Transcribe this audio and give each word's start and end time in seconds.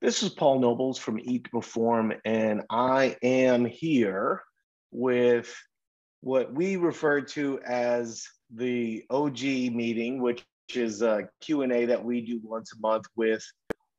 This 0.00 0.22
is 0.22 0.30
Paul 0.30 0.60
Nobles 0.60 0.98
from 0.98 1.20
Eat 1.20 1.44
to 1.44 1.50
Perform, 1.50 2.14
and 2.24 2.62
I 2.70 3.18
am 3.22 3.66
here 3.66 4.42
with 4.90 5.54
what 6.22 6.54
we 6.54 6.76
refer 6.76 7.20
to 7.20 7.60
as 7.66 8.26
the 8.50 9.04
OG 9.10 9.42
meeting, 9.42 10.22
which 10.22 10.42
is 10.74 11.02
a 11.02 11.28
Q&A 11.42 11.84
that 11.84 12.02
we 12.02 12.22
do 12.22 12.40
once 12.42 12.72
a 12.72 12.80
month 12.80 13.04
with 13.14 13.44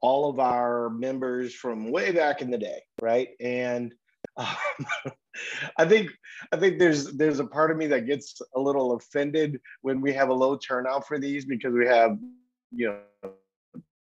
all 0.02 0.28
of 0.28 0.40
our 0.40 0.90
members 0.90 1.54
from 1.54 1.92
way 1.92 2.12
back 2.12 2.42
in 2.42 2.50
the 2.50 2.58
day, 2.58 2.82
right? 3.00 3.30
And 3.40 3.94
um, 4.38 4.48
I 5.78 5.86
think 5.86 6.10
I 6.52 6.58
think 6.58 6.80
there's 6.80 7.12
there's 7.12 7.40
a 7.40 7.46
part 7.46 7.70
of 7.70 7.78
me 7.78 7.86
that 7.88 8.08
gets 8.08 8.42
a 8.56 8.60
little 8.60 8.94
offended 8.94 9.62
when 9.84 10.02
we 10.02 10.14
have 10.14 10.30
a 10.30 10.34
low 10.34 10.58
turnout 10.58 11.08
for 11.08 11.20
these 11.20 11.46
because 11.46 11.74
we 11.76 11.86
have 11.86 12.18
you 12.72 12.88
know 12.88 13.34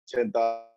ten 0.07 0.31
thousand 0.31 0.70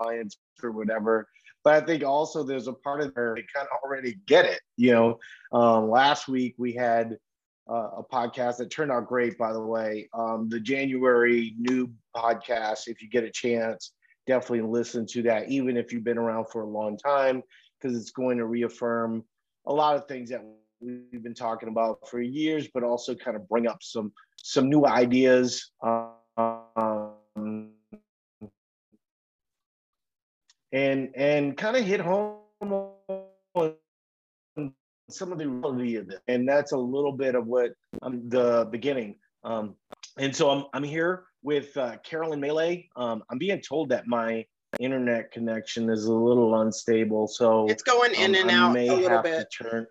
clients 0.00 0.38
or 0.62 0.70
whatever. 0.72 1.28
But 1.62 1.82
I 1.82 1.86
think 1.86 2.04
also 2.04 2.42
there's 2.42 2.68
a 2.68 2.72
part 2.72 3.02
of 3.02 3.14
there 3.14 3.34
they 3.34 3.44
kind 3.54 3.68
of 3.70 3.78
already 3.84 4.16
get 4.26 4.46
it. 4.46 4.60
You 4.76 4.92
know, 4.92 5.18
um, 5.52 5.90
last 5.90 6.28
week 6.28 6.54
we 6.56 6.72
had 6.72 7.18
uh, 7.68 7.90
a 7.98 8.02
podcast 8.02 8.56
that 8.58 8.70
turned 8.70 8.90
out 8.90 9.06
great, 9.06 9.36
by 9.36 9.52
the 9.52 9.60
way. 9.60 10.08
Um, 10.14 10.48
the 10.48 10.58
January 10.58 11.54
new 11.58 11.90
podcast, 12.16 12.88
if 12.88 13.02
you 13.02 13.08
get 13.08 13.24
a 13.24 13.30
chance, 13.30 13.92
definitely 14.26 14.62
listen 14.62 15.06
to 15.06 15.22
that, 15.22 15.50
even 15.50 15.76
if 15.76 15.92
you've 15.92 16.04
been 16.04 16.18
around 16.18 16.46
for 16.50 16.62
a 16.62 16.66
long 16.66 16.96
time, 16.96 17.42
because 17.78 17.96
it's 17.96 18.10
going 18.10 18.38
to 18.38 18.46
reaffirm 18.46 19.22
a 19.66 19.72
lot 19.72 19.96
of 19.96 20.06
things 20.08 20.30
that 20.30 20.42
we've 20.80 21.22
been 21.22 21.34
talking 21.34 21.68
about 21.68 22.08
for 22.08 22.20
years, 22.20 22.68
but 22.72 22.82
also 22.82 23.14
kind 23.14 23.36
of 23.36 23.46
bring 23.48 23.66
up 23.66 23.82
some 23.82 24.12
some 24.42 24.70
new 24.70 24.86
ideas. 24.86 25.72
Um, 25.82 27.09
and 30.72 31.10
and 31.14 31.56
kind 31.56 31.76
of 31.76 31.84
hit 31.84 32.00
home 32.00 32.38
on 33.54 33.74
some 35.08 35.32
of 35.32 35.38
the 35.38 35.48
reality 35.48 35.96
of 35.96 36.10
it. 36.10 36.20
And 36.28 36.48
that's 36.48 36.72
a 36.72 36.76
little 36.76 37.12
bit 37.12 37.34
of 37.34 37.46
what 37.46 37.72
um, 38.02 38.28
the 38.28 38.68
beginning. 38.70 39.16
Um, 39.44 39.74
and 40.18 40.34
so 40.34 40.50
I'm, 40.50 40.64
I'm 40.72 40.84
here 40.84 41.24
with 41.42 41.76
uh, 41.76 41.96
Carolyn 41.98 42.40
Melee. 42.40 42.88
Um, 42.96 43.22
I'm 43.30 43.38
being 43.38 43.60
told 43.60 43.88
that 43.90 44.06
my 44.06 44.44
internet 44.78 45.32
connection 45.32 45.90
is 45.90 46.04
a 46.04 46.12
little 46.12 46.60
unstable. 46.60 47.26
So 47.28 47.66
it's 47.68 47.82
going 47.82 48.14
in 48.14 48.34
um, 48.34 48.42
and 48.42 48.50
out 48.50 48.76
a 48.76 48.94
little 48.94 49.22
bit. 49.22 49.48
turn. 49.56 49.86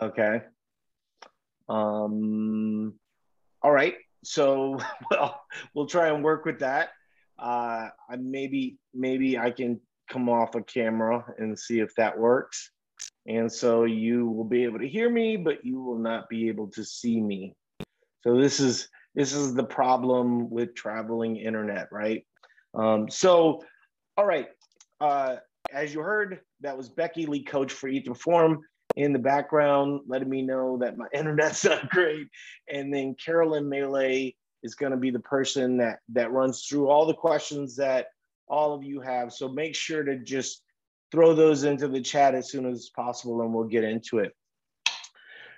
Okay. 0.00 0.42
Um, 1.68 2.94
all 3.62 3.70
right. 3.70 3.94
So 4.24 4.78
well, 5.10 5.40
we'll 5.74 5.86
try 5.86 6.08
and 6.08 6.22
work 6.22 6.44
with 6.44 6.60
that. 6.60 6.90
Uh, 7.40 7.88
I 8.08 8.16
maybe 8.16 8.76
maybe 8.92 9.38
I 9.38 9.50
can 9.50 9.80
come 10.10 10.28
off 10.28 10.54
a 10.54 10.62
camera 10.62 11.24
and 11.38 11.58
see 11.58 11.80
if 11.80 11.94
that 11.94 12.18
works. 12.18 12.70
And 13.26 13.50
so 13.50 13.84
you 13.84 14.28
will 14.28 14.44
be 14.44 14.64
able 14.64 14.78
to 14.80 14.88
hear 14.88 15.08
me, 15.08 15.36
but 15.36 15.64
you 15.64 15.80
will 15.80 15.98
not 15.98 16.28
be 16.28 16.48
able 16.48 16.68
to 16.72 16.84
see 16.84 17.20
me. 17.20 17.54
So 18.22 18.36
this 18.36 18.60
is 18.60 18.88
this 19.14 19.32
is 19.32 19.54
the 19.54 19.64
problem 19.64 20.50
with 20.50 20.74
traveling 20.74 21.36
internet, 21.36 21.88
right? 21.90 22.24
Um, 22.74 23.10
so, 23.10 23.62
all 24.16 24.26
right. 24.26 24.48
Uh, 25.00 25.36
as 25.72 25.94
you 25.94 26.00
heard, 26.00 26.40
that 26.60 26.76
was 26.76 26.88
Becky 26.88 27.26
Lee, 27.26 27.42
coach 27.42 27.72
for 27.72 27.88
Eat 27.88 28.04
to 28.04 28.12
Perform, 28.12 28.60
in 28.96 29.12
the 29.12 29.18
background, 29.18 30.00
letting 30.06 30.28
me 30.28 30.42
know 30.42 30.78
that 30.78 30.96
my 30.96 31.06
internet's 31.14 31.64
not 31.64 31.90
great. 31.90 32.28
And 32.68 32.92
then 32.92 33.14
Carolyn 33.14 33.68
Melee 33.68 34.34
is 34.62 34.74
going 34.74 34.92
to 34.92 34.98
be 34.98 35.10
the 35.10 35.20
person 35.20 35.78
that 35.78 36.00
that 36.10 36.32
runs 36.32 36.64
through 36.64 36.88
all 36.88 37.06
the 37.06 37.14
questions 37.14 37.76
that 37.76 38.06
all 38.48 38.74
of 38.74 38.82
you 38.82 39.00
have. 39.00 39.32
So 39.32 39.48
make 39.48 39.74
sure 39.74 40.02
to 40.02 40.18
just 40.18 40.62
throw 41.12 41.34
those 41.34 41.64
into 41.64 41.88
the 41.88 42.00
chat 42.00 42.34
as 42.34 42.50
soon 42.50 42.66
as 42.66 42.90
possible 42.94 43.40
and 43.42 43.52
we'll 43.52 43.64
get 43.64 43.84
into 43.84 44.18
it. 44.18 44.34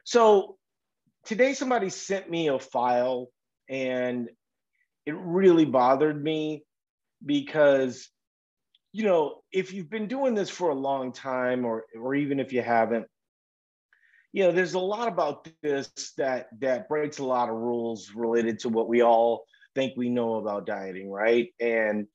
So 0.04 0.56
today 1.24 1.54
somebody 1.54 1.90
sent 1.90 2.30
me 2.30 2.48
a 2.48 2.58
file 2.58 3.28
and 3.68 4.28
it 5.06 5.14
really 5.16 5.64
bothered 5.64 6.22
me 6.22 6.64
because 7.24 8.08
you 8.92 9.04
know 9.04 9.42
if 9.52 9.72
you've 9.72 9.90
been 9.90 10.08
doing 10.08 10.34
this 10.34 10.50
for 10.50 10.70
a 10.70 10.74
long 10.74 11.12
time 11.12 11.64
or 11.64 11.84
or 11.98 12.14
even 12.14 12.40
if 12.40 12.52
you 12.52 12.62
haven't 12.62 13.06
you 14.32 14.42
know 14.42 14.52
there's 14.52 14.74
a 14.74 14.78
lot 14.78 15.08
about 15.08 15.48
this 15.62 15.90
that 16.16 16.48
that 16.60 16.88
breaks 16.88 17.18
a 17.18 17.24
lot 17.24 17.48
of 17.48 17.54
rules 17.54 18.12
related 18.14 18.58
to 18.58 18.68
what 18.68 18.88
we 18.88 19.02
all 19.02 19.44
think 19.74 19.94
we 19.96 20.08
know 20.08 20.36
about 20.36 20.66
dieting 20.66 21.10
right? 21.10 21.52
And 21.60 22.06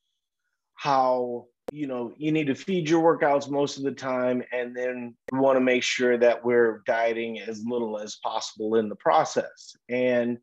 how 0.76 1.46
you 1.72 1.88
know 1.88 2.14
you 2.18 2.32
need 2.32 2.48
to 2.48 2.56
feed 2.56 2.90
your 2.90 3.02
workouts 3.02 3.50
most 3.50 3.78
of 3.78 3.84
the 3.84 3.92
time 3.92 4.44
and 4.54 4.76
then 4.76 5.16
we 5.32 5.40
want 5.40 5.58
to 5.58 5.62
make 5.62 5.84
sure 5.84 6.18
that 6.18 6.44
we're 6.46 6.82
dieting 6.86 7.40
as 7.40 7.64
little 7.66 8.00
as 8.00 8.18
possible 8.24 8.76
in 8.76 8.90
the 8.90 8.96
process. 8.96 9.76
And 9.90 10.38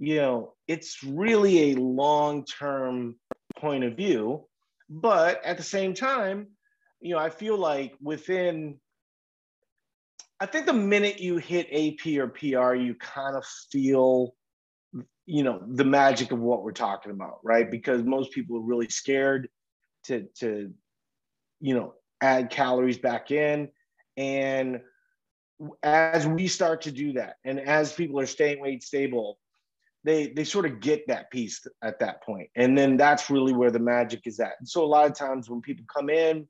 you 0.00 0.16
know 0.16 0.54
it's 0.66 1.04
really 1.04 1.72
a 1.72 1.76
long 1.76 2.44
term 2.44 3.14
point 3.58 3.84
of 3.84 3.96
view 3.96 4.46
but 4.88 5.44
at 5.44 5.58
the 5.58 5.62
same 5.62 5.92
time 5.92 6.48
you 7.00 7.14
know 7.14 7.20
i 7.20 7.28
feel 7.28 7.56
like 7.56 7.92
within 8.00 8.80
I 10.40 10.46
think 10.46 10.64
the 10.64 10.72
minute 10.72 11.20
you 11.20 11.36
hit 11.36 11.66
AP 11.70 12.18
or 12.18 12.28
PR, 12.28 12.74
you 12.74 12.94
kind 12.94 13.36
of 13.36 13.44
feel, 13.70 14.34
you 15.26 15.42
know, 15.42 15.62
the 15.66 15.84
magic 15.84 16.32
of 16.32 16.38
what 16.40 16.62
we're 16.62 16.72
talking 16.72 17.12
about, 17.12 17.40
right? 17.44 17.70
Because 17.70 18.02
most 18.02 18.32
people 18.32 18.56
are 18.56 18.62
really 18.62 18.88
scared 18.88 19.50
to 20.04 20.26
to, 20.38 20.72
you 21.60 21.74
know, 21.74 21.94
add 22.22 22.48
calories 22.48 22.96
back 22.96 23.30
in, 23.30 23.68
and 24.16 24.80
as 25.82 26.26
we 26.26 26.48
start 26.48 26.82
to 26.82 26.90
do 26.90 27.12
that, 27.12 27.36
and 27.44 27.60
as 27.60 27.92
people 27.92 28.18
are 28.18 28.26
staying 28.26 28.62
weight 28.62 28.82
stable, 28.82 29.38
they 30.04 30.28
they 30.28 30.44
sort 30.44 30.64
of 30.64 30.80
get 30.80 31.06
that 31.08 31.30
piece 31.30 31.66
at 31.82 31.98
that 31.98 32.22
point, 32.22 32.48
and 32.56 32.78
then 32.78 32.96
that's 32.96 33.28
really 33.28 33.52
where 33.52 33.70
the 33.70 33.78
magic 33.78 34.22
is 34.24 34.40
at. 34.40 34.54
And 34.58 34.66
so 34.66 34.82
a 34.82 34.86
lot 34.86 35.04
of 35.04 35.14
times 35.14 35.50
when 35.50 35.60
people 35.60 35.84
come 35.94 36.08
in 36.08 36.48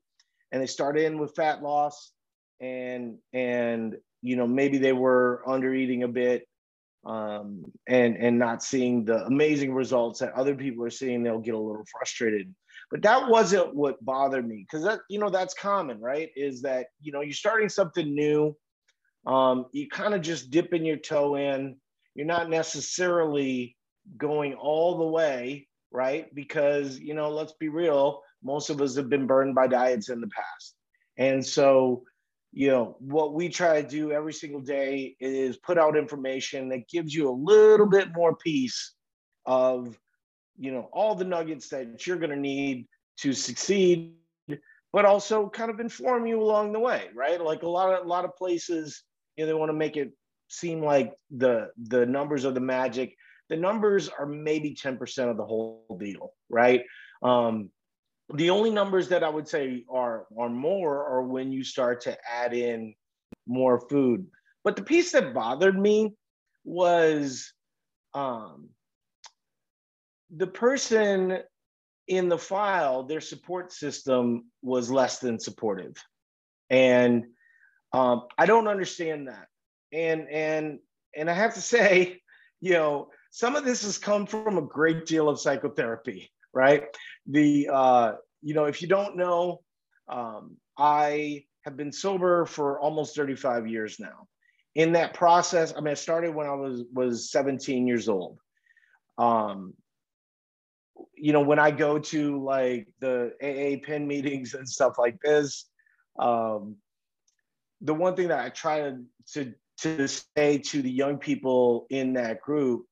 and 0.53 0.61
they 0.61 0.67
start 0.67 0.97
in 0.97 1.19
with 1.19 1.35
fat 1.35 1.61
loss 1.61 2.13
and 2.61 3.17
and 3.33 3.97
you 4.21 4.35
know 4.35 4.47
maybe 4.47 4.77
they 4.77 4.93
were 4.93 5.43
under 5.47 5.73
eating 5.73 6.03
a 6.03 6.07
bit 6.07 6.47
um, 7.05 7.65
and 7.87 8.15
and 8.17 8.37
not 8.37 8.63
seeing 8.63 9.03
the 9.03 9.25
amazing 9.25 9.73
results 9.73 10.19
that 10.19 10.33
other 10.33 10.55
people 10.55 10.85
are 10.85 10.91
seeing 10.91 11.23
they'll 11.23 11.39
get 11.39 11.55
a 11.55 11.59
little 11.59 11.85
frustrated. 11.91 12.53
But 12.91 13.01
that 13.03 13.29
wasn't 13.29 13.73
what 13.73 14.03
bothered 14.03 14.47
me 14.47 14.65
because 14.69 14.85
that 14.85 14.99
you 15.09 15.19
know 15.19 15.29
that's 15.29 15.53
common 15.53 15.99
right? 15.99 16.29
Is 16.35 16.61
that 16.61 16.87
you 17.01 17.11
know 17.11 17.21
you're 17.21 17.33
starting 17.33 17.69
something 17.69 18.13
new 18.13 18.55
um, 19.25 19.65
you 19.71 19.87
kind 19.87 20.13
of 20.13 20.21
just 20.21 20.49
dipping 20.49 20.85
your 20.85 20.97
toe 20.97 21.35
in. 21.35 21.75
You're 22.15 22.25
not 22.25 22.49
necessarily 22.49 23.77
going 24.17 24.53
all 24.55 24.97
the 24.97 25.05
way 25.05 25.67
right? 25.91 26.33
Because 26.33 26.99
you 26.99 27.13
know 27.13 27.29
let's 27.29 27.53
be 27.53 27.69
real 27.69 28.21
most 28.43 28.69
of 28.69 28.81
us 28.81 28.95
have 28.95 29.09
been 29.09 29.27
burned 29.27 29.53
by 29.53 29.67
diets 29.67 30.09
in 30.09 30.19
the 30.19 30.27
past. 30.27 30.75
And 31.17 31.45
so 31.45 32.03
you 32.53 32.67
know 32.67 32.97
what 32.99 33.33
we 33.33 33.47
try 33.47 33.81
to 33.81 33.87
do 33.87 34.11
every 34.11 34.33
single 34.33 34.61
day 34.61 35.15
is 35.19 35.57
put 35.57 35.77
out 35.77 35.97
information 35.97 36.69
that 36.69 36.87
gives 36.89 37.13
you 37.13 37.29
a 37.29 37.31
little 37.31 37.87
bit 37.87 38.09
more 38.13 38.35
piece 38.35 38.93
of 39.45 39.97
you 40.57 40.71
know 40.71 40.89
all 40.91 41.15
the 41.15 41.23
nuggets 41.23 41.69
that 41.69 42.05
you're 42.05 42.17
going 42.17 42.29
to 42.29 42.35
need 42.35 42.87
to 43.17 43.33
succeed 43.33 44.13
but 44.93 45.05
also 45.05 45.49
kind 45.49 45.71
of 45.71 45.79
inform 45.79 46.25
you 46.25 46.41
along 46.41 46.73
the 46.73 46.79
way 46.79 47.09
right? 47.15 47.41
Like 47.41 47.63
a 47.63 47.69
lot 47.69 47.93
of 47.93 48.05
a 48.05 48.07
lot 48.07 48.25
of 48.25 48.35
places 48.35 49.03
you 49.37 49.43
know 49.43 49.47
they 49.47 49.57
want 49.57 49.69
to 49.69 49.77
make 49.77 49.95
it 49.95 50.11
seem 50.49 50.83
like 50.83 51.13
the 51.29 51.69
the 51.87 52.05
numbers 52.05 52.45
are 52.45 52.51
the 52.51 52.59
magic. 52.59 53.15
The 53.49 53.57
numbers 53.57 54.07
are 54.07 54.25
maybe 54.25 54.73
10% 54.73 55.29
of 55.29 55.37
the 55.37 55.45
whole 55.45 55.97
deal 55.99 56.33
right? 56.49 56.83
Um 57.23 57.69
the 58.33 58.49
only 58.49 58.71
numbers 58.71 59.09
that 59.09 59.23
I 59.23 59.29
would 59.29 59.47
say 59.47 59.83
are 59.89 60.25
are 60.37 60.49
more 60.49 61.05
are 61.05 61.23
when 61.23 61.51
you 61.51 61.63
start 61.63 62.01
to 62.01 62.17
add 62.29 62.53
in 62.53 62.93
more 63.47 63.79
food. 63.89 64.27
But 64.63 64.75
the 64.75 64.83
piece 64.83 65.11
that 65.13 65.33
bothered 65.33 65.77
me 65.77 66.13
was 66.63 67.51
um, 68.13 68.69
the 70.35 70.47
person 70.47 71.39
in 72.07 72.29
the 72.29 72.37
file, 72.37 73.03
their 73.03 73.21
support 73.21 73.71
system 73.71 74.45
was 74.61 74.91
less 74.91 75.19
than 75.19 75.39
supportive, 75.39 75.95
and 76.69 77.25
um, 77.93 78.27
I 78.37 78.45
don't 78.45 78.67
understand 78.67 79.27
that. 79.27 79.47
And 79.91 80.29
and 80.29 80.79
and 81.15 81.29
I 81.29 81.33
have 81.33 81.55
to 81.55 81.61
say, 81.75 82.21
you 82.59 82.73
know, 82.73 83.09
some 83.31 83.55
of 83.55 83.65
this 83.65 83.83
has 83.83 83.97
come 83.97 84.25
from 84.25 84.57
a 84.57 84.61
great 84.61 85.05
deal 85.05 85.27
of 85.27 85.39
psychotherapy 85.39 86.31
right? 86.53 86.83
The 87.27 87.69
uh, 87.71 88.13
you 88.41 88.53
know, 88.53 88.65
if 88.65 88.81
you 88.81 88.87
don't 88.87 89.17
know, 89.17 89.61
um, 90.09 90.57
I 90.77 91.45
have 91.65 91.77
been 91.77 91.91
sober 91.91 92.45
for 92.45 92.79
almost 92.79 93.15
35 93.15 93.67
years 93.67 93.99
now. 93.99 94.27
In 94.73 94.93
that 94.93 95.13
process, 95.13 95.73
I 95.75 95.81
mean, 95.81 95.91
I 95.91 95.95
started 95.95 96.33
when 96.33 96.47
I 96.47 96.53
was 96.53 96.83
was 96.93 97.31
17 97.31 97.87
years 97.87 98.07
old. 98.09 98.39
Um, 99.17 99.73
you 101.15 101.33
know, 101.33 101.41
when 101.41 101.59
I 101.59 101.71
go 101.71 101.99
to 101.99 102.43
like 102.43 102.87
the 102.99 103.33
AA 103.41 103.85
pin 103.85 104.07
meetings 104.07 104.53
and 104.53 104.67
stuff 104.67 104.97
like 104.97 105.19
this, 105.21 105.65
um, 106.17 106.77
the 107.81 107.93
one 107.93 108.15
thing 108.15 108.29
that 108.29 108.39
I 108.39 108.49
try 108.49 108.79
to, 108.81 109.03
to 109.33 109.53
to 109.79 110.07
say 110.07 110.59
to 110.59 110.81
the 110.81 110.91
young 110.91 111.17
people 111.17 111.87
in 111.89 112.13
that 112.13 112.41
group 112.41 112.85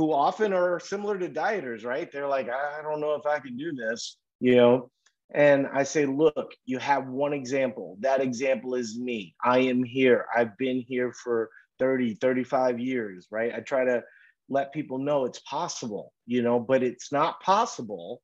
who 0.00 0.14
often 0.14 0.54
are 0.54 0.80
similar 0.80 1.18
to 1.18 1.28
dieters, 1.28 1.84
right? 1.84 2.10
They're 2.10 2.26
like, 2.26 2.48
I 2.48 2.80
don't 2.82 3.02
know 3.02 3.16
if 3.16 3.26
I 3.26 3.38
can 3.38 3.58
do 3.58 3.74
this, 3.74 4.16
you 4.40 4.56
know. 4.56 4.90
And 5.34 5.66
I 5.74 5.82
say, 5.82 6.06
look, 6.06 6.54
you 6.64 6.78
have 6.78 7.08
one 7.08 7.34
example. 7.34 7.98
That 8.00 8.22
example 8.22 8.76
is 8.76 8.98
me. 8.98 9.34
I 9.44 9.58
am 9.58 9.84
here. 9.84 10.24
I've 10.34 10.56
been 10.56 10.80
here 10.88 11.12
for 11.12 11.50
30, 11.80 12.14
35 12.14 12.80
years, 12.80 13.26
right? 13.30 13.52
I 13.54 13.60
try 13.60 13.84
to 13.84 14.02
let 14.48 14.72
people 14.72 14.96
know 14.96 15.26
it's 15.26 15.40
possible, 15.40 16.14
you 16.24 16.40
know, 16.40 16.58
but 16.58 16.82
it's 16.82 17.12
not 17.12 17.42
possible 17.42 18.22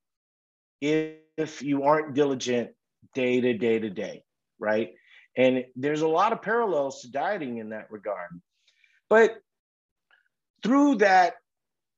if 0.80 1.62
you 1.62 1.82
aren't 1.82 2.14
diligent 2.14 2.70
day 3.12 3.38
to 3.42 3.52
day 3.52 3.78
to 3.80 3.90
day, 3.90 4.24
right? 4.58 4.94
And 5.36 5.66
there's 5.76 6.00
a 6.00 6.08
lot 6.08 6.32
of 6.32 6.40
parallels 6.40 7.02
to 7.02 7.10
dieting 7.10 7.58
in 7.58 7.68
that 7.68 7.90
regard. 7.90 8.30
But 9.10 9.36
through 10.62 10.94
that, 10.96 11.34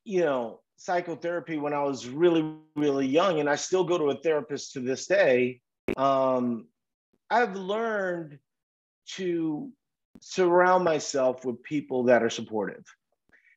you 0.08 0.22
know, 0.22 0.60
psychotherapy 0.76 1.58
when 1.58 1.74
I 1.74 1.82
was 1.82 2.08
really, 2.08 2.54
really 2.74 3.06
young, 3.06 3.40
and 3.40 3.48
I 3.48 3.56
still 3.56 3.84
go 3.84 3.98
to 3.98 4.04
a 4.06 4.16
therapist 4.16 4.72
to 4.72 4.80
this 4.80 5.06
day, 5.06 5.60
um, 5.98 6.66
I've 7.28 7.54
learned 7.54 8.38
to 9.16 9.70
surround 10.20 10.84
myself 10.84 11.44
with 11.44 11.62
people 11.62 12.04
that 12.04 12.22
are 12.22 12.30
supportive. 12.30 12.84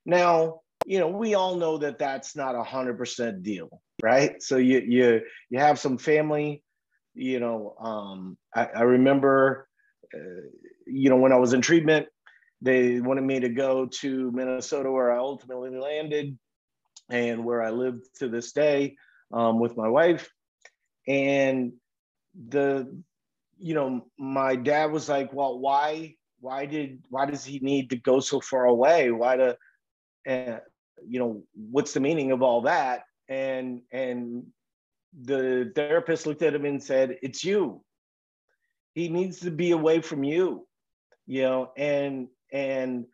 Now, 0.05 0.59
you 0.85 0.99
know, 0.99 1.07
we 1.07 1.35
all 1.35 1.55
know 1.55 1.77
that 1.77 1.97
that's 1.97 2.35
not 2.35 2.55
a 2.55 2.63
hundred 2.63 2.97
percent 2.97 3.43
deal, 3.43 3.81
right? 4.03 4.43
So 4.43 4.57
you 4.57 4.79
you 4.79 5.21
you 5.49 5.59
have 5.59 5.79
some 5.79 5.97
family, 5.97 6.63
you 7.13 7.39
know. 7.39 7.75
Um, 7.79 8.37
I, 8.53 8.65
I 8.65 8.81
remember, 8.81 9.69
uh, 10.13 10.49
you 10.85 11.09
know, 11.09 11.15
when 11.15 11.31
I 11.31 11.37
was 11.37 11.53
in 11.53 11.61
treatment, 11.61 12.07
they 12.61 12.99
wanted 12.99 13.23
me 13.23 13.39
to 13.39 13.49
go 13.49 13.85
to 14.01 14.31
Minnesota, 14.31 14.91
where 14.91 15.11
I 15.11 15.17
ultimately 15.17 15.71
landed, 15.77 16.37
and 17.11 17.45
where 17.45 17.61
I 17.61 17.69
live 17.69 17.99
to 18.19 18.29
this 18.29 18.51
day 18.53 18.95
um, 19.31 19.59
with 19.59 19.77
my 19.77 19.87
wife. 19.87 20.31
And 21.07 21.73
the, 22.49 22.91
you 23.57 23.73
know, 23.75 24.07
my 24.17 24.55
dad 24.55 24.91
was 24.91 25.09
like, 25.09 25.33
"Well, 25.33 25.59
why? 25.59 26.15
Why 26.39 26.65
did? 26.65 27.03
Why 27.09 27.25
does 27.25 27.43
he 27.43 27.59
need 27.59 27.89
to 27.91 27.97
go 27.97 28.19
so 28.19 28.39
far 28.39 28.65
away? 28.65 29.11
Why 29.11 29.35
to?" 29.37 29.57
Uh, 30.27 30.59
you 31.05 31.19
know, 31.19 31.43
what's 31.53 31.93
the 31.93 31.99
meaning 31.99 32.31
of 32.31 32.41
all 32.41 32.61
that? 32.61 33.03
And 33.27 33.81
and 33.91 34.45
the 35.19 35.71
therapist 35.75 36.25
looked 36.25 36.41
at 36.41 36.55
him 36.55 36.65
and 36.65 36.81
said, 36.81 37.17
It's 37.21 37.43
you. 37.43 37.83
He 38.93 39.09
needs 39.09 39.39
to 39.41 39.51
be 39.51 39.71
away 39.71 40.01
from 40.01 40.23
you, 40.23 40.67
you 41.25 41.43
know, 41.43 41.71
and 41.77 42.27
and 42.51 43.05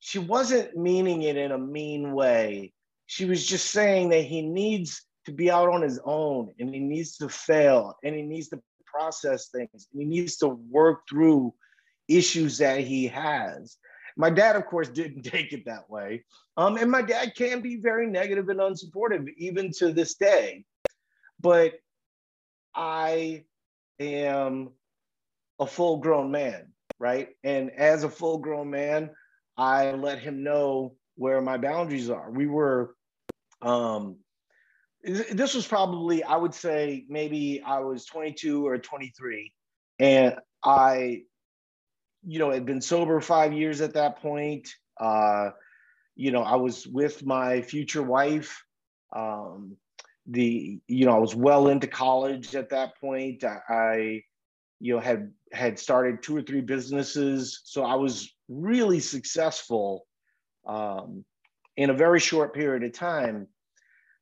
she 0.00 0.18
wasn't 0.18 0.76
meaning 0.76 1.22
it 1.22 1.36
in 1.36 1.52
a 1.52 1.58
mean 1.58 2.12
way. 2.12 2.72
She 3.12 3.24
was 3.24 3.44
just 3.46 3.70
saying 3.70 4.10
that 4.10 4.22
he 4.22 4.42
needs 4.42 5.04
to 5.26 5.32
be 5.32 5.50
out 5.50 5.68
on 5.68 5.82
his 5.82 6.00
own 6.04 6.52
and 6.58 6.74
he 6.74 6.80
needs 6.80 7.16
to 7.18 7.28
fail 7.28 7.94
and 8.02 8.14
he 8.14 8.22
needs 8.22 8.48
to 8.48 8.62
process 8.86 9.48
things 9.48 9.86
and 9.92 10.02
he 10.02 10.04
needs 10.04 10.36
to 10.38 10.48
work 10.48 11.02
through 11.08 11.54
issues 12.08 12.58
that 12.58 12.80
he 12.80 13.06
has 13.08 13.76
my 14.16 14.30
dad, 14.30 14.56
of 14.56 14.66
course, 14.66 14.88
didn't 14.88 15.22
take 15.22 15.52
it 15.52 15.64
that 15.66 15.88
way. 15.88 16.24
Um, 16.56 16.76
and 16.76 16.90
my 16.90 17.02
dad 17.02 17.34
can 17.34 17.60
be 17.60 17.76
very 17.76 18.06
negative 18.06 18.48
and 18.48 18.60
unsupportive 18.60 19.28
even 19.36 19.70
to 19.78 19.92
this 19.92 20.14
day. 20.14 20.64
But 21.40 21.74
I 22.74 23.44
am 23.98 24.70
a 25.58 25.66
full 25.66 25.98
grown 25.98 26.30
man, 26.30 26.72
right? 26.98 27.30
And 27.44 27.70
as 27.70 28.04
a 28.04 28.08
full 28.08 28.38
grown 28.38 28.70
man, 28.70 29.10
I 29.56 29.92
let 29.92 30.18
him 30.18 30.42
know 30.42 30.96
where 31.16 31.40
my 31.40 31.58
boundaries 31.58 32.10
are. 32.10 32.30
We 32.30 32.46
were, 32.46 32.94
um, 33.62 34.16
this 35.04 35.54
was 35.54 35.66
probably, 35.66 36.22
I 36.22 36.36
would 36.36 36.54
say, 36.54 37.04
maybe 37.08 37.62
I 37.64 37.80
was 37.80 38.04
22 38.06 38.66
or 38.66 38.78
23. 38.78 39.52
And 39.98 40.36
I 40.64 41.22
you 42.24 42.38
know, 42.38 42.50
had 42.50 42.66
been 42.66 42.80
sober 42.80 43.20
five 43.20 43.52
years 43.52 43.80
at 43.80 43.94
that 43.94 44.20
point. 44.20 44.68
Uh, 45.00 45.50
you 46.14 46.30
know, 46.30 46.42
I 46.42 46.56
was 46.56 46.86
with 46.86 47.24
my 47.24 47.62
future 47.62 48.02
wife. 48.02 48.64
Um, 49.14 49.76
the, 50.26 50.80
you 50.86 51.06
know, 51.06 51.16
I 51.16 51.18
was 51.18 51.34
well 51.34 51.68
into 51.68 51.86
college 51.86 52.54
at 52.54 52.70
that 52.70 52.98
point. 53.00 53.42
I, 53.44 54.22
you 54.78 54.94
know, 54.94 55.00
had 55.00 55.32
had 55.52 55.78
started 55.78 56.22
two 56.22 56.36
or 56.36 56.42
three 56.42 56.60
businesses, 56.60 57.60
so 57.64 57.84
I 57.84 57.96
was 57.96 58.32
really 58.48 59.00
successful 59.00 60.06
um, 60.66 61.24
in 61.76 61.90
a 61.90 61.94
very 61.94 62.20
short 62.20 62.54
period 62.54 62.84
of 62.84 62.92
time. 62.92 63.48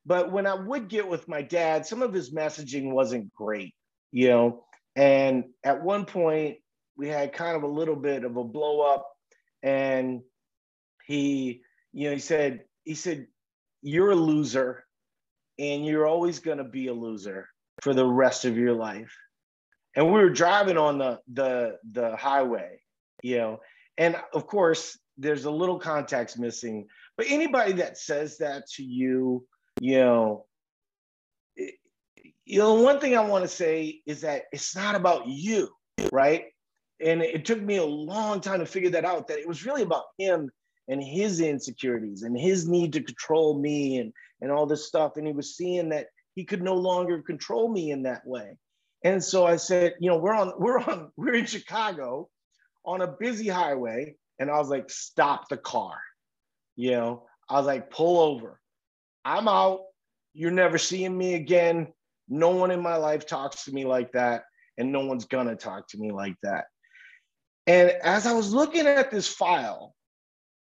But 0.07 0.33
when 0.33 0.47
I 0.47 0.55
would 0.55 0.89
get 0.89 1.09
with 1.09 1.29
my 1.29 1.43
dad, 1.43 1.87
some 1.87 2.03
of 2.03 2.13
his 2.13 2.33
messaging 2.33 2.93
wasn't 2.93 3.33
great, 3.35 3.75
you 4.13 4.29
know. 4.29 4.65
And 4.97 5.45
at 5.63 5.83
one 5.83 6.05
point, 6.05 6.59
we 6.97 7.09
had 7.09 7.33
kind 7.33 7.57
of 7.57 7.63
a 7.63 7.69
little 7.69 7.97
bit 7.97 8.25
of 8.25 8.37
a 8.37 8.45
blow 8.45 8.81
up 8.81 9.11
and 9.63 10.21
he 11.07 11.63
you 11.93 12.09
know 12.09 12.15
he 12.15 12.21
said 12.21 12.65
he 12.85 12.95
said 12.95 13.27
you're 13.83 14.11
a 14.11 14.17
loser 14.17 14.85
and 15.59 15.85
you're 15.85 16.07
always 16.07 16.39
going 16.39 16.59
to 16.59 16.65
be 16.65 16.89
a 16.89 16.95
loser 16.95 17.49
for 17.83 17.95
the 17.95 18.05
rest 18.05 18.45
of 18.45 18.57
your 18.57 18.75
life 18.75 19.15
and 19.97 20.07
we 20.07 20.13
were 20.13 20.31
driving 20.31 20.77
on 20.77 20.99
the 20.99 21.19
the 21.33 21.79
the 21.93 22.15
highway 22.17 22.79
you 23.23 23.39
know 23.39 23.59
and 23.99 24.17
of 24.35 24.47
course 24.47 24.99
there's 25.19 25.47
a 25.47 25.51
little 25.51 25.79
context 25.79 26.39
missing 26.39 26.87
but 27.17 27.27
anybody 27.29 27.73
that 27.73 27.99
says 27.99 28.39
that 28.39 28.67
to 28.69 28.83
you 28.83 29.45
you 29.81 29.99
know 29.99 30.47
it, 31.57 31.75
you 32.45 32.61
know 32.61 32.75
one 32.75 33.01
thing 33.01 33.17
i 33.17 33.21
want 33.21 33.43
to 33.43 33.49
say 33.49 34.01
is 34.07 34.21
that 34.21 34.45
it's 34.53 34.77
not 34.77 34.95
about 34.95 35.27
you 35.27 35.69
right? 36.13 36.45
And 37.01 37.23
it 37.23 37.45
took 37.45 37.61
me 37.61 37.77
a 37.77 37.85
long 37.85 38.41
time 38.41 38.61
to 38.61 38.67
figure 38.67 38.91
that 38.91 39.05
out 39.05 39.29
that 39.29 39.39
it 39.39 39.49
was 39.49 39.65
really 39.65 39.83
about 39.83 40.05
him 40.19 40.51
and 40.89 41.03
his 41.03 41.41
insecurities 41.41 42.23
and 42.23 42.39
his 42.39 42.69
need 42.69 42.93
to 42.95 43.03
control 43.03 43.59
me 43.59 43.99
and 43.99 44.13
and 44.41 44.51
all 44.51 44.67
this 44.67 44.87
stuff. 44.87 45.17
And 45.17 45.27
he 45.27 45.33
was 45.33 45.57
seeing 45.57 45.91
that 45.91 46.07
he 46.35 46.45
could 46.45 46.63
no 46.63 46.75
longer 46.75 47.23
control 47.23 47.71
me 47.71 47.91
in 47.91 48.03
that 48.03 48.27
way. 48.27 48.57
And 49.05 49.23
so 49.23 49.47
i 49.47 49.57
said 49.57 49.95
you 50.01 50.11
know 50.11 50.19
we're 50.19 50.35
on 50.35 50.53
we're 50.59 50.79
on 50.81 51.11
we're 51.17 51.35
in 51.35 51.47
chicago 51.47 52.29
on 52.85 53.01
a 53.01 53.07
busy 53.07 53.49
highway. 53.49 54.17
And 54.39 54.51
i 54.51 54.59
was 54.59 54.69
like 54.69 54.91
stop 54.91 55.49
the 55.49 55.57
car. 55.57 55.99
You 56.77 56.93
know 56.93 57.27
i 57.49 57.55
was 57.55 57.67
like 57.67 57.91
pull 57.91 58.21
over 58.21 58.60
i'm 59.25 59.49
out 59.49 59.81
you're 60.33 60.51
never 60.51 60.79
seeing 60.79 61.17
me 61.17 61.35
again 61.35 61.89
no 62.29 62.51
one 62.51 62.71
in 62.71 62.81
my 62.81 62.97
life 62.97 63.27
talks 63.27 63.65
to 63.65 63.73
me 63.73 63.85
like 63.85 64.13
that 64.13 64.45
and 64.79 64.93
no 64.93 65.05
one's 65.05 65.25
gonna 65.25 65.57
talk 65.57 65.87
to 65.89 65.99
me 65.99 66.11
like 66.11 66.37
that 66.43 66.65
and 67.71 67.91
as 68.03 68.27
I 68.27 68.33
was 68.33 68.53
looking 68.53 68.87
at 68.89 69.13
this 69.13 69.29
file, 69.29 69.95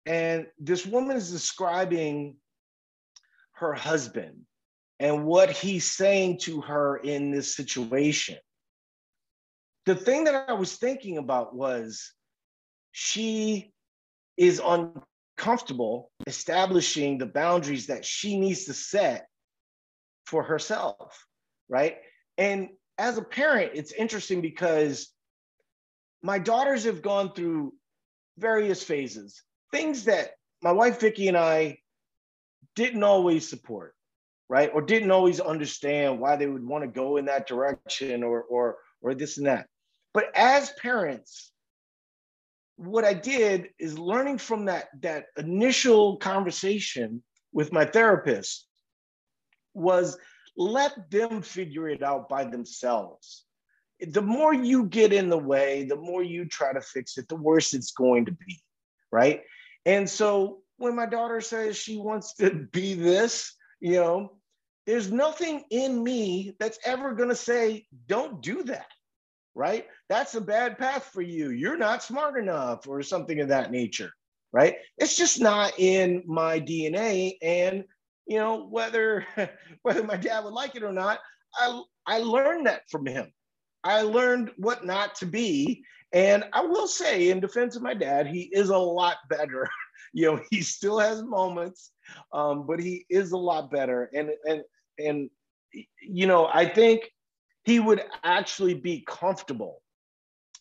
and 0.06 0.48
this 0.60 0.86
woman 0.86 1.16
is 1.16 1.32
describing 1.32 2.36
her 3.54 3.74
husband 3.74 4.42
and 5.00 5.26
what 5.26 5.52
he's 5.52 5.90
saying 5.90 6.40
to 6.40 6.60
her 6.62 6.98
in 6.98 7.32
this 7.32 7.56
situation. 7.56 8.38
The 9.86 9.96
thing 9.96 10.26
that 10.26 10.50
I 10.50 10.54
was 10.54 10.76
thinking 10.76 11.18
about 11.18 11.56
was 11.56 12.12
she 12.92 13.72
is 14.36 14.60
uncomfortable 15.42 16.12
establishing 16.28 17.18
the 17.18 17.26
boundaries 17.26 17.88
that 17.88 18.06
she 18.06 18.40
needs 18.40 18.66
to 18.66 18.74
set 18.74 19.28
for 20.26 20.44
herself, 20.44 21.26
right? 21.68 21.98
And 22.38 22.70
as 23.00 23.18
a 23.18 23.24
parent, 23.24 23.72
it's 23.74 23.92
interesting 23.92 24.42
because 24.42 25.10
my 26.22 26.38
daughters 26.38 26.84
have 26.84 27.02
gone 27.02 27.34
through 27.34 27.74
various 28.38 28.84
phases, 28.84 29.42
things 29.72 30.06
that 30.06 30.32
my 30.62 30.72
wife 30.72 31.00
Vicky 31.00 31.28
and 31.28 31.38
I 31.38 31.80
didn't 32.76 33.04
always 33.04 33.50
support, 33.50 33.96
right? 34.48 34.70
Or 34.72 34.82
didn't 34.82 35.10
always 35.10 35.40
understand 35.40 36.20
why 36.20 36.36
they 36.36 36.46
would 36.46 36.64
want 36.64 36.84
to 36.84 36.88
go 36.88 37.18
in 37.18 37.26
that 37.26 37.48
direction 37.48 38.24
or 38.24 38.44
or 38.44 38.78
or 39.02 39.16
this 39.16 39.38
and 39.38 39.48
that. 39.48 39.66
But 40.14 40.26
as 40.36 40.72
parents, 40.80 41.52
what 42.76 43.06
I 43.06 43.14
did 43.14 43.70
is 43.80 43.98
learning 43.98 44.40
from 44.40 44.66
that 44.66 44.88
that 45.02 45.26
initial 45.38 46.18
conversation 46.18 47.24
with 47.54 47.72
my 47.72 47.86
therapist 47.86 48.68
was 49.74 50.18
let 50.58 51.10
them 51.10 51.42
figure 51.42 51.88
it 51.88 52.04
out 52.04 52.28
by 52.28 52.44
themselves 52.44 53.46
the 54.02 54.22
more 54.22 54.54
you 54.54 54.86
get 54.86 55.14
in 55.14 55.30
the 55.30 55.38
way, 55.38 55.84
the 55.84 55.96
more 55.96 56.24
you 56.24 56.46
try 56.46 56.74
to 56.74 56.82
fix 56.82 57.18
it, 57.18 57.28
the 57.28 57.36
worse 57.36 57.74
it's 57.74 57.92
going 57.92 58.26
to 58.26 58.32
be. 58.32 58.62
Right. 59.12 59.42
And 59.86 60.10
so 60.10 60.60
when 60.78 60.96
my 60.96 61.06
daughter 61.06 61.42
says 61.42 61.78
she 61.78 61.98
wants 61.98 62.34
to 62.36 62.68
be 62.72 62.96
this, 62.96 63.54
you 63.80 63.94
know, 63.94 64.34
there's 64.88 65.12
nothing 65.12 65.64
in 65.70 66.04
me 66.04 66.56
that's 66.60 66.80
ever 66.84 67.14
going 67.14 67.30
to 67.30 67.36
say, 67.36 67.86
don't 68.08 68.42
do 68.42 68.64
that. 68.64 68.88
Right? 69.54 69.86
That's 70.10 70.36
a 70.36 70.42
bad 70.42 70.78
path 70.78 71.10
for 71.14 71.22
you. 71.22 71.52
You're 71.52 71.78
not 71.78 72.04
smart 72.04 72.40
enough 72.40 72.88
or 72.88 73.02
something 73.04 73.40
of 73.42 73.50
that 73.50 73.72
nature. 73.72 74.12
Right? 74.54 74.76
It's 74.98 75.16
just 75.16 75.42
not 75.42 75.74
in 75.78 76.24
my 76.26 76.60
DNA. 76.60 77.38
And, 77.42 77.86
you 78.28 78.38
know, 78.38 78.68
whether 78.68 79.26
whether 79.84 80.04
my 80.04 80.18
dad 80.18 80.44
would 80.44 80.54
like 80.54 80.76
it 80.76 80.84
or 80.84 80.94
not, 80.94 81.20
I, 81.56 81.82
I 82.06 82.20
learned 82.20 82.68
that 82.68 82.84
from 82.90 83.06
him. 83.06 83.32
I 83.84 84.02
learned 84.02 84.52
what 84.58 84.86
not 84.86 85.16
to 85.16 85.26
be. 85.26 85.84
And 86.14 86.44
I 86.54 86.62
will 86.62 86.88
say, 86.88 87.30
in 87.30 87.40
defense 87.40 87.76
of 87.76 87.82
my 87.82 87.94
dad, 87.94 88.28
he 88.28 88.50
is 88.52 88.70
a 88.70 88.78
lot 88.78 89.18
better. 89.30 89.68
you 90.14 90.26
know, 90.32 90.42
he 90.50 90.62
still 90.62 91.00
has 91.00 91.24
moments, 91.24 91.92
um, 92.34 92.66
but 92.68 92.80
he 92.80 93.06
is 93.10 93.32
a 93.32 93.38
lot 93.38 93.72
better. 93.72 94.10
And 94.14 94.30
and 94.46 94.62
and 95.00 95.30
you 96.02 96.28
know, 96.28 96.50
I 96.54 96.68
think 96.68 97.10
he 97.64 97.80
would 97.80 98.04
actually 98.24 98.74
be 98.74 99.04
comfortable 99.08 99.82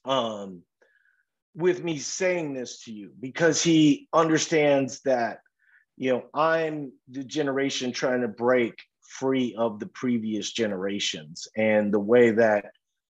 um, 0.04 0.62
with 1.54 1.82
me 1.82 1.98
saying 1.98 2.54
this 2.54 2.84
to 2.84 2.92
you 2.92 3.12
because 3.18 3.62
he 3.62 4.08
understands 4.12 5.00
that 5.02 5.40
you 5.96 6.12
know 6.12 6.24
I'm 6.32 6.92
the 7.08 7.24
generation 7.24 7.92
trying 7.92 8.22
to 8.22 8.28
break 8.28 8.74
free 9.02 9.54
of 9.58 9.80
the 9.80 9.86
previous 9.86 10.52
generations 10.52 11.48
and 11.56 11.92
the 11.92 12.00
way 12.00 12.30
that 12.30 12.66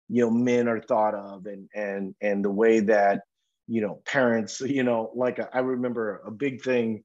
you 0.09 0.25
know 0.25 0.31
men 0.31 0.69
are 0.69 0.81
thought 0.81 1.15
of 1.15 1.47
and 1.47 1.69
and 1.75 2.15
and 2.21 2.45
the 2.45 2.51
way 2.51 2.81
that 2.81 3.23
you 3.69 3.81
know 3.81 4.01
parents 4.07 4.61
you 4.67 4.83
know 4.83 5.11
like 5.15 5.39
I 5.53 5.61
remember 5.61 6.23
a 6.27 6.31
big 6.31 6.63
thing 6.63 7.05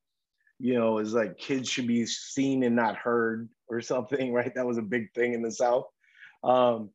you 0.60 0.76
know 0.76 1.00
is 1.00 1.14
like 1.14 1.38
kids 1.38 1.70
should 1.70 1.88
be 1.88 2.06
seen 2.06 2.64
and 2.64 2.76
not 2.76 2.96
heard 2.96 3.50
or 3.68 3.82
something 3.82 4.32
right? 4.34 4.54
That 4.56 4.66
was 4.66 4.78
a 4.78 4.84
big 4.84 5.14
thing 5.14 5.34
in 5.34 5.42
the 5.42 5.52
south 5.52 5.86
um 6.44 6.90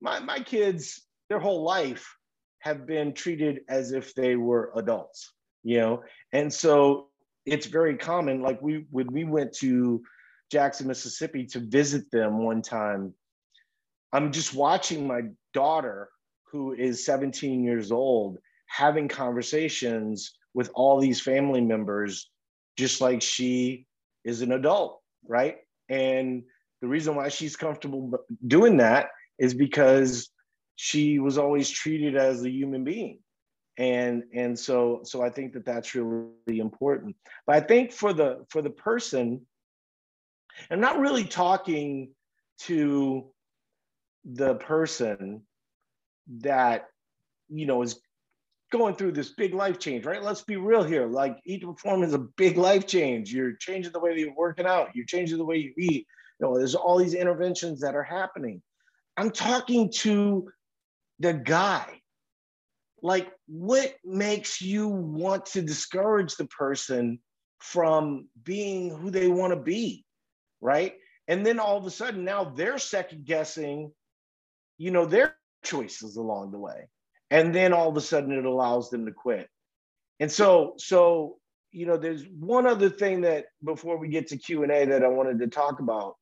my 0.00 0.20
my 0.20 0.40
kids 0.40 1.06
their 1.28 1.38
whole 1.38 1.62
life 1.62 2.16
have 2.60 2.86
been 2.86 3.12
treated 3.12 3.60
as 3.68 3.92
if 3.92 4.14
they 4.14 4.36
were 4.36 4.72
adults 4.76 5.32
you 5.62 5.78
know 5.78 6.02
and 6.32 6.52
so 6.52 7.08
it's 7.46 7.66
very 7.66 7.96
common 7.96 8.42
like 8.42 8.60
we 8.60 8.84
when 8.90 9.06
we 9.12 9.24
went 9.24 9.52
to 9.52 10.02
Jackson, 10.50 10.88
Mississippi 10.88 11.46
to 11.46 11.60
visit 11.60 12.10
them 12.10 12.44
one 12.44 12.60
time. 12.60 13.14
I'm 14.12 14.32
just 14.32 14.54
watching 14.54 15.06
my 15.06 15.22
daughter, 15.54 16.10
who 16.50 16.74
is 16.74 17.04
17 17.06 17.62
years 17.62 17.92
old, 17.92 18.38
having 18.66 19.06
conversations 19.06 20.34
with 20.52 20.70
all 20.74 20.98
these 20.98 21.20
family 21.20 21.60
members, 21.60 22.28
just 22.76 23.00
like 23.00 23.22
she 23.22 23.86
is 24.24 24.42
an 24.42 24.52
adult, 24.52 25.00
right? 25.26 25.58
And 25.88 26.42
the 26.80 26.88
reason 26.88 27.14
why 27.14 27.28
she's 27.28 27.56
comfortable 27.56 28.12
doing 28.46 28.76
that 28.78 29.08
is 29.38 29.54
because 29.54 30.30
she 30.76 31.18
was 31.18 31.38
always 31.38 31.68
treated 31.68 32.16
as 32.16 32.44
a 32.44 32.50
human 32.50 32.84
being 32.84 33.18
and 33.78 34.24
and 34.34 34.58
so 34.58 35.00
so 35.04 35.22
i 35.22 35.30
think 35.30 35.52
that 35.52 35.64
that's 35.64 35.94
really 35.94 36.34
important 36.48 37.14
but 37.46 37.56
i 37.56 37.60
think 37.60 37.92
for 37.92 38.12
the 38.12 38.44
for 38.48 38.62
the 38.62 38.70
person 38.70 39.40
I'm 40.70 40.80
not 40.80 40.98
really 40.98 41.24
talking 41.24 42.10
to 42.60 43.30
the 44.24 44.56
person 44.56 45.42
that, 46.42 46.88
you 47.48 47.66
know, 47.66 47.82
is 47.82 48.00
going 48.70 48.94
through 48.94 49.12
this 49.12 49.30
big 49.30 49.54
life 49.54 49.78
change, 49.78 50.04
right? 50.04 50.22
Let's 50.22 50.42
be 50.42 50.56
real 50.56 50.82
here. 50.82 51.06
Like 51.06 51.38
eat 51.44 51.62
to 51.62 51.72
perform 51.72 52.02
is 52.02 52.14
a 52.14 52.18
big 52.18 52.56
life 52.56 52.86
change. 52.86 53.32
You're 53.32 53.54
changing 53.54 53.92
the 53.92 54.00
way 54.00 54.14
that 54.14 54.20
you're 54.20 54.34
working 54.34 54.66
out. 54.66 54.94
You're 54.94 55.06
changing 55.06 55.38
the 55.38 55.44
way 55.44 55.56
you 55.56 55.72
eat. 55.78 56.06
Know, 56.40 56.56
there's 56.56 56.74
all 56.74 56.98
these 56.98 57.14
interventions 57.14 57.80
that 57.80 57.94
are 57.94 58.02
happening. 58.02 58.62
I'm 59.16 59.30
talking 59.30 59.90
to 59.98 60.48
the 61.18 61.34
guy. 61.34 62.00
Like, 63.02 63.30
what 63.46 63.94
makes 64.04 64.60
you 64.60 64.88
want 64.88 65.46
to 65.46 65.62
discourage 65.62 66.36
the 66.36 66.46
person 66.46 67.18
from 67.58 68.28
being 68.42 68.90
who 68.90 69.10
they 69.10 69.28
want 69.28 69.52
to 69.52 69.60
be? 69.60 70.04
right? 70.60 70.94
And 71.28 71.44
then 71.44 71.58
all 71.58 71.76
of 71.76 71.86
a 71.86 71.90
sudden 71.90 72.24
now 72.24 72.44
they're 72.44 72.78
second 72.78 73.24
guessing, 73.24 73.92
you 74.78 74.90
know, 74.90 75.06
their 75.06 75.36
choices 75.64 76.16
along 76.16 76.50
the 76.50 76.58
way. 76.58 76.88
And 77.30 77.54
then 77.54 77.72
all 77.72 77.88
of 77.88 77.96
a 77.96 78.00
sudden 78.00 78.32
it 78.32 78.44
allows 78.44 78.90
them 78.90 79.06
to 79.06 79.12
quit. 79.12 79.48
And 80.18 80.30
so, 80.30 80.74
so, 80.76 81.38
you 81.70 81.86
know, 81.86 81.96
there's 81.96 82.24
one 82.26 82.66
other 82.66 82.90
thing 82.90 83.20
that 83.22 83.46
before 83.64 83.96
we 83.96 84.08
get 84.08 84.28
to 84.28 84.36
Q&A 84.36 84.86
that 84.86 85.04
I 85.04 85.08
wanted 85.08 85.38
to 85.38 85.46
talk 85.46 85.80
about. 85.80 86.16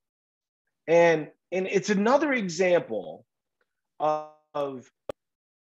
And 0.89 1.29
and 1.53 1.69
it's 1.69 1.91
another 1.91 2.33
example 2.33 3.25
of, 4.01 4.91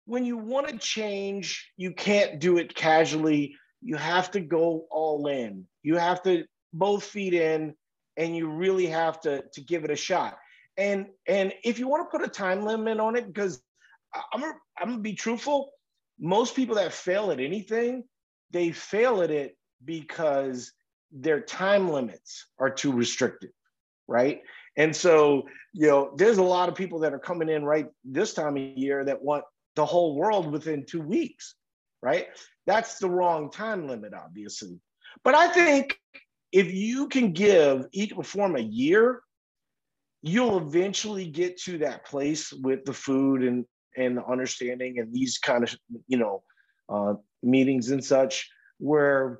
when 0.05 0.23
you 0.23 0.37
want 0.37 0.67
to 0.67 0.77
change, 0.77 1.71
you 1.77 1.91
can't 1.91 2.39
do 2.39 2.57
it 2.57 2.75
casually. 2.75 3.55
You 3.81 3.95
have 3.97 4.31
to 4.31 4.39
go 4.39 4.85
all 4.91 5.27
in. 5.27 5.65
You 5.83 5.97
have 5.97 6.21
to 6.23 6.45
both 6.73 7.03
feet 7.03 7.33
in 7.33 7.73
and 8.17 8.35
you 8.37 8.47
really 8.49 8.85
have 8.85 9.19
to 9.21 9.43
to 9.53 9.61
give 9.61 9.83
it 9.83 9.91
a 9.91 9.95
shot. 9.95 10.37
And 10.77 11.07
and 11.27 11.53
if 11.63 11.79
you 11.79 11.87
want 11.87 12.09
to 12.09 12.17
put 12.17 12.25
a 12.25 12.29
time 12.29 12.63
limit 12.63 12.99
on 12.99 13.15
it, 13.15 13.27
because 13.27 13.61
I'm 14.31 14.41
gonna, 14.41 14.53
I'm 14.79 14.89
gonna 14.89 15.01
be 15.01 15.13
truthful, 15.13 15.71
most 16.19 16.55
people 16.55 16.75
that 16.75 16.93
fail 16.93 17.31
at 17.31 17.39
anything, 17.39 18.03
they 18.51 18.71
fail 18.71 19.21
at 19.23 19.31
it 19.31 19.57
because 19.83 20.71
their 21.11 21.41
time 21.41 21.89
limits 21.89 22.47
are 22.59 22.69
too 22.69 22.91
restrictive, 22.91 23.51
right? 24.07 24.41
And 24.77 24.95
so, 24.95 25.47
you 25.73 25.87
know, 25.87 26.13
there's 26.15 26.37
a 26.37 26.43
lot 26.43 26.69
of 26.69 26.75
people 26.75 26.99
that 26.99 27.13
are 27.13 27.19
coming 27.19 27.49
in 27.49 27.63
right 27.63 27.87
this 28.03 28.33
time 28.33 28.57
of 28.57 28.63
year 28.63 29.03
that 29.05 29.21
want 29.21 29.43
the 29.75 29.85
whole 29.85 30.15
world 30.15 30.51
within 30.51 30.85
two 30.85 31.01
weeks, 31.01 31.55
right? 32.01 32.27
That's 32.65 32.99
the 32.99 33.09
wrong 33.09 33.51
time 33.51 33.87
limit, 33.87 34.13
obviously. 34.13 34.79
But 35.23 35.35
I 35.35 35.47
think 35.47 35.99
if 36.51 36.71
you 36.71 37.07
can 37.07 37.31
give 37.31 37.87
Eat 37.91 38.09
to 38.09 38.15
Perform 38.15 38.55
a 38.55 38.61
year, 38.61 39.21
you'll 40.21 40.57
eventually 40.57 41.27
get 41.27 41.57
to 41.61 41.77
that 41.79 42.05
place 42.05 42.51
with 42.51 42.83
the 42.85 42.93
food 42.93 43.43
and 43.43 43.65
and 43.97 44.17
the 44.17 44.25
understanding 44.25 44.99
and 44.99 45.13
these 45.13 45.37
kind 45.37 45.63
of 45.63 45.75
you 46.07 46.17
know 46.17 46.43
uh, 46.89 47.13
meetings 47.43 47.91
and 47.91 48.03
such 48.03 48.49
where 48.77 49.39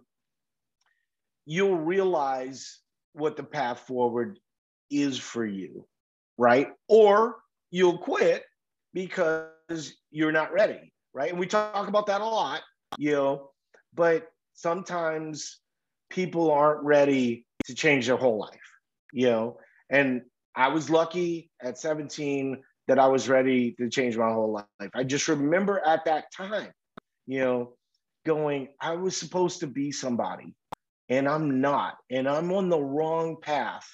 you'll 1.46 1.78
realize 1.78 2.80
what 3.14 3.36
the 3.36 3.44
path 3.44 3.80
forward 3.82 4.40
is 4.90 5.18
for 5.18 5.46
you 5.46 5.86
right 6.38 6.70
or 6.88 7.38
you'll 7.72 7.98
quit 7.98 8.44
because 8.94 9.94
you're 10.12 10.32
not 10.32 10.52
ready 10.54 10.94
right 11.14 11.30
and 11.30 11.40
we 11.40 11.48
talk 11.48 11.88
about 11.88 12.06
that 12.06 12.22
a 12.22 12.26
lot 12.26 12.62
you 12.98 13.12
know 13.12 13.50
but 13.94 14.28
sometimes 14.54 15.60
people 16.10 16.52
aren't 16.52 16.84
ready 16.84 17.46
to 17.66 17.74
change 17.74 18.08
their 18.08 18.18
whole 18.18 18.38
life, 18.38 18.72
you 19.12 19.28
know. 19.28 19.58
And 19.90 20.22
I 20.56 20.70
was 20.70 20.90
lucky 20.90 21.52
at 21.62 21.78
17 21.78 22.62
that 22.88 23.00
I 23.00 23.08
was 23.08 23.28
ready 23.28 23.72
to 23.74 23.90
change 23.90 24.18
my 24.18 24.32
whole 24.32 24.52
life. 24.52 24.90
I 24.94 25.04
just 25.04 25.28
remember 25.28 25.82
at 25.86 26.06
that 26.06 26.32
time, 26.32 26.72
you 27.28 27.40
know, 27.40 27.74
going, 28.26 28.70
I 28.80 28.96
was 28.96 29.18
supposed 29.18 29.60
to 29.60 29.68
be 29.68 29.92
somebody 29.92 30.56
and 31.10 31.28
I'm 31.28 31.62
not, 31.62 31.98
and 32.10 32.28
I'm 32.28 32.52
on 32.52 32.70
the 32.70 32.82
wrong 32.82 33.38
path 33.42 33.88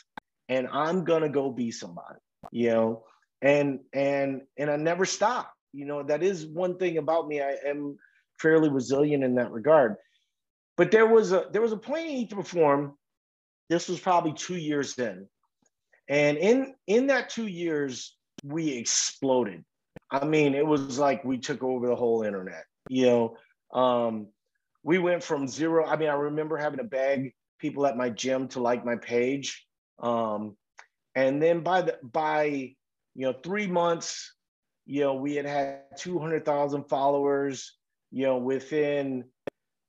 and 0.51 0.67
I'm 0.69 1.05
gonna 1.05 1.29
go 1.29 1.49
be 1.49 1.71
somebody, 1.71 2.19
you 2.51 2.69
know. 2.69 3.03
And 3.41 3.79
and 3.93 4.41
and 4.57 4.69
I 4.69 4.75
never 4.75 5.05
stop. 5.05 5.53
You 5.73 5.85
know, 5.85 6.03
that 6.03 6.21
is 6.21 6.45
one 6.45 6.77
thing 6.77 6.97
about 6.97 7.27
me. 7.27 7.41
I 7.41 7.55
am 7.65 7.97
fairly 8.37 8.69
resilient 8.69 9.23
in 9.23 9.35
that 9.35 9.51
regard. 9.51 9.95
But 10.75 10.91
there 10.91 11.07
was 11.07 11.31
a 11.31 11.45
there 11.51 11.61
was 11.61 11.71
a 11.71 11.77
point 11.77 12.07
need 12.07 12.29
to 12.31 12.35
perform. 12.35 12.97
This 13.69 13.87
was 13.87 13.99
probably 13.99 14.33
two 14.33 14.57
years 14.57 14.99
in, 14.99 15.25
and 16.09 16.37
in 16.37 16.75
in 16.85 17.07
that 17.07 17.29
two 17.29 17.47
years 17.47 18.17
we 18.43 18.71
exploded. 18.73 19.63
I 20.11 20.25
mean, 20.25 20.53
it 20.53 20.67
was 20.67 20.99
like 20.99 21.23
we 21.23 21.37
took 21.37 21.63
over 21.63 21.87
the 21.87 21.95
whole 21.95 22.23
internet. 22.23 22.65
You 22.89 23.05
know, 23.05 23.37
um, 23.79 24.27
we 24.83 24.97
went 24.97 25.23
from 25.23 25.47
zero. 25.47 25.85
I 25.85 25.95
mean, 25.95 26.09
I 26.09 26.15
remember 26.15 26.57
having 26.57 26.79
to 26.79 26.83
beg 26.83 27.33
people 27.57 27.85
at 27.85 27.95
my 27.95 28.09
gym 28.09 28.49
to 28.49 28.61
like 28.61 28.83
my 28.83 28.97
page, 28.97 29.65
um, 30.01 30.55
and 31.15 31.41
then 31.41 31.61
by 31.61 31.81
the 31.83 31.97
by 32.03 32.45
you 33.15 33.25
know 33.25 33.33
three 33.33 33.67
months, 33.67 34.33
you 34.85 35.01
know, 35.01 35.13
we 35.13 35.35
had 35.35 35.45
had 35.45 35.97
two 35.97 36.19
hundred 36.19 36.45
thousand 36.45 36.85
followers. 36.89 37.77
You 38.11 38.25
know, 38.25 38.37
within 38.37 39.25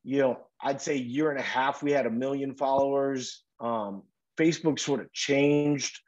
you 0.04 0.18
know 0.18 0.38
I'd 0.60 0.80
say 0.80 0.96
year 0.96 1.30
and 1.30 1.38
a 1.38 1.42
half, 1.42 1.82
we 1.82 1.92
had 1.92 2.06
a 2.06 2.10
million 2.10 2.54
followers. 2.54 3.42
Um, 3.60 4.02
Facebook 4.38 4.78
sort 4.78 5.00
of 5.00 5.12
changed 5.12 5.98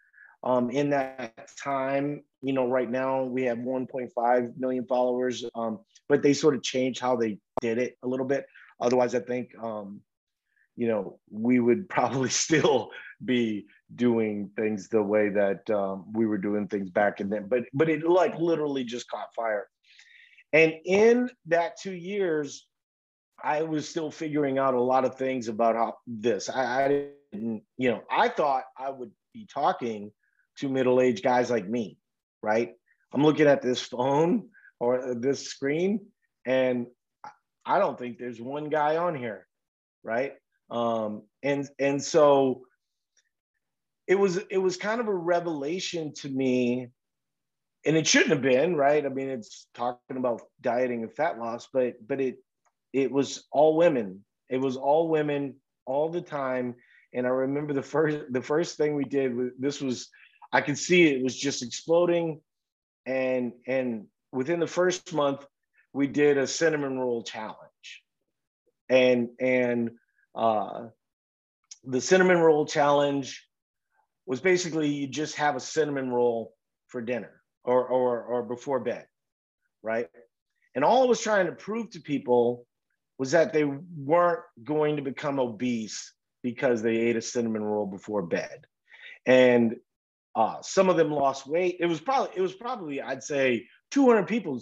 um, 0.42 0.70
in 0.70 0.90
that 0.90 1.50
time. 1.62 2.22
You 2.42 2.52
know, 2.52 2.68
right 2.68 2.90
now 2.90 3.24
we 3.24 3.44
have 3.44 3.58
1.5 3.58 4.56
million 4.58 4.86
followers, 4.86 5.44
um, 5.54 5.80
but 6.08 6.22
they 6.22 6.34
sort 6.34 6.54
of 6.54 6.62
changed 6.62 7.00
how 7.00 7.16
they 7.16 7.38
did 7.60 7.78
it 7.78 7.96
a 8.02 8.08
little 8.08 8.26
bit. 8.26 8.46
Otherwise, 8.80 9.14
I 9.14 9.20
think, 9.20 9.50
um, 9.60 10.00
you 10.76 10.88
know, 10.88 11.18
we 11.30 11.60
would 11.60 11.88
probably 11.88 12.28
still 12.28 12.90
be 13.24 13.66
doing 13.96 14.50
things 14.56 14.88
the 14.88 15.02
way 15.02 15.28
that 15.28 15.68
um, 15.70 16.06
we 16.12 16.26
were 16.26 16.38
doing 16.38 16.66
things 16.68 16.90
back 16.90 17.20
in 17.20 17.28
then. 17.28 17.46
But 17.48 17.64
but 17.72 17.88
it 17.88 18.06
like 18.06 18.38
literally 18.38 18.84
just 18.84 19.08
caught 19.08 19.34
fire. 19.34 19.68
And 20.52 20.74
in 20.84 21.30
that 21.46 21.80
two 21.80 21.94
years, 21.94 22.66
I 23.42 23.62
was 23.62 23.88
still 23.88 24.10
figuring 24.10 24.58
out 24.58 24.74
a 24.74 24.80
lot 24.80 25.04
of 25.04 25.16
things 25.16 25.48
about 25.48 25.74
how 25.74 25.96
this. 26.06 26.48
I, 26.48 26.84
I 26.84 26.88
didn't, 27.32 27.62
you 27.76 27.90
know, 27.90 28.02
I 28.10 28.28
thought 28.28 28.64
I 28.78 28.90
would 28.90 29.10
be 29.32 29.46
talking 29.52 30.12
to 30.58 30.68
middle-aged 30.68 31.24
guys 31.24 31.50
like 31.50 31.68
me, 31.68 31.98
right? 32.42 32.74
I'm 33.12 33.24
looking 33.24 33.48
at 33.48 33.62
this 33.62 33.80
phone 33.80 34.48
or 34.78 35.14
this 35.16 35.48
screen, 35.48 36.06
and 36.46 36.86
I 37.66 37.78
don't 37.78 37.98
think 37.98 38.18
there's 38.18 38.40
one 38.40 38.68
guy 38.68 38.96
on 38.96 39.16
here, 39.16 39.46
right? 40.04 40.34
Um, 40.70 41.22
and 41.42 41.68
and 41.78 42.02
so 42.02 42.62
it 44.06 44.16
was 44.16 44.38
it 44.50 44.58
was 44.58 44.76
kind 44.76 45.00
of 45.00 45.08
a 45.08 45.14
revelation 45.14 46.12
to 46.14 46.28
me, 46.28 46.88
and 47.86 47.96
it 47.96 48.06
shouldn't 48.06 48.30
have 48.30 48.42
been, 48.42 48.76
right? 48.76 49.04
I 49.04 49.08
mean, 49.08 49.30
it's 49.30 49.66
talking 49.74 50.16
about 50.16 50.42
dieting 50.60 51.02
and 51.02 51.12
fat 51.12 51.38
loss, 51.38 51.68
but 51.72 51.94
but 52.06 52.20
it 52.20 52.36
it 52.92 53.10
was 53.10 53.44
all 53.50 53.76
women. 53.76 54.24
It 54.48 54.58
was 54.58 54.76
all 54.76 55.08
women 55.08 55.56
all 55.86 56.10
the 56.10 56.20
time. 56.20 56.76
And 57.12 57.26
I 57.26 57.30
remember 57.30 57.72
the 57.72 57.82
first 57.82 58.32
the 58.32 58.42
first 58.42 58.76
thing 58.76 58.94
we 58.94 59.04
did 59.04 59.32
this 59.58 59.80
was 59.80 60.08
I 60.52 60.60
could 60.60 60.78
see 60.78 61.06
it 61.06 61.22
was 61.22 61.36
just 61.36 61.62
exploding. 61.62 62.40
And 63.06 63.52
and 63.66 64.06
within 64.32 64.60
the 64.60 64.66
first 64.66 65.12
month, 65.12 65.44
we 65.92 66.06
did 66.06 66.38
a 66.38 66.46
cinnamon 66.46 66.98
roll 66.98 67.22
challenge. 67.22 68.02
And 68.88 69.30
and 69.40 69.92
uh, 70.34 70.88
the 71.84 72.00
cinnamon 72.00 72.38
roll 72.38 72.66
challenge 72.66 73.46
was 74.26 74.40
basically 74.40 74.88
you 74.88 75.06
just 75.06 75.36
have 75.36 75.56
a 75.56 75.60
cinnamon 75.60 76.10
roll 76.10 76.54
for 76.88 77.00
dinner 77.00 77.42
or 77.64 77.86
or 77.86 78.22
or 78.22 78.42
before 78.42 78.80
bed, 78.80 79.06
right? 79.82 80.08
And 80.74 80.84
all 80.84 81.04
I 81.04 81.06
was 81.06 81.20
trying 81.20 81.46
to 81.46 81.52
prove 81.52 81.90
to 81.90 82.00
people 82.00 82.66
was 83.18 83.30
that 83.30 83.52
they 83.52 83.64
weren't 83.64 84.42
going 84.64 84.96
to 84.96 85.02
become 85.02 85.38
obese 85.38 86.12
because 86.42 86.82
they 86.82 86.96
ate 86.96 87.16
a 87.16 87.22
cinnamon 87.22 87.62
roll 87.62 87.86
before 87.86 88.22
bed. 88.22 88.66
And 89.24 89.76
uh, 90.36 90.56
some 90.62 90.88
of 90.88 90.96
them 90.96 91.10
lost 91.10 91.46
weight. 91.46 91.76
It 91.80 91.86
was 91.86 92.00
probably 92.00 92.30
it 92.36 92.40
was 92.40 92.54
probably 92.54 93.00
I'd 93.00 93.22
say 93.22 93.66
200 93.92 94.26
people 94.26 94.60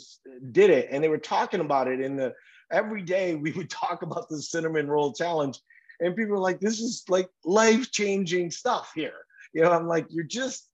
did 0.52 0.71
it, 0.71 0.88
and 0.90 1.02
they 1.02 1.09
were 1.09 1.19
talking 1.19 1.61
about 1.61 1.88
it 1.88 2.00
in 2.00 2.16
the 2.16 2.35
every 2.71 3.02
day. 3.02 3.35
We 3.35 3.52
would 3.52 3.71
talk 3.71 4.02
about 4.02 4.28
the 4.28 4.40
cinnamon 4.42 4.88
roll 4.88 5.12
challenge, 5.12 5.59
and 6.00 6.14
people 6.14 6.33
were 6.33 6.38
like, 6.38 6.61
"This 6.61 6.81
is 6.81 7.04
like 7.09 7.28
life 7.45 7.90
changing 7.90 8.50
stuff 8.50 8.92
here." 8.95 9.25
You 9.52 9.62
know, 9.62 9.73
I'm 9.73 9.87
like, 9.87 10.06
"You're 10.11 10.25
just 10.25 10.68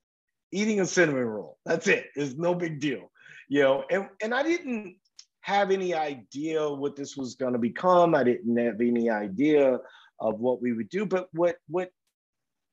eating 0.52 0.80
a 0.80 0.86
cinnamon 0.86 1.24
roll. 1.24 1.58
That's 1.64 1.88
it. 1.88 2.06
It's 2.14 2.34
no 2.34 2.54
big 2.54 2.80
deal." 2.80 3.10
You 3.48 3.62
know, 3.62 3.84
and 3.90 4.08
and 4.22 4.34
I 4.34 4.42
didn't 4.42 4.96
have 5.40 5.70
any 5.70 5.94
idea 5.94 6.68
what 6.68 6.96
this 6.96 7.16
was 7.16 7.34
going 7.34 7.54
to 7.54 7.58
become. 7.58 8.14
I 8.14 8.24
didn't 8.24 8.56
have 8.56 8.80
any 8.80 9.08
idea 9.08 9.78
of 10.20 10.40
what 10.40 10.60
we 10.60 10.72
would 10.72 10.88
do. 10.88 11.06
But 11.06 11.28
what 11.32 11.56
what 11.68 11.90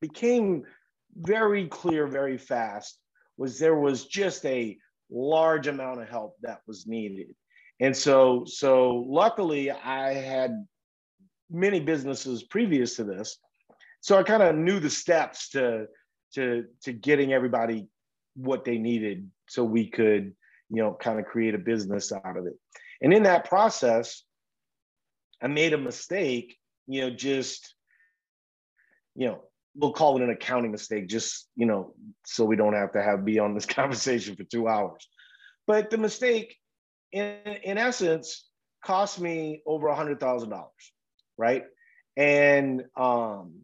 became 0.02 0.64
very 1.16 1.68
clear 1.68 2.08
very 2.08 2.38
fast 2.38 3.00
was 3.38 3.58
there 3.58 3.80
was 3.80 4.06
just 4.06 4.46
a 4.46 4.78
large 5.10 5.68
amount 5.68 6.02
of 6.02 6.10
help 6.10 6.36
that 6.42 6.62
was 6.68 6.88
needed. 6.88 7.34
And 7.80 7.96
so 7.96 8.44
so 8.46 9.06
luckily 9.08 9.72
I 9.72 10.14
had 10.14 10.66
many 11.50 11.80
businesses 11.80 12.44
previous 12.44 12.96
to 12.96 13.04
this. 13.04 13.38
So 14.06 14.18
I 14.18 14.24
kind 14.24 14.44
of 14.44 14.56
knew 14.56 14.80
the 14.80 14.90
steps 14.90 15.50
to 15.50 15.88
to 16.36 16.66
to 16.84 16.94
getting 16.94 17.34
everybody 17.34 17.88
what 18.36 18.66
they 18.66 18.78
needed 18.78 19.30
so 19.48 19.64
we 19.64 19.90
could 19.90 20.34
you 20.70 20.82
know, 20.82 20.94
kind 20.94 21.20
of 21.20 21.26
create 21.26 21.56
a 21.56 21.60
business 21.60 22.12
out 22.12 22.38
of 22.38 22.48
it. 22.48 22.54
And 23.02 23.14
in 23.14 23.24
that 23.24 23.46
process, 23.46 24.24
I 25.42 25.48
made 25.48 25.74
a 25.74 25.78
mistake, 25.78 26.58
you 26.88 27.02
know, 27.02 27.10
just, 27.10 27.76
you 29.16 29.28
know, 29.28 29.44
we'll 29.76 29.94
call 29.94 30.18
it 30.18 30.24
an 30.24 30.30
accounting 30.30 30.72
mistake, 30.72 31.08
just, 31.08 31.48
you 31.56 31.66
know, 31.66 31.94
so 32.26 32.46
we 32.46 32.56
don't 32.56 32.74
have 32.74 32.94
to 32.94 33.04
have 33.04 33.26
be 33.26 33.40
on 33.40 33.54
this 33.54 33.66
conversation 33.66 34.36
for 34.36 34.44
two 34.44 34.68
hours. 34.68 35.08
But 35.68 35.90
the 35.90 35.98
mistake, 35.98 36.56
in, 37.12 37.38
in 37.64 37.78
essence, 37.78 38.46
cost 38.84 39.20
me 39.20 39.62
over 39.66 39.88
a 39.88 39.96
hundred 39.96 40.20
thousand 40.20 40.50
dollars, 40.50 40.94
right? 41.38 41.64
And 42.18 42.84
um, 42.96 43.64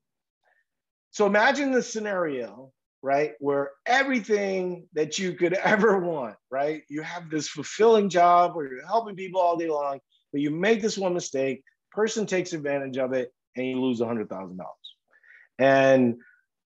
so 1.11 1.25
imagine 1.25 1.71
the 1.71 1.83
scenario 1.83 2.71
right? 3.03 3.33
Where 3.39 3.71
everything 3.85 4.87
that 4.93 5.17
you 5.17 5.33
could 5.33 5.53
ever 5.63 5.99
want, 5.99 6.35
right? 6.49 6.83
You 6.89 7.01
have 7.01 7.29
this 7.29 7.47
fulfilling 7.47 8.09
job 8.09 8.55
where 8.55 8.71
you're 8.71 8.85
helping 8.85 9.15
people 9.15 9.41
all 9.41 9.57
day 9.57 9.69
long, 9.69 9.99
but 10.31 10.41
you 10.41 10.51
make 10.51 10.81
this 10.81 10.97
one 10.97 11.13
mistake, 11.13 11.63
person 11.91 12.25
takes 12.25 12.53
advantage 12.53 12.97
of 12.97 13.13
it, 13.13 13.33
and 13.55 13.65
you 13.65 13.81
lose 13.81 14.01
a 14.01 14.05
hundred 14.05 14.29
thousand 14.29 14.57
dollars. 14.57 14.75
And 15.59 16.17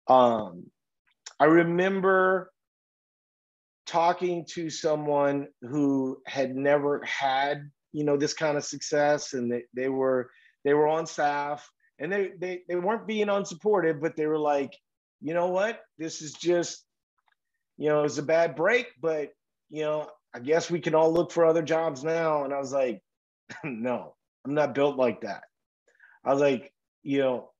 um, 0.07 0.65
I 1.39 1.45
remember 1.45 2.51
talking 3.87 4.45
to 4.51 4.69
someone 4.69 5.47
who 5.61 6.21
had 6.25 6.55
never 6.55 7.03
had, 7.03 7.69
you 7.91 8.03
know, 8.03 8.17
this 8.17 8.33
kind 8.33 8.57
of 8.57 8.65
success, 8.65 9.33
and 9.33 9.51
they, 9.51 9.63
they 9.73 9.89
were 9.89 10.29
they 10.63 10.73
were 10.73 10.87
on 10.87 11.05
staff, 11.05 11.69
and 11.99 12.11
they 12.11 12.31
they 12.39 12.61
they 12.67 12.75
weren't 12.75 13.07
being 13.07 13.27
unsupportive, 13.27 14.01
but 14.01 14.15
they 14.15 14.27
were 14.27 14.39
like, 14.39 14.73
you 15.21 15.33
know 15.33 15.47
what? 15.47 15.79
This 15.97 16.21
is 16.21 16.33
just, 16.33 16.83
you 17.77 17.89
know, 17.89 18.03
it's 18.03 18.17
a 18.17 18.23
bad 18.23 18.55
break, 18.55 18.87
but, 19.01 19.31
you 19.69 19.81
know, 19.83 20.07
I 20.33 20.39
guess 20.39 20.69
we 20.69 20.79
can 20.79 20.95
all 20.95 21.11
look 21.11 21.31
for 21.31 21.45
other 21.45 21.63
jobs 21.63 22.03
now. 22.03 22.43
And 22.43 22.53
I 22.53 22.59
was 22.59 22.73
like, 22.73 23.01
no, 23.63 24.15
I'm 24.45 24.53
not 24.53 24.75
built 24.75 24.97
like 24.97 25.21
that. 25.21 25.43
I 26.23 26.31
was 26.31 26.41
like, 26.41 26.71
you 27.03 27.19
know, 27.19 27.51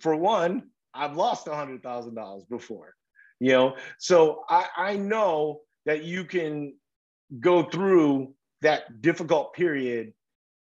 for 0.00 0.16
one, 0.16 0.70
I've 0.94 1.16
lost 1.16 1.46
a 1.46 1.54
hundred 1.54 1.82
thousand 1.82 2.14
dollars 2.14 2.44
before, 2.50 2.94
you 3.38 3.52
know, 3.52 3.76
so 3.98 4.42
I, 4.48 4.66
I 4.76 4.96
know 4.96 5.60
that 5.86 6.04
you 6.04 6.24
can 6.24 6.74
go 7.38 7.62
through 7.62 8.34
that 8.62 9.02
difficult 9.02 9.54
period 9.54 10.12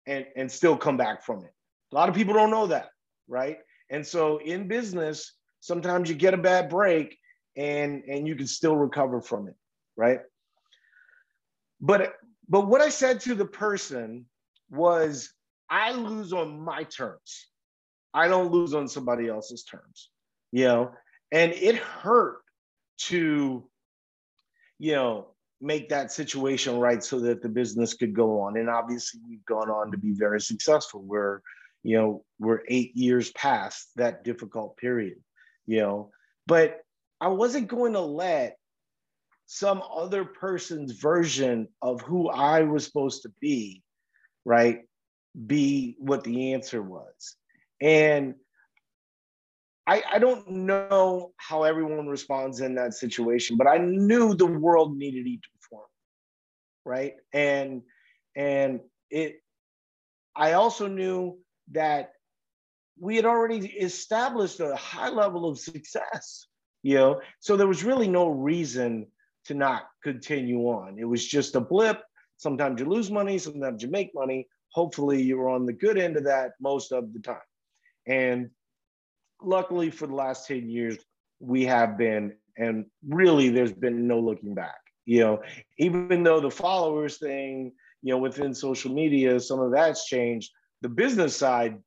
and, 0.06 0.26
and 0.36 0.52
still 0.52 0.78
come 0.78 0.98
back 0.98 1.26
from 1.26 1.44
it. 1.44 1.52
A 1.94 1.96
lot 1.96 2.10
of 2.10 2.16
people 2.16 2.34
don't 2.34 2.50
know 2.52 2.68
that, 2.68 2.90
right? 3.28 3.60
And 3.90 4.06
so 4.06 4.38
in 4.38 4.68
business, 4.68 5.34
sometimes 5.60 6.10
you 6.10 6.16
get 6.16 6.34
a 6.34 6.38
bad 6.38 6.70
break 6.70 7.18
and 7.56 8.04
and 8.08 8.28
you 8.28 8.36
can 8.36 8.48
still 8.48 8.76
recover 8.76 9.22
from 9.22 9.48
it 9.48 9.56
right? 9.96 10.22
But 11.82 12.14
but 12.50 12.68
what 12.68 12.82
i 12.82 12.90
said 12.90 13.20
to 13.22 13.36
the 13.36 13.46
person 13.46 14.26
was 14.70 15.34
i 15.70 15.92
lose 15.92 16.34
on 16.34 16.60
my 16.60 16.84
terms. 16.84 17.48
I 18.14 18.28
don't 18.28 18.52
lose 18.52 18.74
on 18.74 18.88
somebody 18.88 19.28
else's 19.28 19.64
terms 19.64 20.10
you 20.52 20.66
know? 20.66 20.92
And 21.32 21.52
it 21.54 21.78
hurt 21.78 22.42
to 23.10 23.68
you 24.80 24.92
know 24.94 25.28
make 25.62 25.90
that 25.90 26.12
situation 26.12 26.78
right 26.78 27.04
so 27.04 27.20
that 27.22 27.42
the 27.42 27.50
business 27.50 27.94
could 27.94 28.14
go 28.14 28.42
on. 28.42 28.58
And 28.58 28.70
obviously 28.70 29.22
we've 29.28 29.46
gone 29.46 29.70
on 29.70 29.92
to 29.92 29.98
be 29.98 30.12
very 30.12 30.42
successful. 30.42 31.02
We're 31.02 31.40
you 31.84 31.98
know 31.98 32.26
we're 32.40 32.62
eight 32.68 32.96
years 32.96 33.32
past 33.32 33.90
that 33.96 34.24
difficult 34.24 34.78
period 34.78 35.16
you 35.66 35.80
know, 35.80 36.12
but 36.46 36.80
I 37.22 37.28
wasn't 37.28 37.68
going 37.68 37.94
to 37.94 38.02
let 38.02 38.58
some 39.46 39.82
other 39.94 40.26
person's 40.26 40.94
version 40.94 41.68
of 41.82 42.02
who 42.02 42.30
I 42.30 42.64
was 42.64 42.86
supposed 42.86 43.24
to 43.24 43.32
be, 43.40 43.82
right, 44.46 44.82
be 45.48 45.96
what 46.00 46.24
the 46.24 46.54
answer 46.54 46.82
was. 46.82 47.36
And 47.82 48.36
I, 49.86 50.04
I 50.14 50.20
don't 50.20 50.48
know 50.50 51.34
how 51.38 51.64
everyone 51.64 52.08
responds 52.08 52.62
in 52.62 52.76
that 52.76 52.94
situation, 52.94 53.58
but 53.58 53.68
I 53.68 53.78
knew 53.78 54.34
the 54.34 54.46
world 54.46 54.98
needed 54.98 55.28
each 55.28 55.44
form, 55.70 55.84
right? 56.86 57.16
And 57.34 57.82
and 58.36 58.80
it 59.10 59.42
I 60.36 60.54
also 60.54 60.88
knew 60.88 61.38
that 61.72 62.14
we 63.00 63.16
had 63.16 63.26
already 63.26 63.66
established 63.68 64.60
a 64.60 64.76
high 64.76 65.10
level 65.10 65.50
of 65.50 65.60
success, 65.60 66.48
you 66.84 66.96
know, 66.96 67.22
so 67.40 67.58
there 67.58 67.68
was 67.68 67.84
really 67.84 68.08
no 68.08 68.28
reason 68.28 69.08
to 69.46 69.54
not 69.54 69.84
continue 70.04 70.62
on. 70.62 70.98
It 71.00 71.06
was 71.06 71.26
just 71.26 71.56
a 71.56 71.60
blip. 71.60 72.02
Sometimes 72.38 72.80
you 72.80 72.88
lose 72.88 73.10
money, 73.10 73.38
sometimes 73.38 73.82
you 73.82 73.90
make 73.90 74.12
money. 74.14 74.48
Hopefully, 74.72 75.22
you're 75.22 75.50
on 75.50 75.66
the 75.66 75.74
good 75.74 75.98
end 75.98 76.18
of 76.18 76.24
that 76.26 76.52
most 76.60 76.92
of 76.92 77.14
the 77.14 77.20
time. 77.20 77.38
And 78.08 78.50
luckily, 79.42 79.92
for 79.92 80.08
the 80.08 80.16
last 80.16 80.48
10 80.48 80.70
years, 80.70 80.98
we 81.40 81.66
have 81.66 81.98
been, 81.98 82.36
and 82.58 82.86
really, 83.08 83.50
there's 83.50 83.74
been 83.74 84.08
no 84.08 84.20
looking 84.20 84.54
back. 84.54 84.76
You 85.06 85.20
know, 85.20 85.42
even 85.78 86.24
though 86.24 86.40
the 86.40 86.50
followers 86.50 87.18
thing, 87.18 87.74
you 88.02 88.14
know, 88.14 88.18
within 88.18 88.54
social 88.54 88.94
media, 88.94 89.40
some 89.40 89.60
of 89.60 89.72
that's 89.72 90.08
changed, 90.08 90.52
the 90.84 90.90
business 90.90 91.36
side 91.36 91.80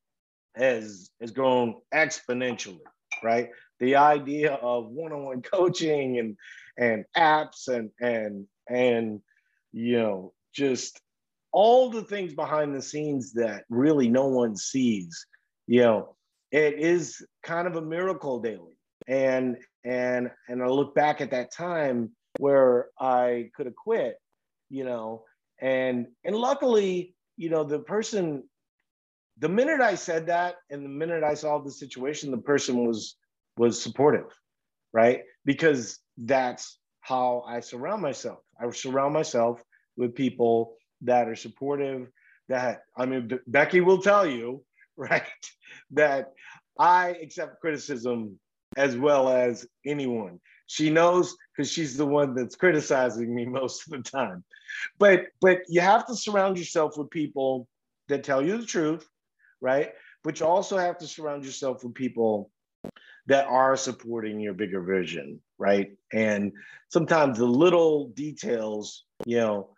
has 0.55 1.11
has 1.21 1.31
grown 1.31 1.75
exponentially, 1.93 2.79
right? 3.23 3.49
The 3.79 3.95
idea 3.95 4.55
of 4.55 4.87
one-on-one 4.89 5.41
coaching 5.53 6.17
and 6.17 6.35
and 6.77 7.05
apps 7.15 7.69
and 7.69 7.91
and 8.01 8.45
and 8.67 9.21
you 9.71 9.99
know 9.99 10.33
just 10.53 10.99
all 11.53 11.89
the 11.89 12.01
things 12.01 12.33
behind 12.33 12.75
the 12.75 12.81
scenes 12.81 13.33
that 13.33 13.63
really 13.69 14.09
no 14.09 14.27
one 14.27 14.55
sees 14.55 15.25
you 15.65 15.81
know 15.81 16.15
it 16.51 16.75
is 16.77 17.25
kind 17.43 17.67
of 17.67 17.75
a 17.77 17.81
miracle 17.81 18.39
daily 18.39 18.77
and 19.07 19.57
and 19.83 20.29
and 20.49 20.61
i 20.61 20.67
look 20.67 20.93
back 20.93 21.21
at 21.21 21.31
that 21.31 21.51
time 21.51 22.11
where 22.39 22.87
i 22.99 23.49
could 23.55 23.65
have 23.65 23.75
quit 23.75 24.17
you 24.69 24.83
know 24.83 25.23
and 25.61 26.07
and 26.25 26.35
luckily 26.35 27.15
you 27.37 27.49
know 27.49 27.63
the 27.63 27.79
person 27.79 28.43
the 29.39 29.49
minute 29.49 29.81
i 29.81 29.95
said 29.95 30.27
that 30.27 30.55
and 30.69 30.83
the 30.83 30.89
minute 30.89 31.23
i 31.23 31.33
saw 31.33 31.59
the 31.59 31.71
situation 31.71 32.31
the 32.31 32.37
person 32.37 32.85
was 32.85 33.15
was 33.57 33.81
supportive 33.81 34.31
right? 34.93 35.21
Because 35.45 35.99
that's 36.17 36.79
how 37.01 37.43
i 37.47 37.59
surround 37.59 38.01
myself. 38.01 38.39
I 38.59 38.69
surround 38.71 39.13
myself 39.13 39.61
with 39.95 40.15
people 40.15 40.75
that 41.01 41.27
are 41.27 41.35
supportive 41.35 42.07
that 42.49 42.81
i 42.97 43.05
mean 43.05 43.29
becky 43.45 43.81
will 43.81 44.01
tell 44.01 44.25
you 44.25 44.63
right 44.97 45.45
that 45.91 46.33
i 46.79 47.09
accept 47.21 47.61
criticism 47.61 48.39
as 48.75 48.97
well 48.97 49.29
as 49.29 49.65
anyone. 49.85 50.39
She 50.67 50.89
knows 50.89 51.35
because 51.55 51.71
she's 51.71 51.95
the 51.95 52.05
one 52.05 52.35
that's 52.35 52.55
criticizing 52.55 53.33
me 53.33 53.45
most 53.59 53.87
of 53.87 53.91
the 53.91 54.09
time. 54.09 54.43
But 54.97 55.27
but 55.41 55.59
you 55.69 55.81
have 55.81 56.05
to 56.07 56.15
surround 56.15 56.57
yourself 56.57 56.97
with 56.97 57.09
people 57.09 57.67
that 58.09 58.23
tell 58.23 58.43
you 58.45 58.57
the 58.57 58.65
truth 58.65 59.07
right? 59.61 59.93
But 60.23 60.39
you 60.39 60.45
also 60.45 60.77
have 60.77 60.97
to 60.99 61.07
surround 61.07 61.45
yourself 61.45 61.83
with 61.83 61.93
people 61.93 62.51
that 63.27 63.45
are 63.47 63.75
supporting 63.75 64.39
your 64.39 64.53
bigger 64.53 64.81
vision 64.81 65.41
right? 65.57 65.91
And 66.13 66.53
sometimes 66.89 67.37
the 67.37 67.45
little 67.45 68.09
details 68.09 69.03
you 69.25 69.37
know 69.37 69.69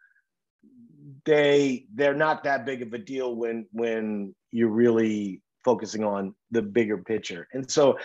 they 1.25 1.85
they're 1.95 2.15
not 2.15 2.43
that 2.43 2.65
big 2.65 2.81
of 2.81 2.93
a 2.93 2.97
deal 2.97 3.35
when 3.35 3.65
when 3.71 4.35
you're 4.51 4.69
really 4.69 5.41
focusing 5.63 6.03
on 6.03 6.35
the 6.51 6.61
bigger 6.61 6.97
picture. 6.97 7.47
And 7.53 7.69
so 7.69 7.97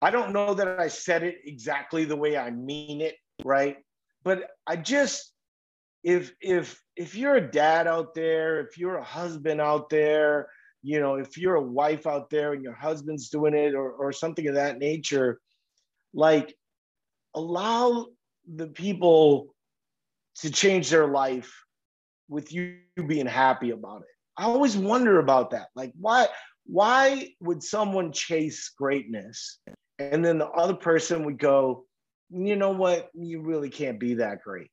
i 0.00 0.12
don't 0.12 0.32
know 0.32 0.54
that 0.54 0.78
i 0.78 0.86
said 0.86 1.24
it 1.24 1.38
exactly 1.44 2.04
the 2.04 2.14
way 2.14 2.36
i 2.36 2.50
mean 2.50 3.00
it 3.00 3.16
right? 3.44 3.78
But 4.24 4.50
i 4.66 4.76
just 4.76 5.32
if 6.04 6.32
if 6.40 6.80
if 6.96 7.16
you're 7.16 7.36
a 7.36 7.50
dad 7.50 7.86
out 7.88 8.14
there 8.14 8.60
if 8.60 8.78
you're 8.78 8.96
a 8.96 9.04
husband 9.04 9.60
out 9.60 9.90
there 9.90 10.48
you 10.82 11.00
know 11.00 11.14
if 11.14 11.36
you're 11.36 11.56
a 11.56 11.62
wife 11.62 12.06
out 12.06 12.30
there 12.30 12.52
and 12.52 12.62
your 12.62 12.74
husband's 12.74 13.28
doing 13.28 13.54
it 13.54 13.74
or, 13.74 13.90
or 13.92 14.12
something 14.12 14.46
of 14.48 14.54
that 14.54 14.78
nature 14.78 15.40
like 16.14 16.54
allow 17.34 18.06
the 18.54 18.66
people 18.66 19.54
to 20.36 20.50
change 20.50 20.90
their 20.90 21.08
life 21.08 21.52
with 22.28 22.52
you 22.52 22.78
being 23.06 23.26
happy 23.26 23.70
about 23.70 24.02
it. 24.02 24.08
I 24.36 24.44
always 24.44 24.76
wonder 24.76 25.18
about 25.18 25.50
that. 25.50 25.68
Like, 25.74 25.92
why 25.98 26.28
why 26.66 27.30
would 27.40 27.62
someone 27.62 28.12
chase 28.12 28.70
greatness 28.76 29.58
and 29.98 30.24
then 30.24 30.38
the 30.38 30.48
other 30.48 30.74
person 30.74 31.24
would 31.24 31.38
go, 31.38 31.86
you 32.30 32.56
know 32.56 32.70
what, 32.72 33.08
you 33.14 33.40
really 33.40 33.70
can't 33.70 33.98
be 33.98 34.14
that 34.14 34.42
great. 34.42 34.70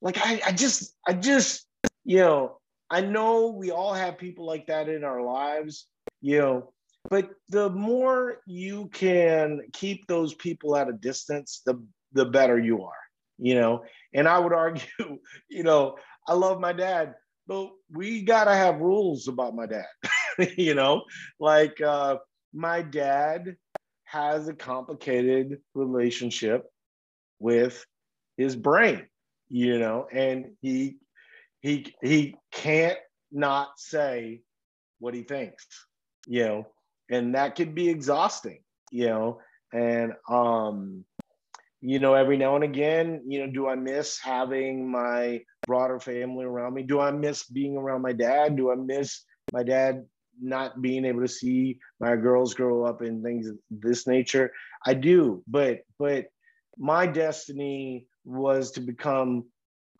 Like 0.00 0.16
I, 0.18 0.40
I 0.46 0.52
just, 0.52 0.94
I 1.06 1.12
just, 1.12 1.66
you 2.04 2.18
know, 2.18 2.58
I 2.90 3.00
know 3.00 3.48
we 3.48 3.70
all 3.70 3.94
have 3.94 4.18
people 4.18 4.46
like 4.46 4.66
that 4.66 4.88
in 4.88 5.04
our 5.04 5.22
lives, 5.22 5.86
you 6.20 6.38
know, 6.38 6.72
but 7.10 7.30
the 7.48 7.70
more 7.70 8.38
you 8.46 8.88
can 8.92 9.60
keep 9.72 10.06
those 10.06 10.34
people 10.34 10.76
at 10.76 10.88
a 10.88 10.92
distance, 10.92 11.62
the 11.64 11.82
the 12.12 12.24
better 12.24 12.58
you 12.58 12.84
are, 12.84 13.02
you 13.38 13.54
know. 13.54 13.84
And 14.14 14.28
I 14.28 14.38
would 14.38 14.52
argue, 14.52 14.86
you 15.50 15.62
know, 15.62 15.96
I 16.26 16.34
love 16.34 16.60
my 16.60 16.72
dad, 16.72 17.14
but 17.46 17.70
we 17.90 18.22
gotta 18.22 18.54
have 18.54 18.80
rules 18.80 19.28
about 19.28 19.54
my 19.54 19.66
dad. 19.66 19.86
you 20.56 20.74
know, 20.74 21.02
like 21.38 21.80
uh, 21.80 22.16
my 22.52 22.82
dad 22.82 23.56
has 24.04 24.48
a 24.48 24.54
complicated 24.54 25.58
relationship 25.74 26.64
with 27.38 27.84
his 28.36 28.56
brain. 28.56 29.06
You 29.48 29.78
know, 29.78 30.08
and 30.12 30.56
he 30.60 30.96
he 31.60 31.94
he 32.02 32.36
can't 32.52 32.98
not 33.32 33.78
say 33.78 34.42
what 34.98 35.14
he 35.14 35.22
thinks. 35.22 35.66
You 36.26 36.44
know, 36.44 36.66
and 37.10 37.34
that 37.34 37.56
could 37.56 37.74
be 37.74 37.88
exhausting. 37.88 38.60
You 38.90 39.06
know, 39.06 39.40
and 39.72 40.12
um 40.28 41.04
you 41.80 41.98
know, 41.98 42.14
every 42.14 42.36
now 42.36 42.54
and 42.56 42.64
again, 42.64 43.22
you 43.28 43.40
know, 43.40 43.52
do 43.52 43.68
I 43.68 43.74
miss 43.76 44.18
having 44.18 44.90
my 44.90 45.42
broader 45.66 46.00
family 46.00 46.44
around 46.44 46.74
me? 46.74 46.82
Do 46.82 47.00
I 47.00 47.10
miss 47.10 47.44
being 47.44 47.76
around 47.76 48.02
my 48.02 48.12
dad? 48.12 48.56
Do 48.56 48.70
I 48.72 48.74
miss 48.76 49.22
my 49.52 49.62
dad 49.62 50.04
not 50.40 50.80
being 50.82 51.04
able 51.04 51.20
to 51.20 51.28
see 51.28 51.78
my 52.00 52.16
girls 52.16 52.54
grow 52.54 52.84
up 52.84 53.02
and 53.02 53.22
things 53.22 53.48
of 53.48 53.58
this 53.70 54.06
nature? 54.06 54.52
I 54.84 54.94
do, 54.94 55.42
but 55.46 55.80
but 55.98 56.26
my 56.78 57.06
destiny 57.06 58.06
was 58.24 58.72
to 58.72 58.80
become 58.80 59.44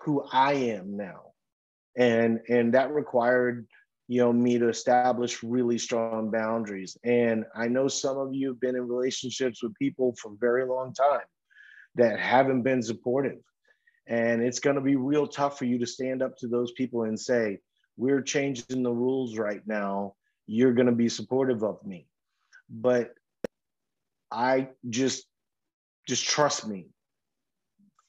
who 0.00 0.24
I 0.32 0.54
am 0.54 0.96
now. 0.96 1.32
And 1.96 2.40
and 2.48 2.74
that 2.74 2.92
required 2.92 3.66
you 4.08 4.20
know 4.20 4.32
me 4.32 4.58
to 4.58 4.68
establish 4.68 5.42
really 5.42 5.78
strong 5.78 6.30
boundaries 6.30 6.96
and 7.02 7.44
i 7.56 7.66
know 7.66 7.88
some 7.88 8.16
of 8.18 8.32
you 8.32 8.46
have 8.46 8.60
been 8.60 8.76
in 8.76 8.86
relationships 8.86 9.64
with 9.64 9.74
people 9.74 10.14
for 10.22 10.32
a 10.32 10.36
very 10.36 10.64
long 10.64 10.94
time 10.94 11.26
that 11.96 12.20
haven't 12.20 12.62
been 12.62 12.82
supportive. 12.82 13.38
And 14.06 14.42
it's 14.42 14.60
going 14.60 14.76
to 14.76 14.82
be 14.82 14.96
real 14.96 15.26
tough 15.26 15.58
for 15.58 15.64
you 15.64 15.78
to 15.78 15.86
stand 15.86 16.22
up 16.22 16.36
to 16.38 16.46
those 16.46 16.72
people 16.72 17.04
and 17.04 17.18
say, 17.18 17.58
We're 17.96 18.22
changing 18.22 18.82
the 18.82 18.92
rules 18.92 19.36
right 19.36 19.62
now. 19.66 20.14
You're 20.46 20.74
going 20.74 20.86
to 20.86 20.92
be 20.92 21.08
supportive 21.08 21.64
of 21.64 21.84
me. 21.84 22.06
But 22.70 23.14
I 24.30 24.68
just, 24.88 25.26
just 26.06 26.24
trust 26.24 26.68
me 26.68 26.88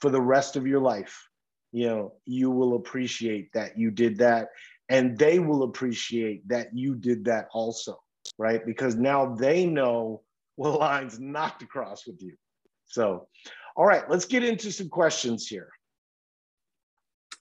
for 0.01 0.11
the 0.11 0.21
rest 0.21 0.55
of 0.55 0.67
your 0.67 0.81
life. 0.81 1.27
You 1.77 1.87
know, 1.89 2.13
you 2.25 2.49
will 2.49 2.75
appreciate 2.75 3.53
that 3.53 3.77
you 3.77 3.91
did 3.91 4.17
that. 4.17 4.47
And 4.89 5.15
they 5.15 5.37
will 5.37 5.61
appreciate 5.61 6.47
that 6.47 6.69
you 6.73 6.95
did 6.95 7.25
that 7.25 7.49
also, 7.53 7.99
right? 8.39 8.65
Because 8.65 8.95
now 8.95 9.35
they 9.35 9.67
know 9.67 10.23
what 10.55 10.79
lines 10.79 11.19
not 11.19 11.59
to 11.59 11.67
cross 11.67 12.07
with 12.07 12.19
you. 12.19 12.33
So, 12.87 13.27
all 13.75 13.85
right, 13.85 14.09
let's 14.09 14.25
get 14.25 14.43
into 14.43 14.71
some 14.71 14.89
questions 14.89 15.45
here. 15.45 15.69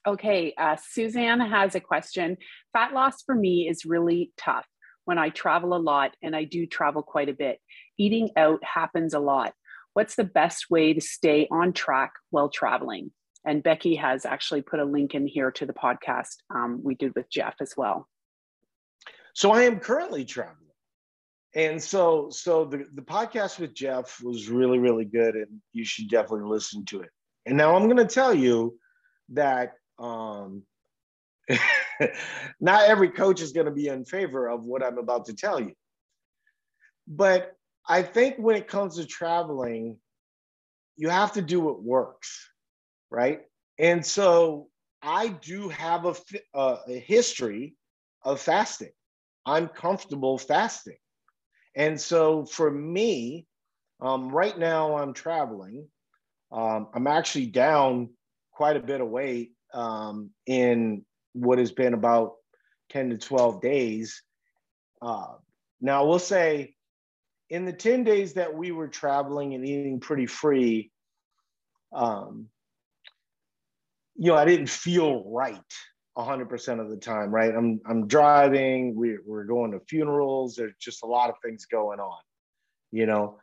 Okay, 0.05 0.53
uh, 0.55 0.75
Suzanne 0.75 1.41
has 1.41 1.73
a 1.73 1.79
question. 1.79 2.37
Fat 2.73 2.93
loss 2.93 3.23
for 3.23 3.33
me 3.33 3.67
is 3.67 3.85
really 3.85 4.33
tough 4.37 4.67
when 5.05 5.17
I 5.17 5.29
travel 5.29 5.75
a 5.75 5.81
lot, 5.81 6.15
and 6.21 6.35
I 6.35 6.43
do 6.43 6.67
travel 6.67 7.01
quite 7.01 7.29
a 7.29 7.33
bit. 7.33 7.57
Eating 7.97 8.29
out 8.37 8.63
happens 8.63 9.15
a 9.15 9.19
lot. 9.19 9.55
What's 9.93 10.15
the 10.15 10.23
best 10.23 10.69
way 10.69 10.93
to 10.93 11.01
stay 11.01 11.47
on 11.49 11.73
track 11.73 12.11
while 12.29 12.49
traveling? 12.49 13.09
And 13.47 13.63
Becky 13.63 13.95
has 13.95 14.25
actually 14.25 14.61
put 14.61 14.81
a 14.81 14.85
link 14.85 15.15
in 15.15 15.25
here 15.25 15.51
to 15.51 15.65
the 15.65 15.73
podcast 15.73 16.35
um, 16.53 16.81
we 16.83 16.95
did 16.95 17.15
with 17.15 17.29
Jeff 17.29 17.55
as 17.61 17.73
well. 17.77 18.07
So 19.33 19.51
I 19.51 19.63
am 19.63 19.79
currently 19.79 20.25
traveling. 20.25 20.67
And 21.55 21.81
so 21.81 22.29
so 22.29 22.65
the, 22.65 22.85
the 22.93 23.01
podcast 23.01 23.57
with 23.57 23.73
jeff 23.73 24.21
was 24.21 24.49
really 24.49 24.79
really 24.79 25.05
good 25.05 25.35
and 25.35 25.61
you 25.73 25.85
should 25.85 26.09
definitely 26.09 26.49
listen 26.49 26.85
to 26.85 27.01
it. 27.01 27.09
And 27.45 27.57
now 27.57 27.75
i'm 27.75 27.85
going 27.85 27.97
to 27.97 28.05
tell 28.05 28.33
you 28.33 28.77
that 29.29 29.73
um 29.97 30.63
not 32.59 32.83
every 32.83 33.09
coach 33.09 33.41
is 33.41 33.53
going 33.53 33.65
to 33.65 33.71
be 33.71 33.87
in 33.87 34.03
favor 34.03 34.49
of 34.49 34.65
what 34.65 34.83
i'm 34.83 34.97
about 34.97 35.25
to 35.27 35.33
tell 35.33 35.59
you. 35.59 35.73
But 37.07 37.53
i 37.87 38.03
think 38.03 38.35
when 38.37 38.57
it 38.57 38.67
comes 38.67 38.97
to 38.97 39.05
traveling 39.05 39.97
you 40.97 41.09
have 41.09 41.31
to 41.33 41.41
do 41.41 41.61
what 41.61 41.81
works 41.81 42.49
right 43.09 43.41
and 43.79 44.05
so 44.05 44.67
i 45.01 45.27
do 45.27 45.69
have 45.69 46.05
a, 46.05 46.15
a, 46.53 46.77
a 46.87 46.99
history 46.99 47.75
of 48.23 48.39
fasting 48.39 48.91
i'm 49.45 49.67
comfortable 49.67 50.37
fasting 50.37 50.97
and 51.77 52.01
so 52.01 52.43
for 52.43 52.69
me, 52.71 53.45
um, 54.01 54.29
right 54.29 54.57
now 54.57 54.97
I'm 54.97 55.13
traveling. 55.13 55.87
Um, 56.51 56.87
I'm 56.93 57.05
actually 57.05 57.45
down 57.45 58.09
quite 58.51 58.75
a 58.75 58.81
bit 58.81 58.99
of 58.99 59.09
weight 59.09 59.51
um, 59.75 60.31
in 60.47 61.05
what 61.33 61.59
has 61.59 61.71
been 61.71 61.93
about 61.93 62.33
10 62.89 63.11
to 63.11 63.17
12 63.19 63.61
days. 63.61 64.23
Uh, 65.03 65.35
now, 65.79 66.03
we'll 66.05 66.17
say 66.17 66.73
in 67.51 67.65
the 67.65 67.73
10 67.73 68.03
days 68.03 68.33
that 68.33 68.55
we 68.55 68.71
were 68.71 68.87
traveling 68.87 69.53
and 69.53 69.63
eating 69.63 69.99
pretty 69.99 70.25
free, 70.25 70.91
um, 71.93 72.47
you 74.17 74.31
know, 74.31 74.35
I 74.35 74.45
didn't 74.45 74.69
feel 74.69 75.23
right 75.25 75.61
100% 76.17 76.81
of 76.81 76.89
the 76.89 76.97
time, 76.97 77.29
right? 77.29 77.53
I'm 77.53 77.79
I'm 77.85 78.07
driving, 78.07 78.95
we 78.95 79.17
we're 79.25 79.45
going 79.45 79.71
to 79.71 79.79
funerals, 79.81 80.55
there's 80.55 80.73
just 80.79 81.03
a 81.03 81.07
lot 81.07 81.29
of 81.29 81.35
things 81.43 81.65
going 81.65 81.99
on, 81.99 82.19
you 82.91 83.05
know. 83.05 83.37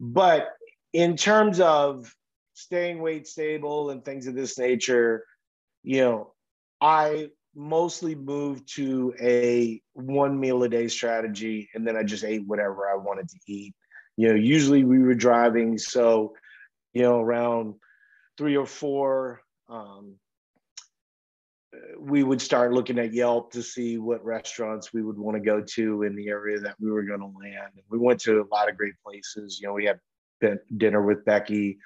But 0.00 0.48
in 0.92 1.16
terms 1.16 1.60
of 1.60 2.12
staying 2.54 3.00
weight 3.00 3.26
stable 3.26 3.90
and 3.90 4.02
things 4.02 4.26
of 4.26 4.34
this 4.34 4.58
nature, 4.58 5.24
you 5.82 6.00
know, 6.00 6.32
I 6.80 7.28
mostly 7.54 8.14
moved 8.14 8.74
to 8.76 9.14
a 9.20 9.80
one 9.92 10.40
meal 10.40 10.62
a 10.62 10.68
day 10.68 10.88
strategy 10.88 11.68
and 11.74 11.86
then 11.86 11.96
I 11.96 12.02
just 12.02 12.24
ate 12.24 12.46
whatever 12.46 12.88
I 12.88 12.96
wanted 12.96 13.28
to 13.28 13.38
eat. 13.46 13.74
You 14.16 14.28
know, 14.28 14.34
usually 14.34 14.84
we 14.84 14.98
were 14.98 15.14
driving, 15.14 15.76
so 15.76 16.34
you 16.94 17.02
know, 17.02 17.20
around 17.20 17.74
three 18.38 18.56
or 18.56 18.64
four 18.64 19.42
um, 19.68 20.16
we 21.98 22.22
would 22.22 22.40
start 22.40 22.72
looking 22.72 22.98
at 22.98 23.12
Yelp 23.12 23.52
to 23.52 23.62
see 23.62 23.98
what 23.98 24.24
restaurants 24.24 24.92
we 24.92 25.02
would 25.02 25.18
want 25.18 25.36
to 25.36 25.40
go 25.40 25.60
to 25.60 26.02
in 26.02 26.14
the 26.16 26.28
area 26.28 26.58
that 26.60 26.76
we 26.80 26.90
were 26.90 27.02
going 27.02 27.20
to 27.20 27.26
land. 27.26 27.72
We 27.90 27.98
went 27.98 28.20
to 28.22 28.40
a 28.40 28.54
lot 28.54 28.68
of 28.68 28.76
great 28.76 28.94
places. 29.04 29.60
You 29.60 29.68
know, 29.68 29.74
we 29.74 29.84
had 29.84 30.00
dinner 30.76 31.02
with 31.02 31.24
Becky 31.24 31.78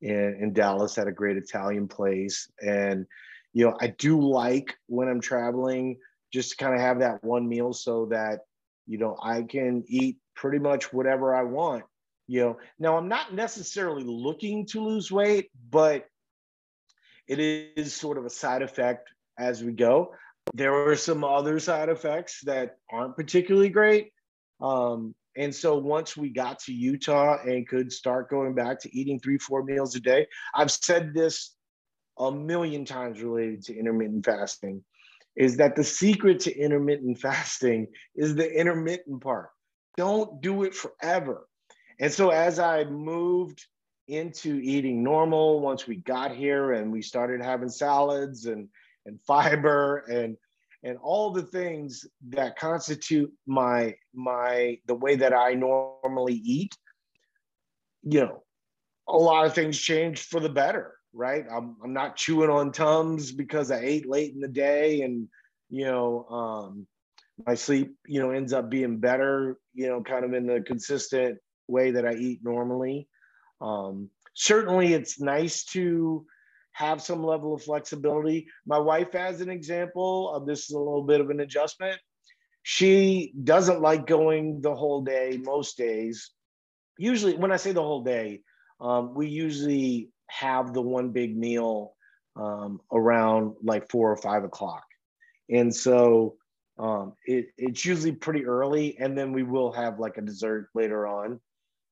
in, 0.00 0.38
in 0.40 0.52
Dallas 0.52 0.98
at 0.98 1.08
a 1.08 1.12
great 1.12 1.36
Italian 1.36 1.88
place. 1.88 2.50
And, 2.60 3.06
you 3.52 3.66
know, 3.66 3.76
I 3.80 3.88
do 3.98 4.20
like 4.20 4.74
when 4.86 5.08
I'm 5.08 5.20
traveling 5.20 5.98
just 6.32 6.50
to 6.50 6.56
kind 6.56 6.74
of 6.74 6.80
have 6.80 7.00
that 7.00 7.22
one 7.22 7.48
meal 7.48 7.72
so 7.72 8.06
that, 8.06 8.40
you 8.86 8.98
know, 8.98 9.16
I 9.22 9.42
can 9.42 9.84
eat 9.86 10.18
pretty 10.34 10.58
much 10.58 10.92
whatever 10.92 11.34
I 11.34 11.42
want. 11.42 11.84
You 12.28 12.40
know, 12.40 12.58
now 12.78 12.96
I'm 12.96 13.08
not 13.08 13.34
necessarily 13.34 14.02
looking 14.04 14.66
to 14.66 14.82
lose 14.82 15.12
weight, 15.12 15.50
but 15.70 16.06
it 17.28 17.40
is 17.40 17.94
sort 17.94 18.18
of 18.18 18.24
a 18.24 18.30
side 18.30 18.62
effect 18.62 19.10
as 19.38 19.62
we 19.62 19.72
go. 19.72 20.12
There 20.54 20.88
are 20.88 20.96
some 20.96 21.24
other 21.24 21.58
side 21.58 21.88
effects 21.88 22.40
that 22.44 22.78
aren't 22.90 23.16
particularly 23.16 23.68
great. 23.68 24.12
Um, 24.60 25.14
and 25.36 25.54
so 25.54 25.76
once 25.76 26.16
we 26.16 26.30
got 26.30 26.60
to 26.60 26.72
Utah 26.72 27.38
and 27.42 27.68
could 27.68 27.92
start 27.92 28.30
going 28.30 28.54
back 28.54 28.80
to 28.80 28.96
eating 28.96 29.20
three, 29.20 29.38
four 29.38 29.62
meals 29.62 29.94
a 29.94 30.00
day, 30.00 30.26
I've 30.54 30.70
said 30.70 31.12
this 31.12 31.54
a 32.18 32.32
million 32.32 32.84
times 32.84 33.20
related 33.20 33.64
to 33.64 33.76
intermittent 33.76 34.24
fasting 34.24 34.82
is 35.36 35.58
that 35.58 35.76
the 35.76 35.84
secret 35.84 36.40
to 36.40 36.56
intermittent 36.56 37.18
fasting 37.20 37.88
is 38.14 38.34
the 38.34 38.50
intermittent 38.50 39.22
part. 39.22 39.50
Don't 39.96 40.40
do 40.40 40.62
it 40.62 40.74
forever. 40.74 41.46
And 42.00 42.12
so 42.12 42.30
as 42.30 42.58
I 42.58 42.84
moved 42.84 43.66
into 44.08 44.60
eating 44.62 45.02
normal, 45.02 45.60
once 45.60 45.86
we 45.86 45.96
got 45.96 46.34
here 46.34 46.72
and 46.72 46.92
we 46.92 47.02
started 47.02 47.42
having 47.42 47.68
salads 47.68 48.46
and 48.46 48.68
and 49.06 49.20
fiber 49.22 49.98
and 50.10 50.36
and 50.82 50.98
all 51.02 51.30
the 51.30 51.42
things 51.42 52.06
that 52.28 52.58
constitute 52.58 53.32
my 53.46 53.94
my 54.14 54.78
the 54.86 54.94
way 54.94 55.16
that 55.16 55.32
I 55.32 55.54
normally 55.54 56.34
eat, 56.34 56.76
you 58.02 58.20
know, 58.20 58.42
a 59.08 59.16
lot 59.16 59.46
of 59.46 59.54
things 59.54 59.78
changed 59.78 60.26
for 60.26 60.40
the 60.40 60.48
better, 60.48 60.94
right? 61.12 61.44
I'm 61.50 61.76
I'm 61.82 61.92
not 61.92 62.16
chewing 62.16 62.50
on 62.50 62.72
tums 62.72 63.32
because 63.32 63.70
I 63.70 63.80
ate 63.80 64.08
late 64.08 64.34
in 64.34 64.40
the 64.40 64.48
day 64.48 65.02
and 65.02 65.28
you 65.68 65.84
know 65.84 66.26
um 66.30 66.86
my 67.46 67.54
sleep, 67.54 67.94
you 68.06 68.20
know, 68.20 68.30
ends 68.30 68.52
up 68.52 68.70
being 68.70 68.98
better, 68.98 69.58
you 69.74 69.88
know, 69.88 70.02
kind 70.02 70.24
of 70.24 70.32
in 70.32 70.46
the 70.46 70.62
consistent 70.62 71.38
way 71.68 71.90
that 71.90 72.06
I 72.06 72.14
eat 72.14 72.40
normally. 72.42 73.08
Um, 73.60 74.10
certainly 74.34 74.94
it's 74.94 75.20
nice 75.20 75.64
to 75.64 76.26
have 76.72 77.00
some 77.00 77.24
level 77.24 77.54
of 77.54 77.62
flexibility. 77.62 78.48
My 78.66 78.78
wife, 78.78 79.14
as 79.14 79.40
an 79.40 79.48
example 79.48 80.30
of 80.34 80.46
this, 80.46 80.64
is 80.64 80.70
a 80.70 80.78
little 80.78 81.04
bit 81.04 81.20
of 81.20 81.30
an 81.30 81.40
adjustment. 81.40 81.98
She 82.62 83.32
doesn't 83.44 83.80
like 83.80 84.06
going 84.06 84.60
the 84.60 84.74
whole 84.74 85.02
day 85.02 85.40
most 85.42 85.78
days. 85.78 86.30
Usually, 86.98 87.34
when 87.34 87.52
I 87.52 87.56
say 87.56 87.72
the 87.72 87.82
whole 87.82 88.02
day, 88.02 88.42
um, 88.80 89.14
we 89.14 89.28
usually 89.28 90.10
have 90.28 90.74
the 90.74 90.82
one 90.82 91.10
big 91.10 91.36
meal 91.36 91.94
um, 92.34 92.80
around 92.92 93.54
like 93.62 93.90
four 93.90 94.10
or 94.10 94.16
five 94.16 94.44
o'clock. 94.44 94.84
And 95.48 95.74
so 95.74 96.36
um, 96.78 97.14
it, 97.24 97.46
it's 97.56 97.84
usually 97.84 98.12
pretty 98.12 98.44
early, 98.44 98.98
and 98.98 99.16
then 99.16 99.32
we 99.32 99.42
will 99.42 99.72
have 99.72 99.98
like 99.98 100.18
a 100.18 100.22
dessert 100.22 100.68
later 100.74 101.06
on. 101.06 101.40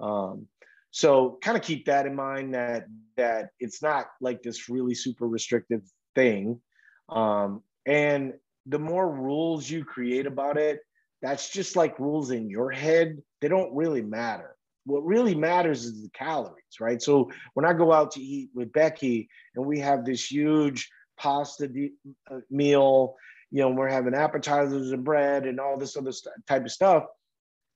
Um, 0.01 0.47
so 0.95 1.41
kind 1.43 1.57
of 1.57 1.65
keep 1.65 1.87
that 1.87 2.07
in 2.07 2.15
mind 2.15 2.55
that 2.55 2.87
that 3.17 3.51
it's 3.59 3.83
not 3.83 4.07
like 4.21 4.45
this 4.45 4.69
really 4.69 4.95
super 4.95 5.27
restrictive 5.27 5.83
thing. 6.15 6.61
Um, 7.09 7.65
and 7.85 8.35
the 8.67 8.79
more 8.79 9.11
rules 9.11 9.69
you 9.69 9.85
create 9.85 10.25
about 10.25 10.57
it, 10.57 10.79
that's 11.21 11.51
just 11.51 11.75
like 11.75 11.99
rules 11.99 12.31
in 12.31 12.49
your 12.49 12.71
head. 12.71 13.21
They 13.41 13.49
don't 13.49 13.75
really 13.75 14.03
matter. 14.03 14.55
What 14.87 15.05
really 15.05 15.35
matters 15.35 15.85
is 15.85 16.01
the 16.01 16.11
calories, 16.11 16.79
right? 16.81 17.03
So 17.03 17.29
when 17.55 17.67
I 17.67 17.73
go 17.73 17.93
out 17.93 18.13
to 18.13 18.21
eat 18.21 18.51
with 18.55 18.73
Becky 18.73 19.29
and 19.57 19.67
we 19.67 19.81
have 19.81 20.05
this 20.05 20.31
huge 20.31 20.89
pasta 21.19 21.67
de- 21.67 21.95
uh, 22.31 22.39
meal, 22.53 23.17
you 23.51 23.63
know, 23.63 23.71
we're 23.71 23.89
having 23.89 24.15
appetizers 24.15 24.93
and 24.93 25.03
bread 25.03 25.45
and 25.45 25.59
all 25.59 25.77
this 25.77 25.97
other 25.97 26.13
st- 26.13 26.35
type 26.47 26.65
of 26.65 26.71
stuff 26.71 27.07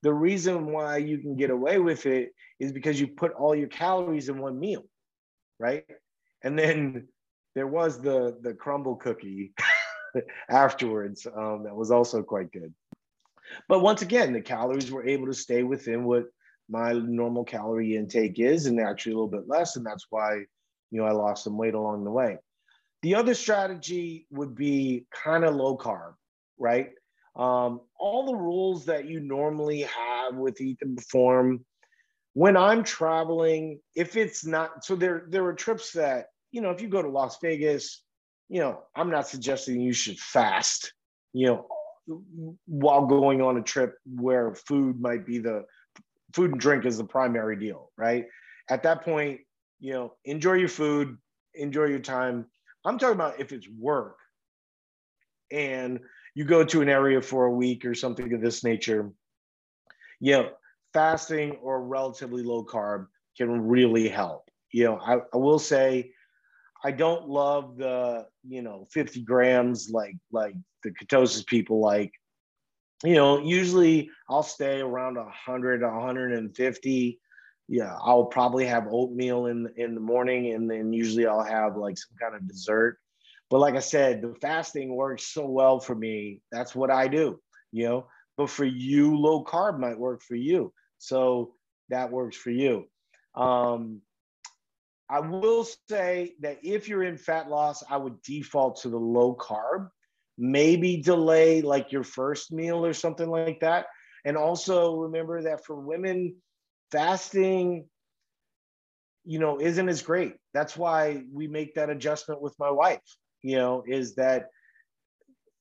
the 0.03 0.13
reason 0.13 0.73
why 0.73 0.97
you 0.97 1.19
can 1.19 1.37
get 1.37 1.51
away 1.51 1.79
with 1.79 2.07
it 2.07 2.33
is 2.59 2.73
because 2.73 3.01
you 3.01 3.09
put 3.09 3.33
all 3.33 3.55
your 3.55 3.69
calories 3.69 4.29
in 4.29 4.39
one 4.39 4.59
meal, 4.59 4.85
right? 5.59 5.85
And 6.43 6.59
then 6.59 7.09
there 7.55 7.67
was 7.67 8.01
the 8.01 8.39
the 8.41 8.55
crumble 8.55 8.97
cookie 8.97 9.53
afterwards 10.49 11.27
um, 11.27 11.65
that 11.65 11.75
was 11.75 11.91
also 11.91 12.23
quite 12.23 12.53
good. 12.53 12.73
But 13.69 13.81
once 13.81 14.03
again, 14.03 14.33
the 14.33 14.41
calories 14.41 14.91
were 14.91 15.07
able 15.07 15.27
to 15.27 15.35
stay 15.35 15.63
within 15.63 16.05
what 16.05 16.25
my 16.69 16.93
normal 16.93 17.45
calorie 17.45 17.97
intake 17.97 18.39
is, 18.39 18.67
and 18.67 18.79
actually 18.81 19.13
a 19.13 19.17
little 19.17 19.29
bit 19.29 19.49
less, 19.49 19.77
and 19.77 19.87
that's 19.87 20.07
why 20.11 20.45
you 20.91 21.01
know 21.01 21.05
I 21.05 21.13
lost 21.13 21.45
some 21.45 21.57
weight 21.57 21.75
along 21.75 22.05
the 22.05 22.11
way. 22.11 22.39
The 23.03 23.15
other 23.15 23.35
strategy 23.35 24.27
would 24.31 24.55
be 24.55 25.07
kind 25.13 25.45
of 25.45 25.55
low 25.55 25.79
carb, 25.79 26.15
right? 26.59 26.91
um, 27.39 27.81
all 27.99 28.27
the 28.27 28.35
rules 28.35 28.85
that 28.87 29.07
you 29.07 29.21
normally 29.21 29.83
have 29.83 30.35
with 30.35 30.61
Eat 30.61 30.79
and 30.83 30.97
Perform. 30.97 31.65
When 32.39 32.57
I'm 32.57 32.85
traveling, 32.85 33.81
if 33.97 34.17
it's 34.17 34.47
not, 34.47 34.85
so 34.85 34.95
there 34.95 35.25
there 35.29 35.45
are 35.47 35.53
trips 35.53 35.91
that 35.95 36.27
you 36.53 36.61
know, 36.61 36.71
if 36.71 36.81
you 36.81 36.87
go 36.87 37.03
to 37.03 37.09
Las 37.09 37.37
Vegas, 37.43 38.05
you 38.49 38.61
know, 38.61 38.85
I'm 38.95 39.11
not 39.11 39.27
suggesting 39.27 39.81
you 39.81 39.93
should 39.93 40.21
fast, 40.21 40.93
you 41.33 41.49
know, 41.49 41.67
while 42.67 43.07
going 43.07 43.43
on 43.43 43.57
a 43.57 43.63
trip 43.63 43.97
where 44.07 44.55
food 44.55 45.01
might 45.01 45.27
be 45.27 45.39
the 45.39 45.65
food 46.33 46.53
and 46.53 46.61
drink 46.61 46.85
is 46.85 46.97
the 46.99 47.05
primary 47.05 47.57
deal, 47.57 47.91
right? 47.97 48.27
At 48.71 48.85
that 48.85 49.03
point, 49.03 49.41
you 49.81 49.95
know, 49.95 50.15
enjoy 50.25 50.53
your 50.53 50.69
food, 50.69 51.19
enjoy 51.55 51.87
your 51.87 51.99
time. 51.99 52.47
I'm 52.85 52.99
talking 52.99 53.17
about 53.17 53.41
if 53.41 53.51
it's 53.51 53.67
work 53.69 54.17
and 55.51 55.99
you 56.37 56.45
go 56.45 56.63
to 56.63 56.83
an 56.83 56.89
area 56.89 57.21
for 57.21 57.47
a 57.47 57.53
week 57.53 57.85
or 57.85 57.97
something 57.97 58.33
of 58.33 58.41
this 58.41 58.63
nature, 58.63 59.11
you 60.21 60.33
know, 60.35 60.51
fasting 60.93 61.53
or 61.63 61.83
relatively 61.83 62.43
low 62.43 62.65
carb 62.65 63.07
can 63.37 63.69
really 63.69 64.09
help. 64.09 64.51
You 64.73 64.85
know, 64.85 64.99
I, 64.99 65.19
I 65.33 65.37
will 65.37 65.59
say 65.59 66.13
I 66.85 66.93
don't 66.93 67.29
love 67.29 67.77
the, 67.77 68.27
you 68.47 68.63
know, 68.63 68.87
50 68.91 69.23
grams 69.23 69.91
like 69.91 70.17
like 70.31 70.55
the 70.83 70.91
ketosis 70.91 71.47
people 71.47 71.81
like. 71.81 72.13
You 73.05 73.15
know, 73.15 73.39
usually 73.39 74.11
I'll 74.29 74.43
stay 74.43 74.81
around 74.81 75.17
100, 75.17 75.83
150. 75.83 77.21
Yeah, 77.69 77.97
I'll 78.03 78.25
probably 78.25 78.67
have 78.67 78.89
oatmeal 78.91 79.47
in 79.47 79.69
in 79.77 79.95
the 79.95 80.01
morning, 80.01 80.53
and 80.53 80.69
then 80.71 80.93
usually 80.93 81.27
I'll 81.27 81.45
have 81.45 81.77
like 81.77 81.97
some 81.97 82.17
kind 82.21 82.35
of 82.35 82.49
dessert. 82.49 82.99
But 83.51 83.61
like 83.61 83.77
I 83.77 83.81
said, 83.81 84.21
the 84.21 84.35
fasting 84.41 84.95
works 84.95 85.27
so 85.27 85.47
well 85.47 85.79
for 85.81 85.95
me. 85.95 86.41
That's 86.51 86.75
what 86.75 86.91
I 86.91 87.09
do, 87.09 87.41
you 87.73 87.89
know. 87.89 88.07
But 88.39 88.49
for 88.49 88.65
you, 88.65 89.19
low 89.19 89.45
carb 89.45 89.79
might 89.79 89.99
work 89.99 90.23
for 90.23 90.37
you. 90.37 90.73
So 90.97 91.55
that 91.91 92.11
works 92.11 92.37
for 92.37 92.51
you. 92.51 92.87
Um, 93.35 94.01
I 95.11 95.21
will 95.21 95.67
say 95.89 96.35
that 96.41 96.59
if 96.63 96.89
you're 96.89 97.03
in 97.03 97.19
fat 97.19 97.51
loss, 97.51 97.83
I 97.89 97.99
would 97.99 98.23
default 98.23 98.81
to 98.83 98.89
the 98.89 98.99
low 98.99 99.37
carb, 99.37 99.91
maybe 100.39 100.97
delay 101.03 101.61
like 101.61 101.93
your 101.93 102.05
first 102.05 102.53
meal 102.53 102.87
or 102.87 102.95
something 102.95 103.29
like 103.29 103.61
that. 103.61 103.87
And 104.25 104.37
also 104.37 104.97
remember 104.97 105.43
that 105.43 105.67
for 105.67 105.77
women, 105.77 106.37
fasting, 106.91 107.87
you 109.25 109.39
know, 109.39 109.61
isn't 109.61 109.89
as 109.89 110.01
great. 110.01 110.35
That's 110.55 110.77
why 110.77 111.25
we 111.33 111.49
make 111.49 111.75
that 111.75 111.91
adjustment 111.91 112.41
with 112.41 112.55
my 112.59 112.71
wife 112.71 113.03
you 113.43 113.57
know, 113.57 113.85
is 113.87 114.15
that, 114.17 114.49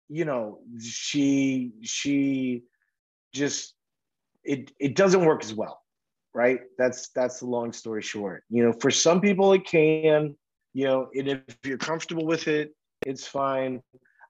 you 0.09 0.25
know, 0.25 0.59
she 0.79 1.71
she 1.81 2.63
just 3.33 3.73
it 4.43 4.71
it 4.79 4.95
doesn't 4.95 5.25
work 5.25 5.43
as 5.43 5.53
well, 5.53 5.81
right? 6.33 6.61
That's 6.77 7.09
that's 7.09 7.39
the 7.39 7.47
long 7.47 7.73
story 7.73 8.01
short. 8.01 8.43
You 8.49 8.65
know, 8.65 8.73
for 8.73 8.91
some 8.91 9.21
people 9.21 9.53
it 9.53 9.65
can, 9.65 10.35
you 10.73 10.85
know, 10.85 11.09
and 11.13 11.27
if 11.27 11.41
you're 11.63 11.77
comfortable 11.77 12.25
with 12.25 12.47
it, 12.47 12.73
it's 13.05 13.27
fine. 13.27 13.81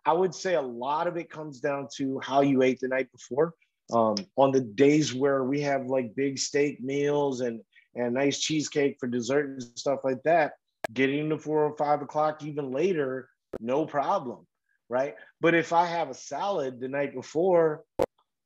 I 0.05 0.13
would 0.13 0.33
say 0.33 0.55
a 0.55 0.61
lot 0.61 1.07
of 1.07 1.17
it 1.17 1.29
comes 1.29 1.59
down 1.59 1.87
to 1.97 2.19
how 2.21 2.41
you 2.41 2.61
ate 2.61 2.79
the 2.79 2.87
night 2.87 3.11
before. 3.11 3.53
Um, 3.93 4.15
on 4.35 4.51
the 4.51 4.59
days 4.61 5.13
where 5.13 5.45
we 5.45 5.61
have 5.61 5.85
like 5.85 6.13
big 6.15 6.39
steak 6.39 6.81
meals 6.81 7.39
and 7.41 7.61
and 7.95 8.13
nice 8.13 8.39
cheesecake 8.39 8.97
for 8.99 9.07
dessert 9.07 9.49
and 9.49 9.63
stuff 9.75 9.99
like 10.03 10.21
that, 10.23 10.53
getting 10.93 11.29
to 11.29 11.37
four 11.37 11.65
or 11.65 11.75
five 11.77 12.01
o'clock, 12.01 12.43
even 12.43 12.71
later, 12.71 13.29
no 13.59 13.85
problem, 13.85 14.45
right? 14.89 15.15
But 15.41 15.55
if 15.55 15.73
I 15.73 15.85
have 15.85 16.09
a 16.09 16.13
salad 16.13 16.79
the 16.79 16.87
night 16.87 17.13
before, 17.13 17.83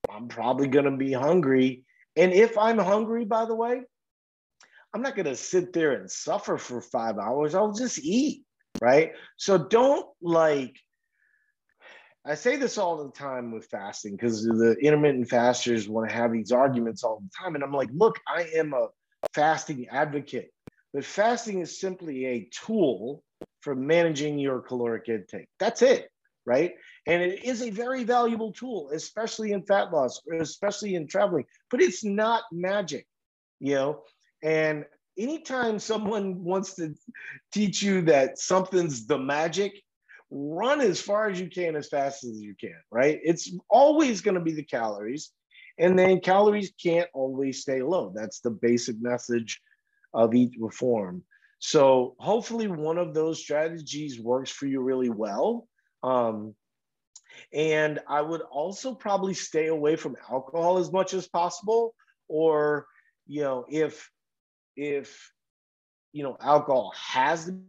I'm 0.10 0.27
probably 0.27 0.67
gonna 0.67 0.97
be 0.97 1.13
hungry. 1.13 1.84
And 2.15 2.34
if 2.34 2.58
I'm 2.58 2.77
hungry, 2.77 3.25
by 3.25 3.45
the 3.45 3.56
way, 3.56 3.82
I'm 4.93 5.01
not 5.01 5.15
gonna 5.15 5.36
sit 5.36 5.73
there 5.73 5.93
and 5.93 6.10
suffer 6.10 6.58
for 6.58 6.82
five 6.82 7.17
hours. 7.17 7.56
I'll 7.56 7.73
just 7.73 7.99
eat, 7.99 8.43
right? 8.82 9.13
So 9.38 9.58
don't 9.58 10.06
like 10.21 10.75
I 12.23 12.36
say 12.36 12.56
this 12.56 12.77
all 12.77 13.04
the 13.04 13.12
time 13.12 13.51
with 13.51 13.65
fasting 13.65 14.15
because 14.15 14.43
the 14.43 14.75
intermittent 14.80 15.27
fasters 15.27 15.89
want 15.89 16.08
to 16.08 16.15
have 16.15 16.32
these 16.32 16.51
arguments 16.51 17.04
all 17.04 17.19
the 17.19 17.30
time. 17.43 17.56
And 17.56 17.63
I'm 17.63 17.73
like, 17.73 17.89
look, 17.91 18.19
I 18.27 18.43
am 18.56 18.73
a 18.73 18.89
fasting 19.34 19.88
advocate, 19.89 20.51
but 20.93 21.04
fasting 21.04 21.62
is 21.62 21.80
simply 21.80 22.25
a 22.25 22.47
tool 22.51 23.23
for 23.62 23.73
managing 23.73 24.38
your 24.38 24.62
caloric 24.62 25.10
intake. 25.10 25.47
That's 25.60 25.82
it, 25.82 26.11
right? 26.45 26.73
And 27.08 27.21
it 27.21 27.43
is 27.43 27.62
a 27.62 27.69
very 27.69 28.04
valuable 28.04 28.51
tool, 28.51 28.89
especially 28.93 29.51
in 29.51 29.63
fat 29.63 29.91
loss, 29.91 30.21
especially 30.39 30.95
in 30.95 31.08
traveling, 31.08 31.45
but 31.69 31.82
it's 31.82 32.04
not 32.04 32.43
magic, 32.51 33.08
you 33.60 33.75
know? 33.75 34.04
And 34.43 34.86
anytime 35.17 35.80
someone 35.80 36.43
wants 36.43 36.75
to 36.75 36.93
teach 37.51 37.82
you 37.82 38.01
that 38.04 38.39
something's 38.39 39.06
the 39.06 39.17
magic, 39.17 39.73
run 40.32 40.80
as 40.80 41.01
far 41.01 41.30
as 41.30 41.39
you 41.39 41.49
can 41.49 41.75
as 41.75 41.89
fast 41.89 42.23
as 42.23 42.41
you 42.41 42.56
can, 42.60 42.80
right? 42.89 43.19
It's 43.23 43.51
always 43.69 44.21
going 44.21 44.36
to 44.36 44.41
be 44.41 44.54
the 44.54 44.63
calories. 44.63 45.32
And 45.77 45.97
then 45.97 46.19
calories 46.21 46.71
can't 46.82 47.10
always 47.13 47.62
stay 47.62 47.82
low. 47.82 48.12
That's 48.15 48.39
the 48.39 48.51
basic 48.51 49.01
message 49.01 49.60
of 50.13 50.34
Eat 50.34 50.54
to 50.54 50.60
Perform. 50.60 51.23
So 51.60 52.15
hopefully 52.19 52.67
one 52.67 52.97
of 52.97 53.13
those 53.13 53.39
strategies 53.39 54.19
works 54.19 54.49
for 54.49 54.65
you 54.65 54.82
really 54.82 55.10
well. 55.10 55.67
Um, 56.04 56.56
and 57.54 58.00
I 58.08 58.22
would 58.22 58.42
also 58.42 58.94
probably 58.94 59.34
stay 59.34 59.68
away 59.68 59.96
from 59.96 60.16
alcohol 60.30 60.78
as 60.78 60.92
much 60.92 61.14
as 61.14 61.28
possible. 61.28 61.94
Or, 62.28 62.88
you 63.28 63.42
know, 63.42 63.66
if 63.70 64.10
if 64.76 65.32
you 66.14 66.24
know 66.24 66.38
alcohol 66.40 66.94
has 66.96 67.46
to 67.46 67.60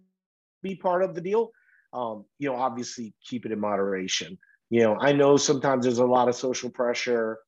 be 0.62 0.76
part 0.76 1.02
of 1.02 1.14
the 1.14 1.20
deal, 1.20 1.50
um, 1.92 2.24
you 2.38 2.48
know, 2.48 2.56
obviously 2.56 3.14
keep 3.24 3.44
it 3.46 3.52
in 3.52 3.60
moderation. 3.60 4.38
You 4.70 4.80
know, 4.80 4.96
I 4.98 5.12
know 5.12 5.36
sometimes 5.36 5.84
there's 5.84 5.98
a 5.98 6.06
lot 6.06 6.28
of 6.28 6.34
social 6.34 6.70
pressure 6.70 7.38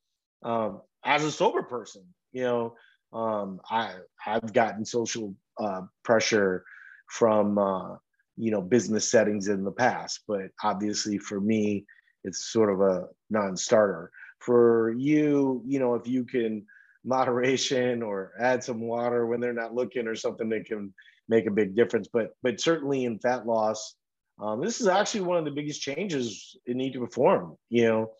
um, 0.43 0.83
as 1.05 1.25
a 1.25 1.33
sober 1.33 1.63
person. 1.63 2.03
You 2.33 2.43
know, 2.43 2.75
um, 3.13 3.61
I 3.71 3.95
I've 4.27 4.53
gotten 4.53 4.85
social 4.85 5.35
uh, 5.59 5.83
pressure 6.03 6.65
from 7.09 7.59
uh, 7.59 7.97
you 8.37 8.51
know 8.51 8.61
business 8.61 9.11
settings 9.11 9.49
in 9.49 9.65
the 9.65 9.73
past, 9.73 10.21
but 10.27 10.51
obviously 10.63 11.19
for 11.19 11.41
me, 11.41 11.85
it's 12.25 12.47
sort 12.53 12.71
of 12.71 12.81
a 12.81 13.07
non-starter. 13.31 14.11
For 14.41 14.93
you, 14.93 15.63
you 15.65 15.79
know, 15.79 15.95
if 15.95 16.07
you 16.07 16.25
can 16.25 16.67
moderation 17.05 18.03
or 18.03 18.33
add 18.41 18.65
some 18.65 18.81
water 18.81 19.27
when 19.27 19.39
they're 19.39 19.53
not 19.53 19.75
looking 19.75 20.07
or 20.07 20.15
something 20.15 20.49
that 20.49 20.65
can 20.65 20.93
make 21.29 21.47
a 21.47 21.51
big 21.51 21.77
difference. 21.77 22.09
But 22.13 22.31
but 22.43 22.61
certainly 22.61 23.05
in 23.05 23.19
fat 23.19 23.47
loss, 23.47 23.95
um, 24.41 24.61
this 24.61 24.81
is 24.81 24.87
actually 24.87 25.23
one 25.23 25.39
of 25.39 25.45
the 25.45 25.51
biggest 25.51 25.81
changes 25.81 26.57
in 26.67 26.81
Eat 26.81 26.95
to 26.95 27.01
Perform, 27.01 27.57
you 27.71 27.87
know, 27.87 28.13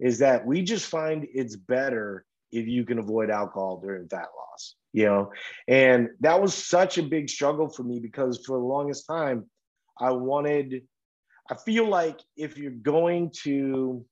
is 0.00 0.18
that 0.18 0.44
we 0.46 0.62
just 0.62 0.86
find 0.86 1.26
it's 1.32 1.56
better 1.56 2.24
if 2.52 2.66
you 2.66 2.84
can 2.84 2.98
avoid 2.98 3.30
alcohol 3.30 3.80
during 3.80 4.08
fat 4.08 4.28
loss, 4.36 4.74
you 4.92 5.04
know. 5.04 5.30
And 5.68 6.08
that 6.20 6.40
was 6.40 6.54
such 6.54 6.98
a 6.98 7.02
big 7.02 7.28
struggle 7.28 7.68
for 7.68 7.84
me 7.84 8.00
because 8.00 8.44
for 8.44 8.58
the 8.58 8.64
longest 8.64 9.06
time, 9.06 9.44
I 10.00 10.12
wanted, 10.12 10.82
I 11.50 11.54
feel 11.54 11.86
like 11.86 12.20
if 12.36 12.56
you're 12.56 12.70
going 12.70 13.32
to, 13.42 14.04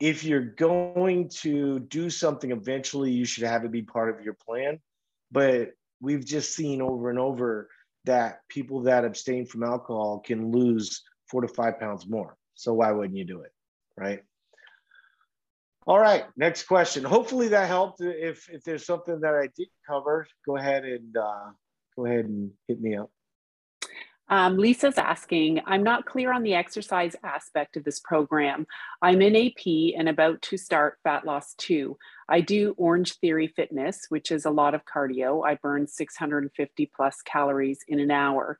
if 0.00 0.24
you're 0.24 0.40
going 0.40 1.30
to 1.40 1.78
do 1.80 2.10
something 2.10 2.50
eventually, 2.50 3.10
you 3.10 3.24
should 3.24 3.44
have 3.44 3.64
it 3.64 3.72
be 3.72 3.82
part 3.82 4.14
of 4.14 4.24
your 4.24 4.34
plan. 4.34 4.80
But 5.30 5.70
we've 6.00 6.24
just 6.24 6.54
seen 6.54 6.82
over 6.82 7.10
and 7.10 7.18
over 7.18 7.68
that 8.04 8.40
people 8.48 8.82
that 8.82 9.04
abstain 9.04 9.46
from 9.46 9.62
alcohol 9.62 10.20
can 10.24 10.52
lose 10.52 11.02
four 11.28 11.40
to 11.40 11.48
five 11.48 11.80
pounds 11.80 12.06
more. 12.08 12.36
So 12.54 12.74
why 12.74 12.92
wouldn't 12.92 13.16
you 13.16 13.24
do 13.24 13.40
it? 13.40 13.52
Right. 13.96 14.22
All 15.86 16.00
right, 16.00 16.24
next 16.36 16.64
question. 16.64 17.04
Hopefully 17.04 17.48
that 17.48 17.68
helped. 17.68 18.00
If 18.00 18.48
if 18.50 18.64
there's 18.64 18.84
something 18.84 19.20
that 19.20 19.34
I 19.34 19.48
didn't 19.56 19.70
cover, 19.88 20.26
go 20.44 20.56
ahead 20.56 20.84
and 20.84 21.16
uh, 21.16 21.50
go 21.94 22.06
ahead 22.06 22.24
and 22.24 22.50
hit 22.66 22.80
me 22.80 22.96
up. 22.96 23.10
Um, 24.28 24.56
Lisa's 24.56 24.98
asking, 24.98 25.60
I'm 25.66 25.84
not 25.84 26.04
clear 26.04 26.32
on 26.32 26.42
the 26.42 26.54
exercise 26.54 27.14
aspect 27.22 27.76
of 27.76 27.84
this 27.84 28.00
program. 28.00 28.66
I'm 29.00 29.22
in 29.22 29.36
AP 29.36 29.94
and 29.96 30.08
about 30.08 30.42
to 30.42 30.56
start 30.56 30.98
Fat 31.04 31.24
Loss 31.24 31.54
2. 31.58 31.96
I 32.28 32.40
do 32.40 32.74
Orange 32.76 33.14
Theory 33.14 33.46
Fitness, 33.46 34.06
which 34.08 34.32
is 34.32 34.44
a 34.44 34.50
lot 34.50 34.74
of 34.74 34.84
cardio. 34.84 35.46
I 35.46 35.54
burn 35.54 35.86
650 35.86 36.90
plus 36.96 37.22
calories 37.22 37.80
in 37.86 38.00
an 38.00 38.10
hour. 38.10 38.58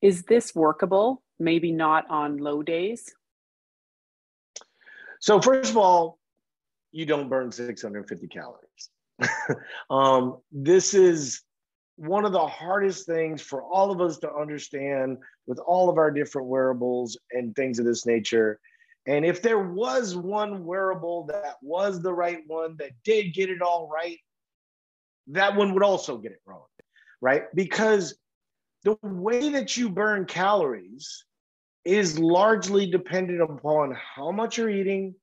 Is 0.00 0.22
this 0.22 0.54
workable? 0.54 1.22
Maybe 1.38 1.72
not 1.72 2.08
on 2.08 2.38
low 2.38 2.62
days? 2.62 3.12
So, 5.20 5.40
first 5.40 5.70
of 5.70 5.76
all, 5.76 6.18
you 6.90 7.04
don't 7.04 7.28
burn 7.28 7.52
650 7.52 8.28
calories. 8.28 8.88
um, 9.90 10.38
this 10.50 10.94
is 10.94 11.42
one 11.96 12.24
of 12.24 12.32
the 12.32 12.46
hardest 12.46 13.06
things 13.06 13.42
for 13.42 13.62
all 13.62 13.90
of 13.90 14.00
us 14.00 14.18
to 14.18 14.34
understand 14.34 15.18
with 15.46 15.58
all 15.58 15.90
of 15.90 15.98
our 15.98 16.10
different 16.10 16.48
wearables 16.48 17.18
and 17.32 17.54
things 17.54 17.78
of 17.78 17.84
this 17.84 18.06
nature. 18.06 18.58
And 19.06 19.24
if 19.24 19.42
there 19.42 19.58
was 19.58 20.16
one 20.16 20.64
wearable 20.64 21.26
that 21.26 21.56
was 21.60 22.00
the 22.00 22.12
right 22.12 22.40
one 22.46 22.76
that 22.78 22.92
did 23.04 23.34
get 23.34 23.50
it 23.50 23.60
all 23.60 23.90
right, 23.92 24.18
that 25.28 25.54
one 25.56 25.74
would 25.74 25.82
also 25.82 26.18
get 26.18 26.32
it 26.32 26.40
wrong, 26.46 26.64
right? 27.20 27.44
Because 27.54 28.14
the 28.84 28.96
way 29.02 29.50
that 29.50 29.76
you 29.76 29.88
burn 29.88 30.24
calories 30.24 31.24
is 31.84 32.18
largely 32.18 32.86
dependent 32.86 33.40
upon 33.42 33.96
how 33.96 34.30
much 34.30 34.56
you're 34.56 34.70
eating, 34.70 35.14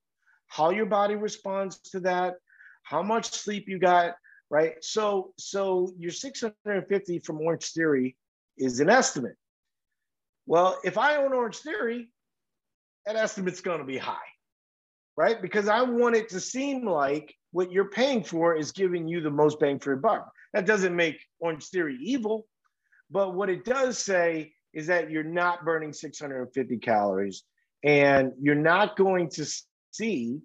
how 0.48 0.70
your 0.72 0.86
body 0.86 1.16
responds 1.16 1.80
to 1.80 2.02
that, 2.02 2.36
how 2.84 3.02
much 3.02 3.32
sleep 3.32 3.66
you 3.68 3.80
got, 3.80 4.16
right? 4.50 4.84
So, 4.84 5.34
so 5.38 5.94
your 5.98 6.12
650 6.12 7.20
from 7.20 7.42
Orange 7.42 7.72
Theory 7.72 8.18
is 8.58 8.80
an 8.80 8.90
estimate. 8.90 9.36
Well, 10.46 10.80
if 10.84 10.98
I 10.98 11.18
own 11.18 11.34
Orange 11.34 11.58
Theory, 11.58 12.10
that 13.06 13.16
estimate's 13.16 13.62
going 13.62 13.80
to 13.80 13.86
be 13.86 13.98
high, 13.98 14.18
right? 15.16 15.42
Because 15.42 15.68
I 15.68 15.84
want 15.84 16.16
it 16.16 16.30
to 16.30 16.40
seem 16.40 16.86
like 16.86 17.36
what 17.52 17.72
you're 17.72 17.90
paying 17.90 18.24
for 18.24 18.56
is 18.56 18.72
giving 18.72 19.08
you 19.08 19.22
the 19.22 19.30
most 19.30 19.60
bang 19.60 19.80
for 19.80 19.92
your 19.92 19.98
buck. 19.98 20.32
That 20.54 20.66
doesn't 20.66 20.96
make 20.96 21.20
Orange 21.40 21.66
Theory 21.68 21.98
evil, 22.02 22.48
but 23.12 23.36
what 23.36 23.50
it 23.50 23.66
does 23.66 24.00
say 24.00 24.54
is 24.74 24.88
that 24.88 25.10
you're 25.12 25.24
not 25.24 25.66
burning 25.66 25.94
650 25.94 26.78
calories 26.78 27.44
and 27.84 28.34
you're 28.40 28.56
not 28.56 28.98
going 28.98 29.30
to 29.30 29.46
see, 29.92 30.40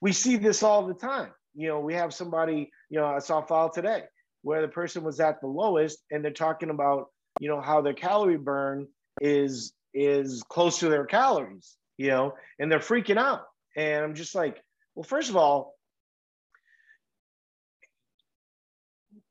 we 0.00 0.12
see 0.12 0.36
this 0.36 0.62
all 0.62 0.86
the 0.86 0.94
time 0.94 1.30
you 1.54 1.68
know, 1.68 1.80
we 1.80 1.94
have 1.94 2.12
somebody, 2.12 2.70
you 2.94 3.00
know, 3.00 3.06
I 3.06 3.18
saw 3.18 3.40
a 3.40 3.46
file 3.46 3.70
today 3.70 4.04
where 4.42 4.62
the 4.62 4.68
person 4.68 5.02
was 5.02 5.18
at 5.18 5.40
the 5.40 5.48
lowest 5.48 5.98
and 6.12 6.24
they're 6.24 6.30
talking 6.30 6.70
about, 6.70 7.08
you 7.40 7.48
know, 7.48 7.60
how 7.60 7.80
their 7.80 7.92
calorie 7.92 8.36
burn 8.36 8.86
is 9.20 9.72
is 9.92 10.44
close 10.48 10.78
to 10.78 10.88
their 10.88 11.04
calories, 11.04 11.76
you 11.96 12.06
know, 12.06 12.34
and 12.60 12.70
they're 12.70 12.78
freaking 12.78 13.16
out. 13.16 13.42
And 13.76 14.04
I'm 14.04 14.14
just 14.14 14.36
like, 14.36 14.62
well, 14.94 15.02
first 15.02 15.28
of 15.28 15.34
all, 15.34 15.74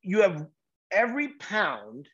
you 0.02 0.24
have 0.24 0.46
every 0.92 1.30
pound 1.30 2.10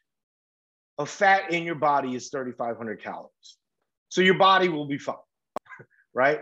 of 1.00 1.10
fat 1.10 1.52
in 1.52 1.64
your 1.64 1.74
body 1.74 2.14
is 2.14 2.30
3,500 2.30 3.02
calories. 3.02 3.58
So 4.10 4.22
your 4.22 4.38
body 4.38 4.70
will 4.70 4.86
be 4.86 5.00
fine, 5.00 5.16
right? 6.14 6.41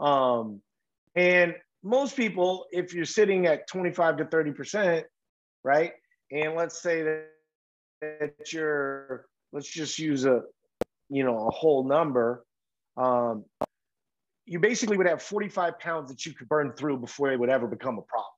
Um, 0.00 0.62
and 1.14 1.54
most 1.82 2.16
people, 2.16 2.66
if 2.72 2.92
you're 2.92 3.04
sitting 3.04 3.46
at 3.46 3.66
25 3.68 4.18
to 4.18 4.24
30%, 4.24 5.04
right? 5.64 5.92
And 6.30 6.54
let's 6.54 6.82
say 6.82 7.02
that, 7.02 7.26
that 8.00 8.52
you're, 8.52 9.26
let's 9.52 9.68
just 9.68 9.98
use 9.98 10.24
a, 10.24 10.42
you 11.08 11.24
know, 11.24 11.46
a 11.46 11.50
whole 11.50 11.84
number. 11.84 12.44
Um, 12.96 13.44
you 14.44 14.58
basically 14.58 14.96
would 14.96 15.06
have 15.06 15.22
45 15.22 15.78
pounds 15.78 16.10
that 16.10 16.24
you 16.26 16.32
could 16.32 16.48
burn 16.48 16.72
through 16.72 16.98
before 16.98 17.30
it 17.30 17.38
would 17.38 17.50
ever 17.50 17.66
become 17.66 17.98
a 17.98 18.02
problem, 18.02 18.32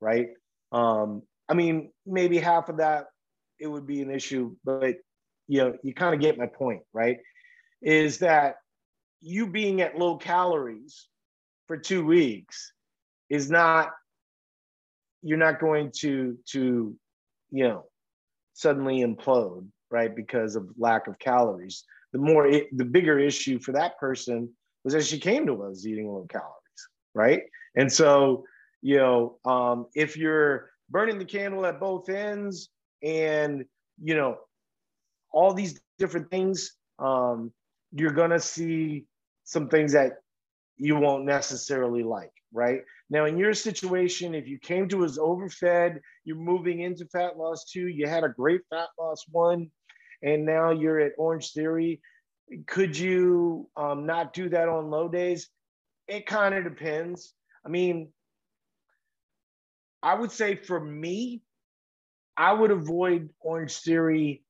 right? 0.00 0.28
Um, 0.72 1.22
I 1.48 1.54
mean, 1.54 1.90
maybe 2.06 2.38
half 2.38 2.68
of 2.68 2.78
that 2.78 3.06
it 3.58 3.66
would 3.66 3.86
be 3.86 4.02
an 4.02 4.10
issue, 4.10 4.56
but 4.64 4.96
you 5.46 5.58
know, 5.58 5.76
you 5.82 5.94
kind 5.94 6.14
of 6.14 6.20
get 6.20 6.38
my 6.38 6.46
point, 6.46 6.82
right? 6.92 7.18
Is 7.82 8.18
that 8.18 8.56
you 9.20 9.46
being 9.46 9.80
at 9.80 9.98
low 9.98 10.16
calories 10.16 11.08
for 11.66 11.76
two 11.76 12.04
weeks 12.04 12.72
is 13.30 13.50
not 13.50 13.90
you're 15.22 15.38
not 15.38 15.60
going 15.60 15.90
to 16.00 16.36
to 16.46 16.94
you 17.50 17.68
know 17.68 17.84
suddenly 18.52 19.04
implode 19.04 19.66
right 19.90 20.14
because 20.14 20.56
of 20.56 20.68
lack 20.78 21.06
of 21.06 21.18
calories. 21.18 21.84
The 22.12 22.18
more 22.18 22.46
it, 22.46 22.76
the 22.76 22.84
bigger 22.84 23.18
issue 23.18 23.58
for 23.58 23.72
that 23.72 23.98
person 23.98 24.48
was 24.84 24.92
that 24.92 25.04
she 25.04 25.18
came 25.18 25.46
to 25.46 25.62
us 25.64 25.86
eating 25.86 26.08
low 26.08 26.26
calories 26.30 26.54
right? 27.14 27.42
And 27.76 27.90
so 27.92 28.44
you 28.82 28.98
know 28.98 29.38
um, 29.44 29.86
if 29.94 30.16
you're 30.16 30.70
burning 30.90 31.18
the 31.18 31.24
candle 31.24 31.64
at 31.64 31.80
both 31.80 32.08
ends 32.08 32.68
and 33.02 33.64
you 34.02 34.14
know 34.14 34.36
all 35.32 35.54
these 35.54 35.80
different 35.98 36.30
things 36.30 36.76
um, 36.98 37.52
you're 37.92 38.10
gonna 38.10 38.38
see 38.38 39.04
some 39.44 39.68
things 39.68 39.92
that 39.92 40.12
you 40.76 40.96
won't 40.96 41.24
necessarily 41.24 42.02
like 42.02 42.32
right? 42.52 42.82
Now 43.10 43.24
in 43.24 43.36
your 43.36 43.54
situation 43.54 44.34
if 44.34 44.46
you 44.46 44.58
came 44.58 44.88
to 44.88 45.04
us 45.04 45.18
overfed 45.18 46.00
you're 46.24 46.36
moving 46.36 46.80
into 46.80 47.06
fat 47.06 47.36
loss 47.36 47.64
two 47.64 47.88
you 47.88 48.06
had 48.06 48.24
a 48.24 48.28
great 48.28 48.62
fat 48.70 48.88
loss 48.98 49.24
one 49.30 49.70
and 50.22 50.44
now 50.44 50.70
you're 50.70 51.00
at 51.00 51.12
orange 51.18 51.52
theory 51.52 52.00
could 52.66 52.96
you 52.96 53.68
um, 53.76 54.06
not 54.06 54.34
do 54.34 54.50
that 54.50 54.68
on 54.68 54.90
low 54.90 55.08
days? 55.08 55.48
It 56.06 56.26
kind 56.26 56.54
of 56.54 56.64
depends. 56.64 57.32
I 57.64 57.68
mean 57.68 58.10
i 60.02 60.14
would 60.14 60.30
say 60.30 60.54
for 60.54 60.78
me 60.78 61.40
i 62.36 62.52
would 62.52 62.70
avoid 62.70 63.30
orange 63.40 63.78
theory 63.78 64.44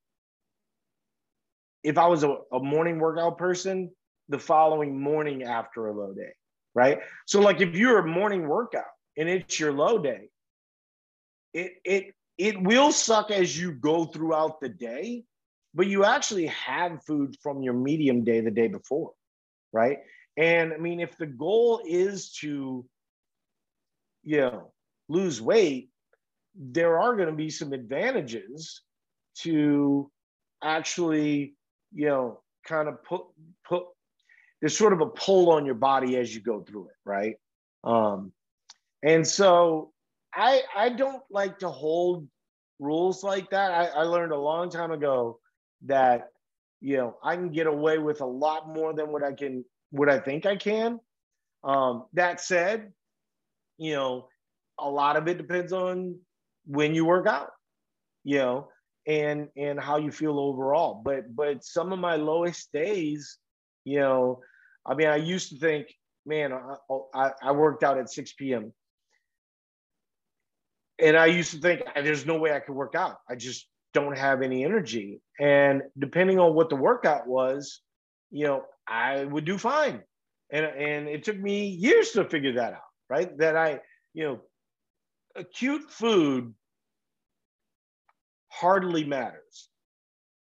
if 1.85 1.99
I 1.99 2.07
was 2.07 2.25
a, 2.25 2.39
a 2.51 2.59
morning 2.59 2.99
workout 2.99 3.37
person, 3.37 3.93
the 4.29 4.39
following 4.39 4.99
morning 4.99 5.43
after 5.43 5.87
a 5.87 5.93
low 5.93 6.13
day, 6.13 6.33
right? 6.75 6.99
So 7.27 7.41
like 7.41 7.61
if 7.61 7.75
you're 7.75 7.99
a 7.99 8.07
morning 8.07 8.49
workout 8.49 8.85
and 9.17 9.29
it's 9.29 9.59
your 9.59 9.73
low 9.73 9.99
day, 9.99 10.29
it 11.53 11.73
it 11.85 12.15
it 12.37 12.61
will 12.63 12.93
suck 12.93 13.31
as 13.31 13.59
you 13.59 13.73
go 13.73 14.05
throughout 14.05 14.61
the 14.61 14.69
day, 14.69 15.25
but 15.75 15.87
you 15.87 16.05
actually 16.05 16.47
have 16.47 17.05
food 17.05 17.37
from 17.43 17.63
your 17.63 17.75
medium 17.75 18.25
day 18.25 18.41
the 18.41 18.51
day 18.51 18.69
before, 18.69 19.13
right? 19.73 19.99
And 20.37 20.73
I 20.73 20.79
mean, 20.79 20.99
if 20.99 21.17
the 21.17 21.27
goal 21.27 21.81
is 21.87 22.33
to, 22.41 22.85
you 24.25 24.37
know, 24.39 24.73
lose 25.09 25.41
weight, 25.41 25.91
there 26.57 26.99
are 26.99 27.15
going 27.15 27.29
to 27.29 27.35
be 27.35 27.51
some 27.51 27.73
advantages 27.73 28.81
to 29.43 30.11
actually 30.63 31.55
you 31.95 32.09
know, 32.09 32.41
kind 32.67 32.89
of 32.89 33.03
put 33.05 33.23
put 33.67 33.85
there's 34.65 34.79
sort 34.79 34.95
of 34.95 35.03
a 35.03 35.07
pull 35.07 35.51
on 35.51 35.67
your 35.67 35.75
body 35.75 36.17
as 36.17 36.35
you 36.35 36.41
go 36.41 36.63
through 36.63 36.87
it, 36.87 36.95
right? 37.05 37.37
Um, 37.85 38.33
and 39.03 39.27
so 39.27 39.93
I 40.35 40.63
I 40.75 40.89
don't 40.89 41.23
like 41.31 41.59
to 41.59 41.69
hold 41.69 42.27
rules 42.79 43.23
like 43.23 43.51
that. 43.51 43.73
I, 43.73 43.89
I 43.89 44.03
learned 44.05 44.33
a 44.33 44.39
long 44.39 44.71
time 44.71 44.91
ago 44.91 45.39
that 45.85 46.31
you 46.81 46.97
know 46.97 47.19
I 47.23 47.37
can 47.37 47.51
get 47.51 47.67
away 47.67 47.99
with 47.99 48.23
a 48.23 48.27
lot 48.27 48.67
more 48.67 48.95
than 48.95 49.13
what 49.13 49.23
I 49.23 49.35
can 49.35 49.67
what 49.91 50.09
I 50.09 50.19
think 50.19 50.47
I 50.47 50.57
can. 50.57 50.99
Um, 51.63 52.07
that 52.15 52.41
said, 52.41 52.91
you 53.77 53.93
know, 53.93 54.29
a 54.79 54.89
lot 54.89 55.19
of 55.19 55.29
it 55.29 55.37
depends 55.37 55.75
on 55.75 56.19
when 56.65 56.95
you 56.95 57.05
work 57.05 57.27
out. 57.27 57.51
You 58.23 58.39
know, 58.39 58.69
and 59.07 59.49
and 59.59 59.79
how 59.79 59.99
you 59.99 60.11
feel 60.11 60.41
overall. 60.41 61.03
But 61.05 61.37
but 61.37 61.63
some 61.63 61.93
of 61.93 61.99
my 61.99 62.17
lowest 62.17 62.73
days, 62.73 63.37
you 63.85 64.01
know, 64.01 64.41
I 64.87 64.95
mean, 64.95 65.09
I 65.09 65.17
used 65.17 65.51
to 65.51 65.59
think, 65.59 65.89
man, 66.27 66.53
I, 66.53 67.31
I, 67.43 67.53
worked 67.53 67.83
out 67.83 67.99
at 67.99 68.11
6 68.11 68.33
p.m. 68.35 68.73
And 70.99 71.17
I 71.17 71.27
used 71.27 71.53
to 71.53 71.59
think 71.59 71.83
there's 71.95 72.27
no 72.27 72.39
way 72.39 72.53
I 72.53 72.61
could 72.61 72.75
work 72.75 72.95
out. 72.95 73.17
I 73.29 73.35
just 73.35 73.67
don't 73.93 74.17
have 74.17 74.43
any 74.43 74.65
energy. 74.65 75.21
And 75.41 75.83
depending 75.99 76.39
on 76.39 76.55
what 76.55 76.69
the 76.69 76.77
workout 76.77 77.27
was, 77.27 77.81
you 78.31 78.47
know, 78.47 78.65
I 78.87 79.25
would 79.25 79.45
do 79.45 79.59
fine. 79.59 80.03
And 80.51 80.67
and 80.67 81.09
it 81.09 81.25
took 81.25 81.39
me 81.39 81.69
years 81.69 82.11
to 82.11 82.25
figure 82.25 82.55
that 82.55 82.75
out, 82.75 82.91
right? 83.09 83.37
That 83.39 83.57
I, 83.57 83.81
you 84.13 84.25
know, 84.25 84.41
acute 85.37 85.91
food 85.91 86.55
hardly 88.49 89.05
matters. 89.05 89.69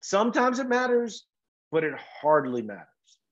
Sometimes 0.00 0.58
it 0.58 0.68
matters, 0.68 1.26
but 1.70 1.84
it 1.84 1.94
hardly 2.20 2.62
matters, 2.62 2.86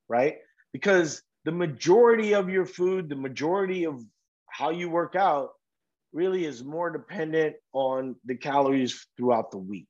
right? 0.07 0.37
Because 0.73 1.21
the 1.45 1.51
majority 1.51 2.33
of 2.33 2.49
your 2.49 2.65
food, 2.65 3.09
the 3.09 3.15
majority 3.15 3.85
of 3.85 4.03
how 4.47 4.69
you 4.69 4.89
work 4.89 5.15
out 5.15 5.49
really 6.13 6.45
is 6.45 6.63
more 6.63 6.89
dependent 6.89 7.55
on 7.73 8.15
the 8.25 8.35
calories 8.35 9.07
throughout 9.17 9.51
the 9.51 9.57
week, 9.57 9.87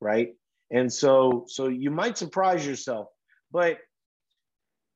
right? 0.00 0.34
And 0.70 0.92
so 0.92 1.44
so 1.48 1.68
you 1.68 1.90
might 1.90 2.18
surprise 2.18 2.66
yourself, 2.66 3.08
but 3.52 3.78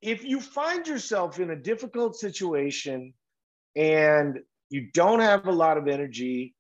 if 0.03 0.25
you 0.25 0.41
find 0.41 0.87
yourself 0.87 1.39
in 1.39 1.51
a 1.51 1.57
difficult 1.57 2.17
situation 2.17 3.15
and 3.77 4.41
you 4.71 4.89
don't 4.93 5.21
have 5.21 5.47
a 5.47 5.53
lot 5.53 5.79
of 5.79 5.87
energy 5.87 6.55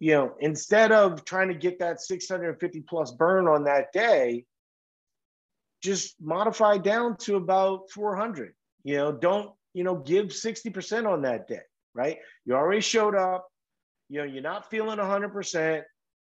you 0.00 0.14
know, 0.14 0.34
instead 0.40 0.92
of 0.92 1.24
trying 1.26 1.48
to 1.48 1.54
get 1.54 1.78
that 1.78 2.00
650 2.00 2.80
plus 2.88 3.12
burn 3.12 3.46
on 3.46 3.64
that 3.64 3.92
day, 3.92 4.46
just 5.82 6.16
modify 6.20 6.78
down 6.78 7.16
to 7.18 7.36
about 7.36 7.90
400. 7.90 8.52
You 8.84 8.96
know, 8.96 9.12
don't, 9.12 9.50
you 9.74 9.84
know, 9.84 9.96
give 9.96 10.26
60% 10.26 11.06
on 11.06 11.22
that 11.22 11.48
day, 11.48 11.62
right? 11.94 12.18
You 12.44 12.54
already 12.54 12.80
showed 12.80 13.14
up, 13.14 13.48
you 14.08 14.18
know, 14.18 14.24
you're 14.24 14.42
not 14.42 14.70
feeling 14.70 14.98
100%. 14.98 15.82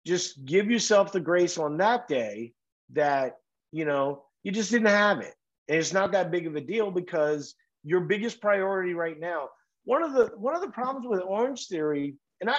Just 0.06 0.45
give 0.45 0.70
yourself 0.70 1.12
the 1.12 1.20
grace 1.20 1.58
on 1.58 1.78
that 1.78 2.08
day 2.08 2.54
that, 2.93 3.38
you 3.72 3.86
know, 3.86 4.24
you 4.43 4.52
just 4.52 4.72
didn't 4.72 4.88
have 4.88 5.20
it. 5.20 5.34
And 5.68 5.78
it's 5.78 5.93
not 5.93 6.14
that 6.14 6.32
big 6.32 6.48
of 6.48 6.56
a 6.56 6.62
deal 6.62 6.91
because 6.91 7.56
your 7.84 8.02
biggest 8.02 8.41
priority 8.41 8.93
right 8.93 9.20
now, 9.20 9.50
one 9.84 10.04
of 10.04 10.14
the 10.14 10.32
one 10.38 10.56
of 10.56 10.62
the 10.62 10.70
problems 10.70 11.08
with 11.08 11.22
Orange 11.22 11.68
Theory, 11.68 12.16
and 12.41 12.50
I 12.50 12.56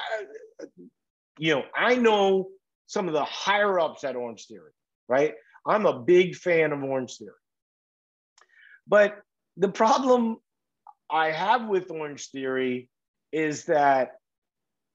you 1.38 1.54
know, 1.54 1.64
I 1.74 1.94
know 1.96 2.48
some 2.86 3.06
of 3.06 3.14
the 3.14 3.24
higher 3.24 3.78
ups 3.78 4.04
at 4.04 4.16
Orange 4.16 4.46
Theory, 4.46 4.72
right? 5.08 5.34
I'm 5.66 5.86
a 5.86 5.98
big 6.00 6.34
fan 6.34 6.72
of 6.72 6.82
Orange 6.82 7.16
Theory. 7.16 7.32
But 8.86 9.18
the 9.56 9.68
problem 9.68 10.38
I 11.10 11.30
have 11.30 11.68
with 11.68 11.90
Orange 11.90 12.30
Theory 12.30 12.88
is 13.32 13.64
that 13.64 14.12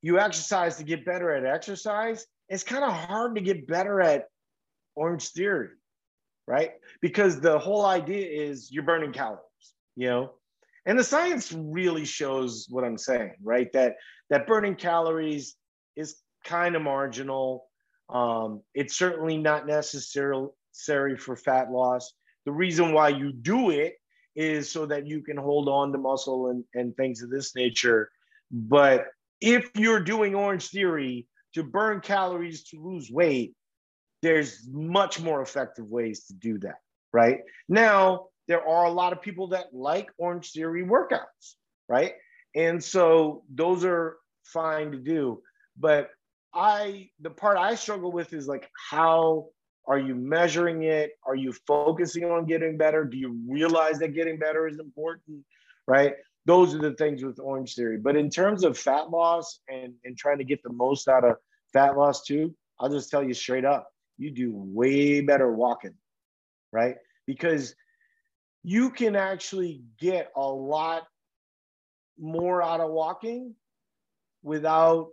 you 0.01 0.20
exercise 0.20 0.78
to 0.78 0.84
get 0.84 1.05
better 1.05 1.32
at 1.32 1.45
exercise. 1.45 2.26
It's 2.49 2.64
kind 2.64 2.84
of 2.84 2.91
hard 2.91 3.36
to 3.36 3.41
get 3.41 3.68
better 3.68 4.01
at 4.01 4.26
Orange 4.95 5.30
Theory, 5.30 5.70
right? 6.47 6.72
Because 7.01 7.39
the 7.39 7.57
whole 7.57 7.86
idea 7.86 8.28
is 8.28 8.72
you're 8.72 8.84
burning 8.84 9.14
calories, 9.14 9.39
you 9.95 10.09
know? 10.09 10.34
And 10.86 10.99
the 10.99 11.03
science 11.03 11.51
really 11.53 12.05
shows 12.05 12.68
what 12.70 12.84
I'm 12.84 12.97
saying, 12.97 13.36
right? 13.41 13.72
That 13.74 13.95
that 14.30 14.47
burning 14.47 14.76
calories 14.76 15.55
is 15.95 16.18
kind 16.43 16.76
of 16.76 16.82
marginal. 16.82 17.66
Um, 18.10 18.62
it's 18.74 18.95
certainly 18.95 19.38
not 19.38 19.68
necessary 19.68 21.18
for 21.18 21.36
fat 21.36 21.72
loss. 21.72 22.14
The 22.45 22.51
reason 22.51 22.93
why 22.93 23.10
you 23.10 23.32
do 23.32 23.70
it 23.70 23.95
is 24.36 24.72
so 24.72 24.86
that 24.88 25.08
you 25.08 25.22
can 25.22 25.38
hold 25.38 25.70
on 25.70 25.91
to 25.91 25.97
muscle 25.97 26.49
and, 26.49 26.64
and 26.74 26.95
things 26.95 27.22
of 27.22 27.30
this 27.30 27.56
nature. 27.56 28.10
But 28.51 29.06
if 29.41 29.70
you're 29.76 29.99
doing 29.99 30.36
Orange 30.36 30.70
Theory 30.70 31.28
to 31.54 31.64
burn 31.64 32.01
calories 32.01 32.64
to 32.66 32.82
lose 32.82 33.12
weight, 33.12 33.54
there's 34.22 34.68
much 34.72 35.20
more 35.20 35.41
effective 35.41 35.86
ways 35.89 36.26
to 36.26 36.34
do 36.34 36.58
that, 36.60 36.78
right? 37.12 37.39
Now, 37.68 38.28
there 38.47 38.68
are 38.68 38.86
a 38.86 38.91
lot 38.91 39.14
of 39.14 39.22
people 39.22 39.49
that 39.49 39.74
like 39.74 40.10
Orange 40.18 40.51
Theory 40.51 40.84
workouts, 40.84 41.56
right? 41.88 42.14
And 42.56 42.84
so 42.84 43.43
those 43.54 43.84
are 43.86 44.18
fine 44.43 44.91
to 44.91 44.97
do. 44.97 45.41
But 45.78 46.10
I 46.54 47.10
the 47.22 47.30
part 47.30 47.58
I 47.58 47.76
struggle 47.76 48.12
with 48.12 48.34
is 48.34 48.47
like 48.47 48.70
how 48.89 49.47
are 49.86 49.99
you 49.99 50.16
measuring 50.16 50.84
it? 50.84 51.12
Are 51.26 51.36
you 51.36 51.54
focusing 51.68 52.26
on 52.26 52.45
getting 52.45 52.78
better? 52.78 53.04
Do 53.04 53.18
you 53.18 53.39
realize 53.47 53.99
that 53.99 54.10
getting 54.10 54.39
better 54.39 54.68
is 54.68 54.80
important? 54.80 55.43
Right? 55.88 56.14
Those 56.45 56.74
are 56.74 56.80
the 56.80 56.93
things 56.93 57.24
with 57.24 57.39
Orange 57.39 57.76
Theory. 57.76 57.97
But 57.97 58.16
in 58.16 58.30
terms 58.30 58.64
of 58.64 58.78
fat 58.78 59.10
loss 59.10 59.60
and, 59.70 59.93
and 60.06 60.18
trying 60.18 60.38
to 60.38 60.43
get 60.43 60.62
the 60.64 60.72
most 60.72 61.08
out 61.08 61.24
of 61.24 61.38
fat 61.72 61.97
loss 61.97 62.24
too, 62.24 62.54
I'll 62.80 62.89
just 62.89 63.10
tell 63.10 63.24
you 63.24 63.34
straight 63.34 63.66
up, 63.66 63.89
you 64.18 64.32
do 64.32 64.51
way 64.54 65.22
better 65.22 65.51
walking, 65.51 65.95
right? 66.72 66.95
Because 67.26 67.76
you 68.64 68.89
can 68.89 69.16
actually 69.16 69.84
get 69.99 70.32
a 70.36 70.45
lot 70.45 71.04
more 72.18 72.62
out 72.62 72.80
of 72.80 72.91
walking 72.91 73.56
without 74.43 75.10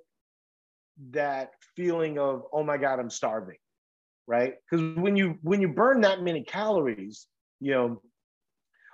that 1.11 1.53
feeling 1.77 2.19
of 2.19 2.45
oh 2.53 2.63
my 2.63 2.77
god 2.77 2.99
i'm 2.99 3.11
starving 3.11 3.57
right 4.27 4.55
because 4.71 4.97
when 4.97 5.17
you 5.17 5.39
when 5.43 5.61
you 5.61 5.69
burn 5.69 6.01
that 6.01 6.23
many 6.23 6.43
calories 6.43 7.27
you 7.61 7.73
know 7.73 8.01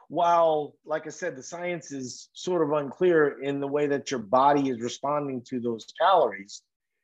while, 0.08 0.74
like 0.84 1.06
I 1.06 1.10
said, 1.10 1.36
the 1.36 1.42
science 1.42 1.90
is 1.90 2.28
sort 2.32 2.62
of 2.62 2.72
unclear 2.72 3.42
in 3.42 3.60
the 3.60 3.66
way 3.66 3.86
that 3.88 4.10
your 4.10 4.20
body 4.20 4.68
is 4.68 4.80
responding 4.80 5.42
to 5.48 5.60
those 5.60 5.86
calories, 6.00 6.62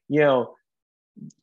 you 0.09 0.21
know, 0.21 0.55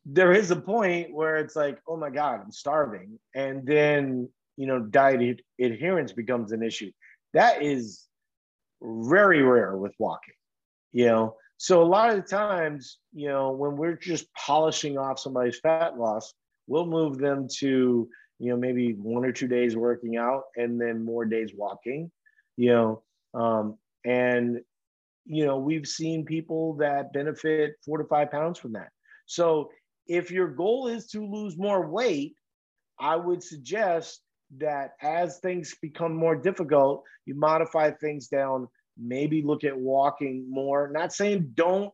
there 0.04 0.32
is 0.32 0.50
a 0.50 0.56
point 0.56 1.12
where 1.12 1.36
it's 1.36 1.54
like, 1.54 1.78
oh 1.86 1.96
my 1.96 2.10
God, 2.10 2.40
I'm 2.42 2.50
starving. 2.50 3.18
And 3.34 3.66
then, 3.66 4.28
you 4.56 4.66
know, 4.66 4.80
diet 4.80 5.42
adherence 5.60 6.12
becomes 6.12 6.52
an 6.52 6.62
issue. 6.62 6.90
That 7.34 7.62
is 7.62 8.06
very 8.82 9.42
rare 9.42 9.76
with 9.76 9.92
walking, 9.98 10.34
you 10.92 11.06
know. 11.06 11.36
So 11.62 11.82
a 11.82 11.84
lot 11.84 12.08
of 12.08 12.16
the 12.16 12.22
times, 12.22 12.96
you 13.12 13.28
know, 13.28 13.50
when 13.50 13.76
we're 13.76 13.94
just 13.94 14.32
polishing 14.32 14.96
off 14.96 15.18
somebody's 15.18 15.60
fat 15.60 15.98
loss, 15.98 16.32
we'll 16.66 16.86
move 16.86 17.18
them 17.18 17.48
to 17.58 18.08
you 18.38 18.50
know 18.50 18.56
maybe 18.56 18.94
one 18.94 19.26
or 19.26 19.32
two 19.32 19.46
days 19.46 19.76
working 19.76 20.16
out 20.16 20.44
and 20.56 20.80
then 20.80 21.04
more 21.04 21.26
days 21.26 21.52
walking 21.54 22.10
you 22.56 22.72
know 22.72 23.02
um, 23.34 23.76
and 24.06 24.62
you 25.26 25.44
know 25.44 25.58
we've 25.58 25.86
seen 25.86 26.24
people 26.24 26.76
that 26.76 27.12
benefit 27.12 27.74
four 27.84 27.98
to 27.98 28.04
five 28.04 28.30
pounds 28.30 28.58
from 28.58 28.72
that. 28.72 28.88
So 29.26 29.70
if 30.06 30.30
your 30.30 30.48
goal 30.48 30.86
is 30.88 31.08
to 31.08 31.26
lose 31.26 31.58
more 31.58 31.86
weight 31.86 32.36
i 32.98 33.14
would 33.14 33.42
suggest 33.42 34.22
that 34.56 34.92
as 35.02 35.40
things 35.40 35.76
become 35.82 36.14
more 36.14 36.36
difficult 36.36 37.04
you 37.26 37.34
modify 37.34 37.90
things 37.90 38.28
down 38.28 38.66
maybe 38.98 39.42
look 39.42 39.64
at 39.64 39.76
walking 39.76 40.46
more 40.50 40.90
not 40.92 41.12
saying 41.12 41.50
don't 41.54 41.92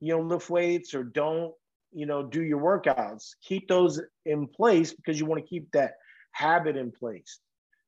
you 0.00 0.14
know 0.14 0.20
lift 0.20 0.50
weights 0.50 0.94
or 0.94 1.04
don't 1.04 1.52
you 1.92 2.06
know, 2.06 2.22
do 2.22 2.42
your 2.42 2.60
workouts. 2.60 3.34
Keep 3.42 3.68
those 3.68 4.00
in 4.24 4.46
place 4.46 4.92
because 4.92 5.20
you 5.20 5.26
want 5.26 5.42
to 5.42 5.48
keep 5.48 5.70
that 5.72 5.94
habit 6.32 6.76
in 6.76 6.90
place. 6.90 7.40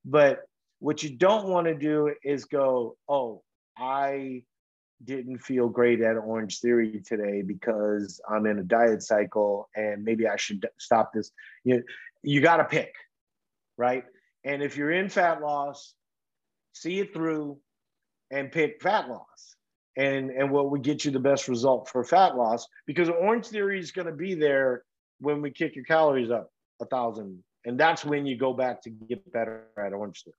But 0.04 0.40
what 0.78 1.02
you 1.02 1.16
don't 1.16 1.48
want 1.48 1.66
to 1.66 1.74
do 1.74 2.14
is 2.22 2.44
go, 2.44 2.96
oh, 3.08 3.42
I 3.76 4.42
didn't 5.02 5.38
feel 5.38 5.68
great 5.68 6.00
at 6.02 6.16
Orange 6.16 6.60
Theory 6.60 7.02
today 7.04 7.42
because 7.42 8.20
I'm 8.28 8.46
in 8.46 8.58
a 8.58 8.62
diet 8.62 9.02
cycle 9.02 9.68
and 9.74 10.04
maybe 10.04 10.28
I 10.28 10.36
should 10.36 10.66
stop 10.78 11.12
this. 11.12 11.30
You, 11.64 11.82
you 12.22 12.40
got 12.40 12.58
to 12.58 12.64
pick, 12.64 12.92
right? 13.78 14.04
And 14.44 14.62
if 14.62 14.76
you're 14.76 14.92
in 14.92 15.08
fat 15.08 15.40
loss, 15.40 15.94
see 16.74 17.00
it 17.00 17.14
through 17.14 17.58
and 18.34 18.52
pick 18.52 18.82
fat 18.82 19.08
loss. 19.08 19.56
And 19.96 20.30
and 20.30 20.50
what 20.50 20.70
would 20.70 20.82
get 20.82 21.04
you 21.04 21.12
the 21.12 21.20
best 21.20 21.46
result 21.46 21.88
for 21.88 22.02
fat 22.04 22.36
loss 22.36 22.66
because 22.84 23.08
orange 23.08 23.46
theory 23.46 23.78
is 23.78 23.92
going 23.92 24.08
to 24.08 24.12
be 24.12 24.34
there 24.34 24.82
when 25.20 25.40
we 25.40 25.52
kick 25.52 25.76
your 25.76 25.84
calories 25.84 26.30
up 26.30 26.50
a 26.82 26.84
thousand. 26.86 27.44
And 27.64 27.78
that's 27.78 28.04
when 28.04 28.26
you 28.26 28.36
go 28.36 28.52
back 28.52 28.82
to 28.82 28.90
get 28.90 29.32
better 29.32 29.68
at 29.78 29.92
orange 29.92 30.24
theory. 30.24 30.34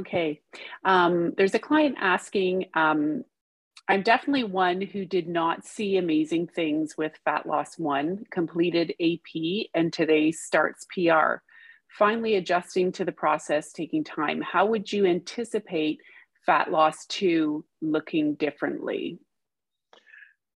Okay. 0.00 0.40
Um, 0.84 1.34
there's 1.36 1.54
a 1.54 1.60
client 1.60 1.96
asking 2.00 2.66
um, 2.74 3.24
i'm 3.88 4.02
definitely 4.02 4.44
one 4.44 4.80
who 4.80 5.04
did 5.04 5.28
not 5.28 5.64
see 5.64 5.96
amazing 5.96 6.46
things 6.46 6.96
with 6.96 7.12
fat 7.24 7.46
loss 7.46 7.78
one 7.78 8.24
completed 8.30 8.94
ap 9.00 9.66
and 9.74 9.92
today 9.92 10.32
starts 10.32 10.86
pr 10.92 11.40
finally 11.98 12.36
adjusting 12.36 12.92
to 12.92 13.04
the 13.04 13.12
process 13.12 13.72
taking 13.72 14.04
time 14.04 14.40
how 14.42 14.66
would 14.66 14.92
you 14.92 15.06
anticipate 15.06 16.00
fat 16.46 16.70
loss 16.70 17.04
two 17.06 17.64
looking 17.82 18.34
differently? 18.34 19.18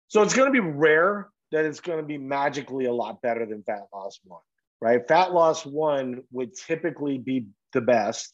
So 0.09 0.23
it's 0.23 0.35
going 0.35 0.53
to 0.53 0.53
be 0.53 0.67
rare 0.67 1.29
that 1.53 1.65
it's 1.65 1.81
going 1.81 1.99
to 1.99 2.07
be 2.07 2.17
magically 2.17 2.87
a 2.87 2.93
lot 2.93 3.21
better 3.21 3.45
than 3.45 3.65
fat 3.65 3.83
loss 3.93 4.21
one, 4.25 4.41
right? 4.81 5.07
Fat 5.07 5.33
loss 5.33 5.67
one 5.67 6.23
would 6.31 6.55
typically 6.55 7.19
be 7.19 7.47
the 7.73 7.81
best. 7.81 8.33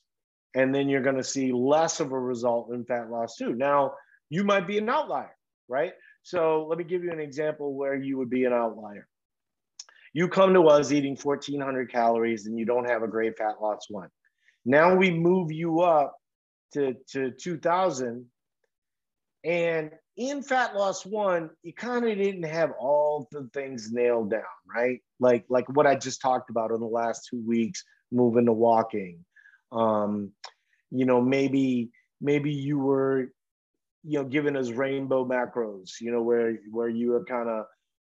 And 0.54 0.74
then 0.74 0.88
you're 0.88 1.02
going 1.02 1.16
to 1.16 1.24
see 1.24 1.52
less 1.52 2.00
of 2.00 2.12
a 2.12 2.18
result 2.18 2.70
in 2.72 2.84
fat 2.84 3.10
loss 3.10 3.36
two. 3.36 3.54
Now, 3.54 3.94
you 4.30 4.44
might 4.44 4.66
be 4.66 4.78
an 4.78 4.88
outlier, 4.88 5.34
right? 5.68 5.92
So 6.22 6.66
let 6.68 6.78
me 6.78 6.84
give 6.84 7.04
you 7.04 7.12
an 7.12 7.20
example 7.20 7.74
where 7.74 7.94
you 7.94 8.18
would 8.18 8.30
be 8.30 8.44
an 8.44 8.52
outlier. 8.52 9.06
You 10.16 10.28
come 10.28 10.54
to 10.54 10.62
us 10.68 10.92
eating 10.92 11.14
1400 11.14 11.92
calories 11.92 12.46
and 12.46 12.58
you 12.58 12.64
don't 12.64 12.88
have 12.88 13.02
a 13.02 13.06
great 13.06 13.36
fat 13.36 13.60
loss 13.60 13.84
one. 13.90 14.08
Now 14.64 14.94
we 14.94 15.10
move 15.10 15.52
you 15.52 15.80
up 15.80 16.16
to, 16.72 16.94
to 17.10 17.32
2000. 17.32 18.24
And 19.44 19.90
in 20.16 20.42
Fat 20.42 20.74
Loss 20.74 21.04
One, 21.04 21.50
you 21.62 21.74
kind 21.74 22.08
of 22.08 22.16
didn't 22.16 22.44
have 22.44 22.72
all 22.80 23.28
the 23.30 23.50
things 23.52 23.92
nailed 23.92 24.30
down, 24.30 24.40
right? 24.74 25.02
Like 25.20 25.44
like 25.50 25.68
what 25.68 25.86
I 25.86 25.96
just 25.96 26.22
talked 26.22 26.48
about 26.48 26.70
in 26.70 26.80
the 26.80 26.86
last 26.86 27.28
two 27.30 27.42
weeks, 27.46 27.84
moving 28.10 28.46
to 28.46 28.54
walking. 28.54 29.22
Um, 29.70 30.32
you 30.90 31.04
know, 31.04 31.20
maybe 31.20 31.90
maybe 32.22 32.54
you 32.54 32.78
were, 32.78 33.32
you 34.02 34.18
know, 34.18 34.24
giving 34.24 34.56
us 34.56 34.70
rainbow 34.70 35.26
macros, 35.26 36.00
you 36.00 36.10
know, 36.10 36.22
where 36.22 36.58
where 36.70 36.88
you 36.88 37.10
were 37.10 37.24
kind 37.26 37.50
of 37.50 37.66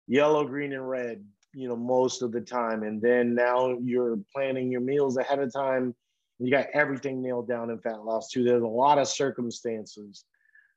yellow, 0.07 0.43
green, 0.45 0.73
and 0.73 0.89
red, 0.89 1.23
you 1.53 1.67
know, 1.67 1.75
most 1.75 2.21
of 2.21 2.31
the 2.31 2.41
time, 2.41 2.83
and 2.83 3.01
then 3.01 3.35
now 3.35 3.77
you're 3.83 4.17
planning 4.33 4.71
your 4.71 4.81
meals 4.81 5.17
ahead 5.17 5.39
of 5.39 5.53
time 5.53 5.95
you 6.41 6.49
got 6.49 6.67
everything 6.73 7.21
nailed 7.21 7.47
down 7.47 7.69
in 7.69 7.77
fat 7.79 8.03
loss 8.03 8.29
two. 8.29 8.43
There's 8.43 8.63
a 8.63 8.67
lot 8.67 8.97
of 8.97 9.07
circumstances 9.07 10.25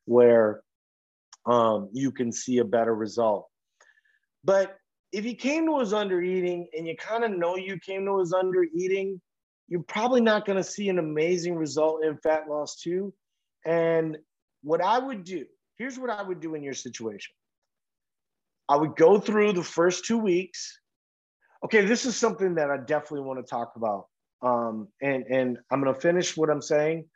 where 0.04 0.62
um, 1.46 1.88
you 1.92 2.12
can 2.12 2.30
see 2.30 2.58
a 2.58 2.64
better 2.64 2.94
result. 2.94 3.48
But 4.44 4.76
if 5.10 5.24
you 5.24 5.34
came 5.34 5.64
to 5.66 5.76
us 5.76 5.94
under 5.94 6.20
eating 6.20 6.68
and 6.76 6.86
you 6.86 6.96
kind 6.96 7.24
of 7.24 7.30
know 7.30 7.56
you 7.56 7.78
came 7.78 8.04
to 8.04 8.20
us 8.20 8.34
under 8.34 8.64
eating, 8.74 9.20
you're 9.68 9.82
probably 9.84 10.20
not 10.20 10.44
going 10.44 10.58
to 10.58 10.64
see 10.64 10.90
an 10.90 10.98
amazing 10.98 11.56
result 11.56 12.04
in 12.04 12.18
fat 12.18 12.46
loss 12.46 12.76
two. 12.76 13.14
And 13.64 14.18
what 14.62 14.82
I 14.82 14.98
would 14.98 15.24
do, 15.24 15.46
here's 15.78 15.98
what 15.98 16.10
I 16.10 16.22
would 16.22 16.40
do 16.40 16.54
in 16.54 16.62
your 16.62 16.74
situation. 16.74 17.34
I 18.68 18.76
would 18.76 18.96
go 18.96 19.18
through 19.18 19.52
the 19.52 19.62
first 19.62 20.04
two 20.04 20.18
weeks. 20.18 20.78
Okay, 21.64 21.84
this 21.84 22.04
is 22.06 22.16
something 22.16 22.54
that 22.56 22.70
I 22.70 22.78
definitely 22.78 23.22
want 23.22 23.44
to 23.44 23.50
talk 23.50 23.72
about 23.76 24.06
um, 24.44 24.88
and 25.00 25.24
and 25.24 25.58
I'm 25.70 25.82
going 25.82 25.92
to 25.92 26.00
finish 26.00 26.36
what 26.36 26.50
I'm 26.50 26.60
saying, 26.60 27.06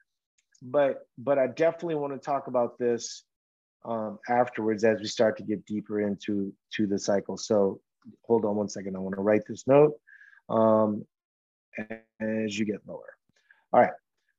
but 0.63 1.07
but 1.19 1.39
I 1.39 1.47
definitely 1.49 1.97
want 1.97 2.15
to 2.15 2.19
talk 2.19 2.47
about 2.47 2.79
this 2.79 3.25
um, 3.85 4.19
afterwards 4.29 4.83
as 4.83 4.99
we 4.99 5.07
start 5.07 5.37
to 5.37 5.43
get 5.43 5.65
deeper 5.67 6.01
into 6.01 6.53
to 6.75 6.87
the 6.87 6.99
cycle. 6.99 7.37
So 7.37 7.81
hold 8.27 8.47
on 8.47 8.57
one 8.57 8.69
second. 8.69 8.97
I 8.97 9.01
want 9.01 9.15
to 9.15 9.21
write 9.21 9.43
this 9.47 9.67
note 9.67 9.95
um, 10.49 11.05
as 12.21 12.59
you 12.59 12.65
get 12.65 12.81
lower. 12.87 13.15
All 13.75 13.81
right. 13.81 13.93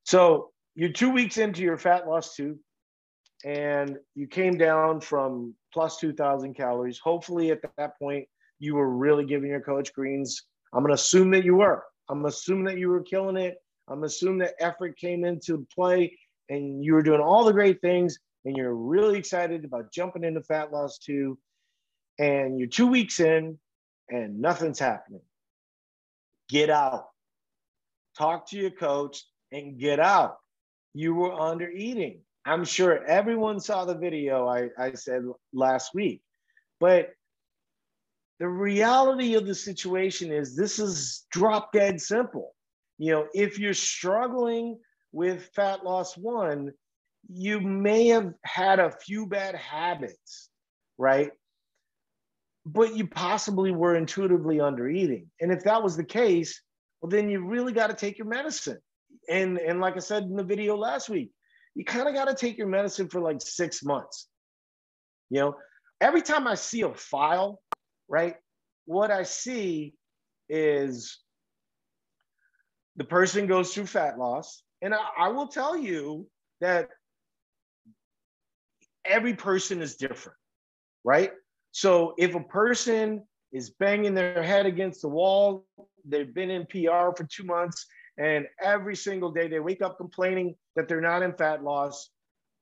So 0.03 0.49
you're 0.74 0.89
two 0.89 1.12
weeks 1.12 1.38
into 1.38 1.62
your 1.62 1.78
fat 1.78 2.07
loss 2.07 2.36
two, 2.36 2.57
and 3.46 3.98
you 4.16 4.28
came 4.28 4.58
down 4.58 5.00
from 5.02 5.54
plus 5.74 5.98
2,000 5.98 6.54
calories. 6.56 7.00
Hopefully, 7.00 7.52
at 7.52 7.60
that 7.78 7.98
point, 8.00 8.28
you 8.60 8.76
were 8.76 8.90
really 8.90 9.26
giving 9.26 9.50
your 9.50 9.62
coach 9.62 9.94
greens. 9.94 10.44
I'm 10.74 10.84
going 10.84 10.90
to 10.90 11.02
assume 11.02 11.32
that 11.32 11.46
you 11.46 11.56
were. 11.56 11.84
I'm 12.10 12.26
assuming 12.26 12.66
that 12.66 12.78
you 12.78 12.90
were 12.90 13.02
killing 13.02 13.38
it. 13.38 13.58
I'm 13.88 14.04
assuming 14.04 14.40
that 14.40 14.56
effort 14.60 14.98
came 14.98 15.24
into 15.24 15.66
play 15.74 16.18
and 16.50 16.84
you 16.84 16.94
were 16.94 17.04
doing 17.04 17.22
all 17.22 17.44
the 17.44 17.54
great 17.54 17.82
things 17.82 18.20
and 18.46 18.56
you're 18.56 18.76
really 18.76 19.18
excited 19.18 19.66
about 19.66 19.92
jumping 19.92 20.24
into 20.24 20.42
fat 20.44 20.72
loss 20.72 20.98
two. 20.98 21.38
And 22.18 22.60
you're 22.60 22.68
two 22.68 22.88
weeks 22.88 23.20
in 23.20 23.58
and 24.10 24.42
nothing's 24.42 24.80
happening. 24.80 25.22
Get 26.50 26.70
out. 26.70 27.08
Talk 28.18 28.50
to 28.50 28.58
your 28.58 28.72
coach 28.72 29.24
and 29.52 29.80
get 29.80 30.00
out. 30.00 30.38
You 30.94 31.16
were 31.16 31.34
under 31.34 31.70
eating. 31.70 32.22
I'm 32.46 32.64
sure 32.66 33.04
everyone 33.06 33.60
saw 33.60 33.86
the 33.86 33.96
video 33.96 34.48
I, 34.48 34.70
I 34.78 34.94
said 34.94 35.24
last 35.54 35.94
week, 35.94 36.22
but 36.80 37.10
the 38.40 38.48
reality 38.48 39.36
of 39.36 39.46
the 39.46 39.56
situation 39.56 40.32
is 40.32 40.56
this 40.56 40.80
is 40.80 41.26
drop 41.32 41.74
dead 41.74 42.00
simple. 42.00 42.56
You 42.98 43.12
know, 43.12 43.28
if 43.34 43.60
you're 43.60 43.74
struggling 43.74 44.80
with 45.12 45.50
fat 45.54 45.84
loss 45.84 46.18
one, 46.18 46.72
you 47.28 47.60
may 47.60 48.08
have 48.08 48.34
had 48.44 48.80
a 48.80 48.92
few 48.92 49.26
bad 49.26 49.56
habits, 49.56 50.50
right? 50.98 51.32
But 52.66 52.96
you 52.96 53.08
possibly 53.08 53.72
were 53.72 53.96
intuitively 53.96 54.62
under 54.62 54.88
eating. 54.88 55.28
And 55.42 55.52
if 55.52 55.64
that 55.64 55.84
was 55.84 55.98
the 55.98 56.04
case, 56.04 56.62
well, 57.02 57.10
then 57.10 57.30
you 57.30 57.46
really 57.46 57.74
got 57.74 57.88
to 57.88 57.96
take 57.96 58.18
your 58.18 58.28
medicine. 58.28 58.80
And, 59.30 59.58
and 59.58 59.82
like 59.82 59.96
I 59.96 60.00
said 60.00 60.24
in 60.24 60.36
the 60.36 60.44
video 60.44 60.76
last 60.78 61.10
week, 61.10 61.32
you 61.76 61.86
kind 61.86 62.07
of 62.07 62.13
got 62.13 62.26
to 62.26 62.36
take 62.36 62.57
your 62.57 62.67
medicine 62.67 63.09
for 63.09 63.22
like 63.22 63.41
six 63.41 63.84
months. 63.84 64.28
You 65.30 65.41
know, 65.41 65.55
every 66.01 66.22
time 66.22 66.47
I 66.47 66.55
see 66.55 66.82
a 66.82 66.93
file 66.93 67.61
right? 68.09 68.36
What 68.86 69.11
I 69.11 69.24
see 69.24 69.93
is 70.49 71.20
the 72.97 73.03
person 73.05 73.47
goes 73.47 73.74
through 73.74 73.86
fat 73.86 74.17
loss. 74.17 74.63
And 74.82 74.93
I, 74.93 74.99
I 75.17 75.28
will 75.30 75.47
tell 75.47 75.78
you 75.78 76.28
that 76.59 76.89
every 79.05 79.36
person 79.36 79.82
is 79.82 79.95
different, 79.95 80.38
right? 81.03 81.32
So 81.72 82.15
if 82.17 82.36
a 82.36 82.43
person 82.43 83.24
is 83.53 83.70
banging 83.70 84.15
their 84.15 84.43
head 84.43 84.65
against 84.65 85.01
the 85.01 85.09
wall, 85.09 85.65
they've 86.03 86.34
been 86.34 86.49
in 86.49 86.65
PR 86.65 87.15
for 87.15 87.28
two 87.30 87.43
months, 87.43 87.86
And 88.20 88.45
every 88.61 88.97
single 88.97 89.32
day 89.32 89.47
they 89.47 89.61
wake 89.61 89.82
up 89.82 89.97
complaining 89.97 90.55
that 90.76 90.88
they're 90.89 91.01
not 91.01 91.24
in 91.24 91.34
fat 91.34 91.63
loss. 91.63 92.09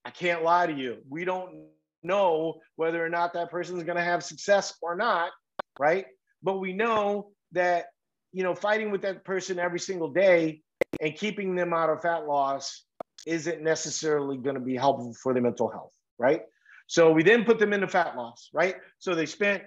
I 0.06 0.12
can't 0.12 0.44
lie 0.44 0.68
to 0.68 0.74
you. 0.74 1.00
We 1.10 1.26
don't 1.26 1.66
know 2.04 2.62
whether 2.76 3.04
or 3.04 3.10
not 3.10 3.34
that 3.34 3.50
person 3.50 3.76
is 3.76 3.84
going 3.84 3.98
to 3.98 4.04
have 4.04 4.24
success 4.24 4.76
or 4.82 4.96
not, 4.96 5.32
right? 5.80 6.06
But 6.44 6.60
we 6.60 6.74
know 6.74 7.32
that, 7.54 7.88
you 8.32 8.44
know, 8.44 8.54
fighting 8.54 8.92
with 8.92 9.02
that 9.02 9.26
person 9.26 9.58
every 9.58 9.80
single 9.80 10.12
day 10.12 10.62
and 11.02 11.16
keeping 11.16 11.56
them 11.56 11.74
out 11.74 11.90
of 11.90 12.04
fat 12.04 12.28
loss 12.28 12.84
isn't 13.26 13.62
necessarily 13.62 14.38
going 14.38 14.56
to 14.56 14.62
be 14.62 14.76
helpful 14.76 15.16
for 15.22 15.34
their 15.34 15.42
mental 15.42 15.70
health, 15.70 15.94
right? 16.20 16.42
So 16.86 17.12
we 17.12 17.24
then 17.24 17.44
put 17.44 17.58
them 17.58 17.74
into 17.74 17.88
fat 17.88 18.16
loss, 18.16 18.50
right? 18.54 18.76
So 19.00 19.16
they 19.16 19.26
spent 19.26 19.64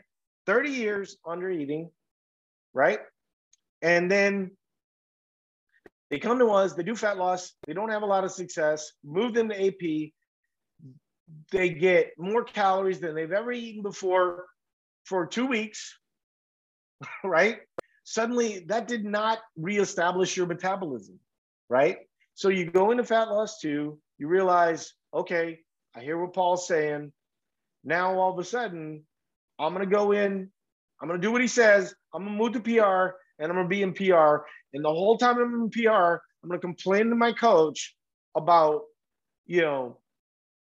30 0.47 0.71
years 0.71 1.17
under 1.27 1.51
eating, 1.51 1.91
right? 2.73 3.01
And 3.83 4.11
then 4.11 4.53
they 6.11 6.19
come 6.19 6.39
to 6.39 6.51
us, 6.51 6.75
they 6.75 6.83
do 6.83 6.97
fat 6.97 7.19
loss, 7.19 7.53
they 7.67 7.73
don't 7.73 7.91
have 7.91 8.03
a 8.03 8.07
lot 8.07 8.25
of 8.25 8.33
success, 8.33 8.93
move 9.05 9.33
them 9.33 9.49
to 9.49 9.67
AP, 9.67 10.11
they 11.53 11.71
get 11.71 12.13
more 12.19 12.45
calories 12.45 13.01
than 13.01 13.15
they've 13.15 13.33
ever 13.33 13.53
eaten 13.53 13.83
before 13.83 14.47
for 15.05 15.27
two 15.27 15.47
weeks, 15.47 15.97
right? 17.25 17.59
Suddenly, 18.05 18.65
that 18.67 18.89
did 18.89 19.05
not 19.05 19.39
reestablish 19.57 20.37
your 20.37 20.47
metabolism, 20.47 21.19
right? 21.69 21.99
So 22.35 22.49
you 22.49 22.71
go 22.71 22.91
into 22.91 23.05
fat 23.05 23.31
loss 23.31 23.61
two, 23.61 24.01
you 24.19 24.27
realize, 24.27 24.93
okay, 25.15 25.61
I 25.95 26.01
hear 26.01 26.19
what 26.21 26.35
Paul's 26.35 26.67
saying. 26.67 27.13
Now 27.85 28.19
all 28.19 28.33
of 28.33 28.39
a 28.39 28.45
sudden, 28.45 29.05
I'm 29.59 29.73
gonna 29.73 29.87
go 29.87 30.13
in, 30.13 30.51
I'm 31.01 31.09
gonna 31.09 31.21
do 31.21 31.33
what 31.33 31.41
he 31.41 31.47
says, 31.49 31.95
I'm 32.13 32.25
gonna 32.25 32.37
move 32.37 32.53
to 32.53 32.61
PR, 32.61 33.17
and 33.41 33.51
I'm 33.51 33.57
gonna 33.57 33.69
be 33.69 33.83
in 33.83 33.93
PR. 33.95 34.45
And 34.73 34.85
the 34.85 34.91
whole 34.91 35.19
time 35.19 35.39
I'm 35.39 35.63
in 35.63 35.71
PR, 35.71 35.91
I'm 36.43 36.49
gonna 36.49 36.61
complain 36.61 37.09
to 37.09 37.17
my 37.17 37.33
coach 37.33 37.97
about, 38.37 38.83
you 39.47 39.63
know, 39.63 39.99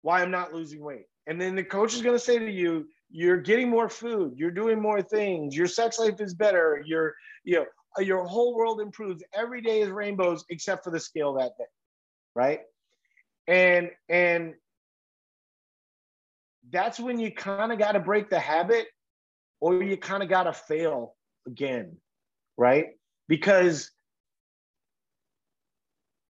why 0.03 0.21
I'm 0.21 0.31
not 0.31 0.53
losing 0.53 0.81
weight. 0.81 1.07
And 1.25 1.41
then 1.41 1.55
the 1.55 1.63
coach 1.63 1.93
is 1.93 2.01
gonna 2.01 2.19
say 2.19 2.39
to 2.39 2.49
you, 2.49 2.87
you're 3.09 3.41
getting 3.41 3.69
more 3.69 3.89
food, 3.89 4.33
you're 4.35 4.51
doing 4.51 4.81
more 4.81 5.01
things, 5.01 5.55
your 5.55 5.67
sex 5.67 5.99
life 5.99 6.21
is 6.21 6.33
better, 6.33 6.83
your, 6.85 7.15
you 7.43 7.55
know, 7.55 7.65
uh, 7.97 8.01
your 8.01 8.23
whole 8.25 8.55
world 8.55 8.79
improves. 8.79 9.23
Every 9.33 9.61
day 9.61 9.81
is 9.81 9.89
rainbows 9.89 10.45
except 10.49 10.83
for 10.83 10.91
the 10.91 10.99
scale 10.99 11.33
that 11.33 11.57
day. 11.57 11.65
Right. 12.35 12.59
And 13.47 13.89
and 14.07 14.53
that's 16.69 16.99
when 16.99 17.19
you 17.19 17.31
kind 17.31 17.71
of 17.71 17.79
got 17.79 17.93
to 17.93 17.99
break 17.99 18.29
the 18.29 18.39
habit 18.39 18.87
or 19.61 19.81
you 19.81 19.97
kind 19.97 20.21
of 20.21 20.29
got 20.29 20.43
to 20.43 20.53
fail 20.53 21.15
again 21.47 21.97
right? 22.57 22.87
Because 23.27 23.91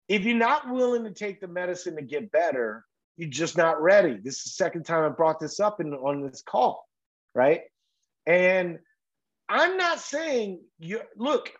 if 0.08 0.24
you're 0.24 0.38
not 0.38 0.70
willing 0.70 1.04
to 1.04 1.12
take 1.12 1.42
the 1.42 1.48
medicine 1.48 1.96
to 1.96 2.02
get 2.02 2.32
better, 2.32 2.86
you're 3.18 3.30
just 3.30 3.58
not 3.58 3.82
ready. 3.82 4.18
This 4.22 4.38
is 4.38 4.44
the 4.44 4.50
second 4.52 4.86
time 4.86 5.04
I 5.04 5.10
brought 5.10 5.40
this 5.40 5.60
up 5.60 5.82
in, 5.82 5.94
on 5.94 6.26
this 6.26 6.44
call, 6.48 6.86
right? 7.34 7.62
And 8.26 8.80
I'm 9.50 9.78
not 9.78 10.00
saying 10.00 10.62
you 10.80 11.02
look, 11.16 11.52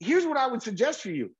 here's 0.00 0.26
what 0.26 0.36
I 0.36 0.46
would 0.46 0.62
suggest 0.62 1.00
for 1.00 1.10
you 1.10 1.30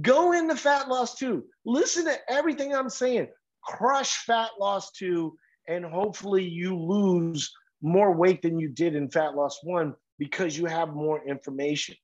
go 0.00 0.32
into 0.32 0.56
fat 0.56 0.88
loss 0.88 1.14
two. 1.16 1.44
Listen 1.64 2.06
to 2.06 2.16
everything 2.28 2.74
I'm 2.74 2.88
saying. 2.88 3.28
Crush 3.62 4.24
fat 4.24 4.50
loss 4.58 4.90
two, 4.92 5.36
and 5.68 5.84
hopefully 5.84 6.44
you 6.44 6.76
lose 6.78 7.52
more 7.82 8.12
weight 8.12 8.40
than 8.40 8.58
you 8.58 8.68
did 8.68 8.94
in 8.94 9.10
fat 9.10 9.34
loss 9.34 9.60
one 9.62 9.94
because 10.18 10.56
you 10.56 10.66
have 10.66 10.94
more 10.94 11.26
information 11.26 11.94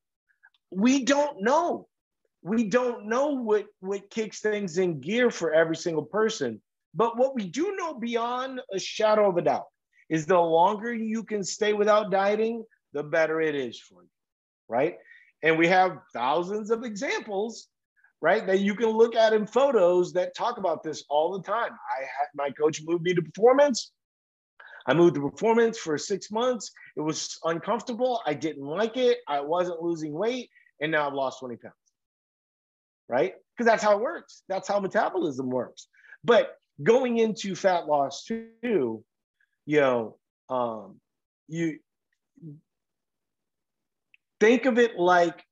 we 0.70 1.04
don't 1.04 1.42
know. 1.42 1.88
We 2.42 2.64
don't 2.64 3.06
know 3.06 3.28
what, 3.28 3.66
what 3.80 4.10
kicks 4.10 4.40
things 4.40 4.78
in 4.78 5.00
gear 5.00 5.30
for 5.30 5.52
every 5.52 5.76
single 5.76 6.04
person. 6.04 6.60
But 6.94 7.16
what 7.16 7.34
we 7.34 7.44
do 7.44 7.76
know 7.76 7.94
beyond 7.94 8.60
a 8.72 8.78
shadow 8.78 9.28
of 9.28 9.36
a 9.36 9.42
doubt 9.42 9.66
is 10.08 10.26
the 10.26 10.38
longer 10.38 10.92
you 10.92 11.22
can 11.22 11.44
stay 11.44 11.72
without 11.72 12.10
dieting, 12.10 12.64
the 12.92 13.02
better 13.02 13.40
it 13.40 13.54
is 13.54 13.78
for 13.78 14.02
you, 14.02 14.08
right? 14.68 14.96
And 15.42 15.58
we 15.58 15.68
have 15.68 15.98
thousands 16.12 16.70
of 16.70 16.82
examples, 16.82 17.68
right, 18.20 18.44
that 18.46 18.60
you 18.60 18.74
can 18.74 18.88
look 18.88 19.14
at 19.14 19.32
in 19.32 19.46
photos 19.46 20.12
that 20.14 20.34
talk 20.34 20.58
about 20.58 20.82
this 20.82 21.04
all 21.08 21.32
the 21.32 21.42
time. 21.42 21.70
I 21.70 22.00
had 22.00 22.28
my 22.34 22.50
coach 22.50 22.82
moved 22.84 23.04
me 23.04 23.14
to 23.14 23.22
performance. 23.22 23.92
I 24.86 24.94
moved 24.94 25.14
to 25.14 25.30
performance 25.30 25.78
for 25.78 25.96
six 25.98 26.30
months. 26.30 26.72
It 26.96 27.02
was 27.02 27.38
uncomfortable. 27.44 28.20
I 28.26 28.34
didn't 28.34 28.66
like 28.66 28.96
it. 28.96 29.18
I 29.28 29.40
wasn't 29.40 29.82
losing 29.82 30.12
weight 30.12 30.50
and 30.80 30.92
now 30.92 31.06
I've 31.06 31.14
lost 31.14 31.40
20 31.40 31.56
pounds. 31.56 31.74
Right? 33.08 33.34
Because 33.56 33.70
that's 33.70 33.82
how 33.82 33.96
it 33.96 34.02
works. 34.02 34.42
That's 34.48 34.68
how 34.68 34.80
metabolism 34.80 35.50
works. 35.50 35.88
But 36.24 36.56
going 36.82 37.18
into 37.18 37.54
fat 37.54 37.86
loss 37.86 38.24
two, 38.24 39.04
you 39.66 39.80
know, 39.80 40.16
um, 40.48 41.00
you 41.48 41.78
think 44.38 44.64
of 44.64 44.78
it 44.78 44.98
like 44.98 45.44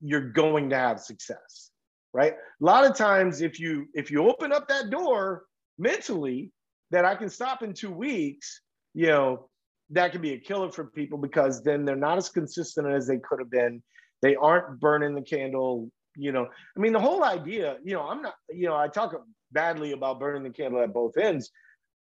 you're 0.00 0.30
going 0.30 0.70
to 0.70 0.76
have 0.76 1.00
success, 1.00 1.70
right? 2.12 2.34
A 2.34 2.64
lot 2.64 2.84
of 2.84 2.96
times, 2.96 3.40
if 3.40 3.58
you 3.58 3.86
if 3.94 4.10
you 4.10 4.28
open 4.28 4.52
up 4.52 4.68
that 4.68 4.90
door 4.90 5.44
mentally, 5.78 6.52
that 6.90 7.04
I 7.04 7.14
can 7.14 7.28
stop 7.28 7.62
in 7.62 7.72
two 7.72 7.90
weeks, 7.90 8.60
you 8.94 9.08
know, 9.08 9.48
that 9.90 10.12
can 10.12 10.20
be 10.20 10.32
a 10.32 10.38
killer 10.38 10.70
for 10.70 10.84
people 10.84 11.18
because 11.18 11.62
then 11.62 11.84
they're 11.84 11.96
not 11.96 12.18
as 12.18 12.28
consistent 12.28 12.88
as 12.88 13.06
they 13.06 13.18
could 13.18 13.38
have 13.38 13.50
been 13.50 13.82
they 14.22 14.36
aren't 14.36 14.80
burning 14.80 15.14
the 15.14 15.22
candle. 15.22 15.90
You 16.16 16.32
know, 16.32 16.48
I 16.76 16.80
mean, 16.80 16.92
the 16.92 17.00
whole 17.00 17.24
idea. 17.24 17.76
You 17.84 17.94
know, 17.94 18.02
I'm 18.02 18.22
not. 18.22 18.34
You 18.50 18.66
know, 18.66 18.76
I 18.76 18.88
talk 18.88 19.14
badly 19.52 19.92
about 19.92 20.20
burning 20.20 20.42
the 20.42 20.50
candle 20.50 20.82
at 20.82 20.92
both 20.92 21.16
ends, 21.16 21.50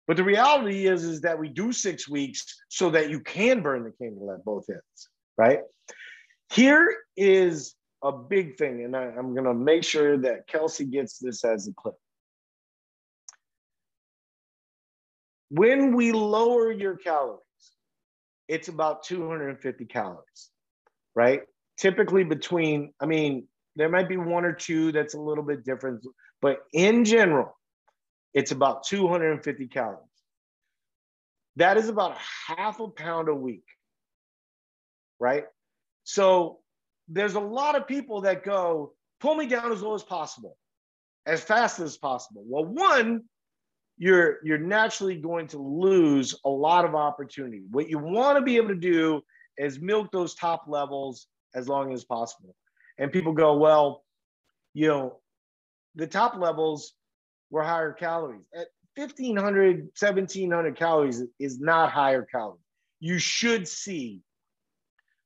but 0.08 0.18
the 0.18 0.24
reality 0.24 0.88
is, 0.88 1.04
is 1.04 1.22
that 1.22 1.40
we 1.40 1.50
do 1.50 1.72
six 1.72 2.08
weeks 2.08 2.46
so 2.70 2.90
that 2.92 3.10
you 3.10 3.20
can 3.20 3.62
burn 3.62 3.84
the 3.84 3.92
candle 3.92 4.32
at 4.32 4.46
both 4.46 4.70
ends, 4.70 5.10
right? 5.38 5.60
Here 6.52 6.96
is 7.18 7.76
a 8.04 8.12
big 8.12 8.58
thing, 8.58 8.84
and 8.84 8.96
I, 8.96 9.06
I'm 9.06 9.34
going 9.34 9.46
to 9.46 9.54
make 9.54 9.84
sure 9.84 10.18
that 10.18 10.48
Kelsey 10.48 10.86
gets 10.86 11.18
this 11.18 11.44
as 11.44 11.68
a 11.68 11.74
clip. 11.74 11.96
When 15.50 15.96
we 15.96 16.12
lower 16.12 16.72
your 16.72 16.98
calories, 16.98 17.42
it's 18.48 18.68
about 18.68 19.04
250 19.04 19.86
calories, 19.86 20.50
right? 21.16 21.42
Typically 21.78 22.24
between, 22.24 22.94
I 23.00 23.06
mean, 23.06 23.48
there 23.76 23.90
might 23.90 24.08
be 24.08 24.18
one 24.18 24.46
or 24.46 24.54
two 24.54 24.92
that's 24.92 25.14
a 25.14 25.20
little 25.20 25.44
bit 25.44 25.66
different, 25.66 26.06
but 26.42 26.60
in 26.74 27.06
general, 27.06 27.58
it's 28.34 28.52
about 28.52 28.84
250 28.84 29.68
calories. 29.68 30.00
That 31.58 31.78
is 31.78 31.88
about 31.90 32.18
a 32.18 32.54
half 32.54 32.80
a 32.80 32.88
pound 32.88 33.30
a 33.30 33.36
week, 33.36 33.66
right? 35.20 35.46
So 36.04 36.60
there's 37.08 37.36
a 37.36 37.40
lot 37.40 37.76
of 37.76 37.88
people 37.88 38.22
that 38.22 38.44
go, 38.44 38.94
pull 39.20 39.36
me 39.36 39.48
down 39.48 39.72
as 39.72 39.82
low 39.82 39.96
as 39.96 40.04
possible, 40.04 40.58
as 41.26 41.42
fast 41.42 41.80
as 41.80 41.98
possible. 41.98 42.44
Well, 42.46 42.66
one, 42.66 43.24
you're 43.98 44.40
you're 44.44 44.58
naturally 44.58 45.16
going 45.16 45.48
to 45.48 45.58
lose 45.58 46.38
a 46.44 46.50
lot 46.50 46.84
of 46.84 46.96
opportunity. 46.96 47.62
What 47.72 47.90
you 47.90 47.98
want 47.98 48.38
to 48.38 48.44
be 48.44 48.58
able 48.58 48.70
to 48.70 48.76
do 48.76 49.22
is 49.58 49.80
milk 49.80 50.12
those 50.12 50.36
top 50.36 50.66
levels 50.68 51.28
as 51.56 51.68
long 51.68 51.94
as 51.94 52.04
possible. 52.04 52.56
And 52.98 53.12
people 53.12 53.34
go, 53.34 53.58
well, 53.58 54.04
you 54.74 54.88
know, 54.88 55.20
the 55.96 56.08
top 56.08 56.36
levels 56.38 56.94
were 57.50 57.64
higher 57.64 57.94
calories. 57.94 58.46
At 58.54 58.68
1500, 58.96 59.90
1700 60.00 60.78
calories 60.78 61.24
is 61.40 61.60
not 61.60 61.92
higher 61.92 62.24
calories. 62.24 62.62
You 63.00 63.18
should 63.18 63.68
see 63.68 64.22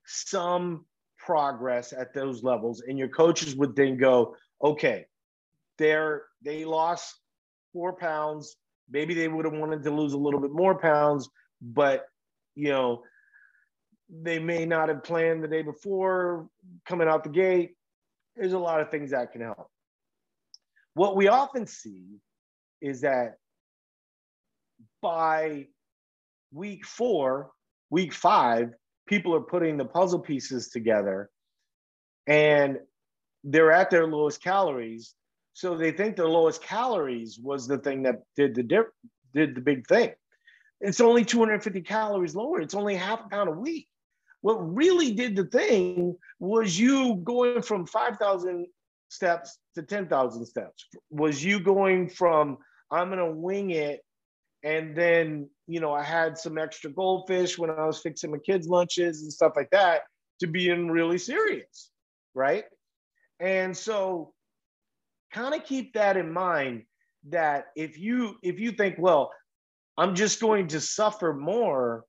some 0.06 0.86
progress 1.18 1.94
at 1.94 2.14
those 2.14 2.44
levels. 2.44 2.82
And 2.88 2.98
your 2.98 3.10
coaches 3.10 3.56
would 3.56 3.76
then 3.76 3.98
go, 3.98 4.36
okay, 4.64 5.06
they're, 5.78 6.24
they 6.44 6.66
lost 6.66 7.16
four 7.74 7.94
pounds. 7.94 8.56
Maybe 8.90 9.14
they 9.14 9.28
would 9.28 9.46
have 9.46 9.54
wanted 9.54 9.84
to 9.84 9.92
lose 9.92 10.14
a 10.14 10.18
little 10.18 10.40
bit 10.40 10.52
more 10.52 10.80
pounds, 10.80 11.30
but 11.62 12.06
you 12.56 12.70
know, 12.70 13.04
they 14.10 14.40
may 14.40 14.66
not 14.66 14.90
have 14.90 15.04
planned 15.04 15.44
the 15.44 15.48
day 15.48 15.62
before 15.62 16.48
coming 16.86 17.08
out 17.08 17.24
the 17.24 17.30
gate. 17.30 17.76
There's 18.36 18.54
a 18.54 18.60
lot 18.60 18.82
of 18.82 18.90
things 18.90 19.12
that 19.12 19.32
can 19.32 19.42
help. 19.42 19.70
What 20.94 21.16
we 21.16 21.28
often 21.28 21.68
see 21.68 22.20
is 22.82 23.02
that 23.02 23.36
by 25.02 25.68
week 26.52 26.86
four, 26.86 27.52
week 27.90 28.14
five, 28.14 28.74
people 29.08 29.36
are 29.36 29.42
putting 29.42 29.78
the 29.78 29.86
puzzle 29.86 30.20
pieces 30.20 30.70
together 30.70 31.30
and 32.28 32.78
they're 33.44 33.72
at 33.72 33.90
their 33.90 34.08
lowest 34.08 34.42
calories. 34.44 35.14
So 35.54 35.78
they 35.78 35.92
think 35.92 36.16
their 36.16 36.28
lowest 36.28 36.64
calories 36.64 37.40
was 37.42 37.68
the 37.68 37.78
thing 37.78 38.04
that 38.04 38.16
did 38.36 38.56
the 38.56 38.64
dip, 38.64 38.88
did 39.34 39.56
the 39.56 39.62
big 39.62 39.88
thing. 39.88 40.12
It's 40.82 41.02
only 41.02 41.26
250 41.26 41.82
calories 41.82 42.36
lower. 42.36 42.62
It's 42.62 42.76
only 42.76 42.96
half 42.96 43.26
a 43.26 43.30
pound 43.30 43.50
a 43.50 43.54
week. 43.54 43.88
What 44.42 44.56
really 44.56 45.14
did 45.14 45.36
the 45.36 45.46
thing 45.46 46.16
was 46.40 46.80
you 46.80 47.16
going 47.24 47.62
from 47.62 47.86
5,000 47.86 48.68
steps 49.10 49.58
to 49.76 49.84
10,000 49.84 50.46
steps? 50.46 50.86
Was 51.10 51.44
you 51.44 51.60
going 51.60 52.10
from, 52.10 52.58
I'm 52.92 53.10
going 53.10 53.20
to 53.20 53.32
wing 53.32 53.72
it, 53.72 54.02
and 54.64 54.96
then, 54.96 55.50
you 55.68 55.80
know, 55.80 55.94
I 55.94 56.04
had 56.04 56.38
some 56.38 56.58
extra 56.58 56.90
goldfish 56.90 57.58
when 57.58 57.70
I 57.70 57.86
was 57.86 58.02
fixing 58.02 58.32
my 58.32 58.38
kids' 58.38 58.68
lunches 58.68 59.22
and 59.24 59.32
stuff 59.32 59.54
like 59.56 59.70
that, 59.72 60.02
to 60.40 60.48
being 60.48 60.90
really 60.90 61.18
serious, 61.18 61.92
right? 62.34 62.66
And 63.40 63.76
so, 63.76 64.34
kind 65.32 65.54
of 65.54 65.64
keep 65.66 65.94
that 65.94 66.18
in 66.18 66.32
mind 66.32 66.84
that 67.30 67.66
if 67.76 67.98
you 67.98 68.36
if 68.42 68.60
you 68.60 68.72
think 68.72 68.96
well 68.98 69.32
i'm 69.98 70.16
just 70.16 70.40
going 70.40 70.68
to 70.68 70.80
suffer 70.80 71.34
more 71.34 72.06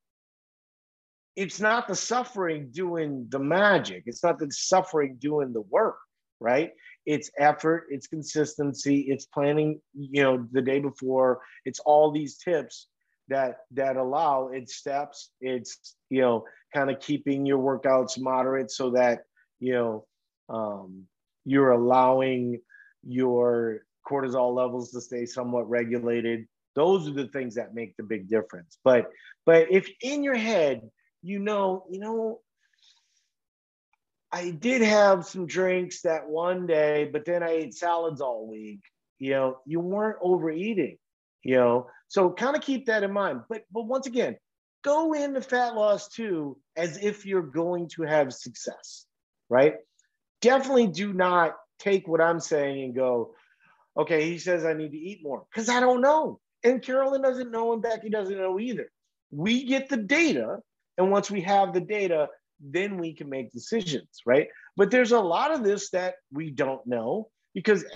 it's 1.40 1.58
not 1.58 1.88
the 1.88 1.96
suffering 1.96 2.68
doing 2.70 3.26
the 3.30 3.38
magic 3.38 4.02
it's 4.06 4.22
not 4.22 4.38
the 4.38 4.50
suffering 4.50 5.16
doing 5.18 5.52
the 5.54 5.62
work 5.62 5.96
right 6.38 6.72
it's 7.06 7.30
effort 7.38 7.86
it's 7.88 8.06
consistency 8.06 9.06
it's 9.08 9.24
planning 9.24 9.80
you 9.94 10.22
know 10.22 10.46
the 10.52 10.60
day 10.60 10.78
before 10.78 11.40
it's 11.64 11.80
all 11.80 12.12
these 12.12 12.36
tips 12.36 12.88
that 13.28 13.60
that 13.70 13.96
allow 13.96 14.50
it's 14.52 14.76
steps 14.76 15.30
it's 15.40 15.96
you 16.10 16.20
know 16.20 16.44
kind 16.74 16.90
of 16.90 17.00
keeping 17.00 17.46
your 17.46 17.58
workouts 17.58 18.20
moderate 18.20 18.70
so 18.70 18.90
that 18.90 19.20
you 19.60 19.72
know 19.72 20.04
um, 20.50 21.04
you're 21.44 21.70
allowing 21.70 22.60
your 23.02 23.80
cortisol 24.06 24.54
levels 24.54 24.90
to 24.90 25.00
stay 25.00 25.24
somewhat 25.24 25.68
regulated. 25.70 26.46
Those 26.74 27.08
are 27.08 27.12
the 27.12 27.28
things 27.28 27.54
that 27.54 27.74
make 27.74 27.96
the 27.96 28.02
big 28.02 28.28
difference. 28.28 28.78
But 28.84 29.10
but 29.46 29.70
if 29.70 29.88
in 30.02 30.22
your 30.22 30.36
head 30.36 30.82
you 31.22 31.38
know, 31.38 31.84
you 31.90 32.00
know, 32.00 32.40
I 34.32 34.50
did 34.50 34.82
have 34.82 35.26
some 35.26 35.46
drinks 35.46 36.02
that 36.02 36.28
one 36.28 36.66
day, 36.66 37.08
but 37.12 37.24
then 37.24 37.42
I 37.42 37.50
ate 37.50 37.74
salads 37.74 38.20
all 38.20 38.46
week. 38.48 38.80
You 39.18 39.30
know, 39.32 39.58
you 39.66 39.80
weren't 39.80 40.18
overeating, 40.22 40.98
you 41.42 41.56
know. 41.56 41.88
So 42.08 42.30
kind 42.30 42.56
of 42.56 42.62
keep 42.62 42.86
that 42.86 43.02
in 43.02 43.12
mind. 43.12 43.42
But 43.48 43.64
but 43.72 43.86
once 43.86 44.06
again, 44.06 44.36
go 44.82 45.12
into 45.12 45.40
fat 45.40 45.74
loss 45.74 46.08
two 46.08 46.56
as 46.76 46.96
if 47.02 47.26
you're 47.26 47.42
going 47.42 47.88
to 47.90 48.02
have 48.02 48.32
success, 48.32 49.06
right? 49.48 49.74
Definitely 50.40 50.88
do 50.88 51.12
not 51.12 51.56
take 51.78 52.06
what 52.06 52.20
I'm 52.20 52.40
saying 52.40 52.82
and 52.84 52.94
go, 52.94 53.34
okay, 53.96 54.30
he 54.30 54.38
says 54.38 54.64
I 54.64 54.74
need 54.74 54.92
to 54.92 54.98
eat 54.98 55.22
more 55.22 55.44
because 55.52 55.68
I 55.68 55.80
don't 55.80 56.00
know. 56.00 56.40
And 56.62 56.82
Carolyn 56.82 57.22
doesn't 57.22 57.50
know, 57.50 57.72
and 57.72 57.82
Becky 57.82 58.10
doesn't 58.10 58.36
know 58.36 58.60
either. 58.60 58.90
We 59.30 59.64
get 59.64 59.88
the 59.88 59.96
data, 59.96 60.58
and 61.00 61.10
once 61.10 61.30
we 61.30 61.40
have 61.40 61.72
the 61.72 61.80
data, 61.80 62.28
then 62.60 62.98
we 62.98 63.14
can 63.14 63.30
make 63.30 63.50
decisions, 63.52 64.20
right? 64.26 64.48
But 64.76 64.90
there's 64.90 65.12
a 65.12 65.20
lot 65.20 65.50
of 65.50 65.64
this 65.64 65.88
that 65.90 66.16
we 66.30 66.50
don't 66.50 66.86
know 66.86 67.30
because 67.54 67.86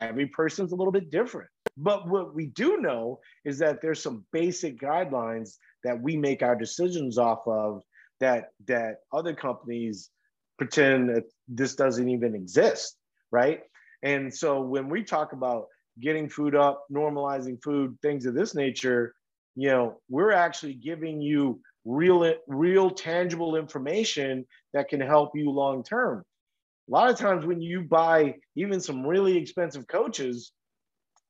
every 0.00 0.26
person's 0.28 0.72
a 0.72 0.74
little 0.74 0.92
bit 0.92 1.10
different. 1.10 1.50
But 1.76 2.08
what 2.08 2.34
we 2.34 2.46
do 2.46 2.78
know 2.78 3.20
is 3.44 3.58
that 3.58 3.82
there's 3.82 4.02
some 4.02 4.24
basic 4.32 4.80
guidelines 4.80 5.58
that 5.82 6.00
we 6.00 6.16
make 6.16 6.42
our 6.42 6.56
decisions 6.56 7.18
off 7.18 7.46
of 7.46 7.82
that 8.20 8.48
that 8.66 9.00
other 9.12 9.34
companies 9.34 10.08
pretend 10.56 11.10
that 11.10 11.24
this 11.46 11.74
doesn't 11.74 12.08
even 12.08 12.34
exist, 12.34 12.96
right? 13.30 13.60
And 14.02 14.32
so 14.34 14.62
when 14.62 14.88
we 14.88 15.02
talk 15.04 15.32
about 15.32 15.66
getting 16.00 16.30
food 16.30 16.54
up, 16.54 16.84
normalizing 16.90 17.62
food, 17.62 17.98
things 18.00 18.24
of 18.24 18.34
this 18.34 18.54
nature, 18.54 19.14
you 19.54 19.68
know, 19.68 20.00
we're 20.08 20.32
actually 20.32 20.74
giving 20.74 21.20
you 21.20 21.60
real, 21.84 22.34
real 22.46 22.90
tangible 22.90 23.56
information 23.56 24.46
that 24.72 24.88
can 24.88 25.00
help 25.00 25.32
you 25.34 25.50
long 25.50 25.82
term. 25.82 26.24
A 26.88 26.92
lot 26.92 27.10
of 27.10 27.18
times 27.18 27.46
when 27.46 27.62
you 27.62 27.82
buy 27.82 28.34
even 28.56 28.80
some 28.80 29.06
really 29.06 29.36
expensive 29.36 29.86
coaches, 29.86 30.52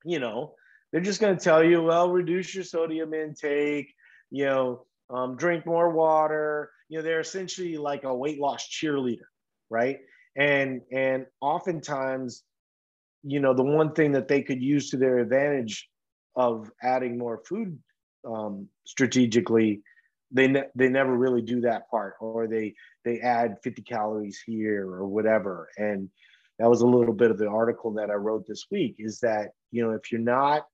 you 0.04 0.18
know, 0.18 0.54
they're 0.92 1.00
just 1.00 1.20
going 1.20 1.36
to 1.36 1.42
tell 1.42 1.62
you, 1.62 1.82
well, 1.82 2.10
reduce 2.10 2.54
your 2.54 2.64
sodium 2.64 3.14
intake, 3.14 3.92
you 4.30 4.46
know, 4.46 4.86
um, 5.10 5.36
drink 5.36 5.66
more 5.66 5.90
water. 5.90 6.70
You 6.88 6.98
know, 6.98 7.04
they're 7.04 7.20
essentially 7.20 7.76
like 7.76 8.04
a 8.04 8.14
weight 8.14 8.40
loss 8.40 8.68
cheerleader, 8.68 9.26
right? 9.70 9.98
And 10.36 10.82
and 10.92 11.26
oftentimes 11.40 12.42
you 13.24 13.40
know, 13.40 13.54
the 13.54 13.62
one 13.62 13.92
thing 13.92 14.12
that 14.12 14.28
they 14.28 14.42
could 14.42 14.62
use 14.62 14.90
to 14.90 14.98
their 14.98 15.18
advantage 15.18 15.88
of 16.36 16.70
adding 16.82 17.16
more 17.18 17.40
food 17.48 17.78
um, 18.26 18.68
strategically, 18.86 19.80
they 20.30 20.48
ne- 20.48 20.68
they 20.74 20.88
never 20.88 21.16
really 21.16 21.42
do 21.42 21.60
that 21.62 21.88
part, 21.90 22.14
or 22.20 22.46
they 22.46 22.74
they 23.04 23.20
add 23.20 23.58
50 23.62 23.82
calories 23.82 24.42
here 24.44 24.88
or 24.88 25.06
whatever. 25.06 25.68
And 25.76 26.08
that 26.58 26.70
was 26.70 26.80
a 26.80 26.86
little 26.86 27.14
bit 27.14 27.30
of 27.30 27.38
the 27.38 27.48
article 27.48 27.92
that 27.94 28.10
I 28.10 28.14
wrote 28.14 28.46
this 28.46 28.66
week. 28.70 28.96
Is 28.98 29.20
that 29.20 29.50
you 29.70 29.82
know 29.82 29.92
if 29.92 30.10
you're 30.10 30.20
not 30.20 30.66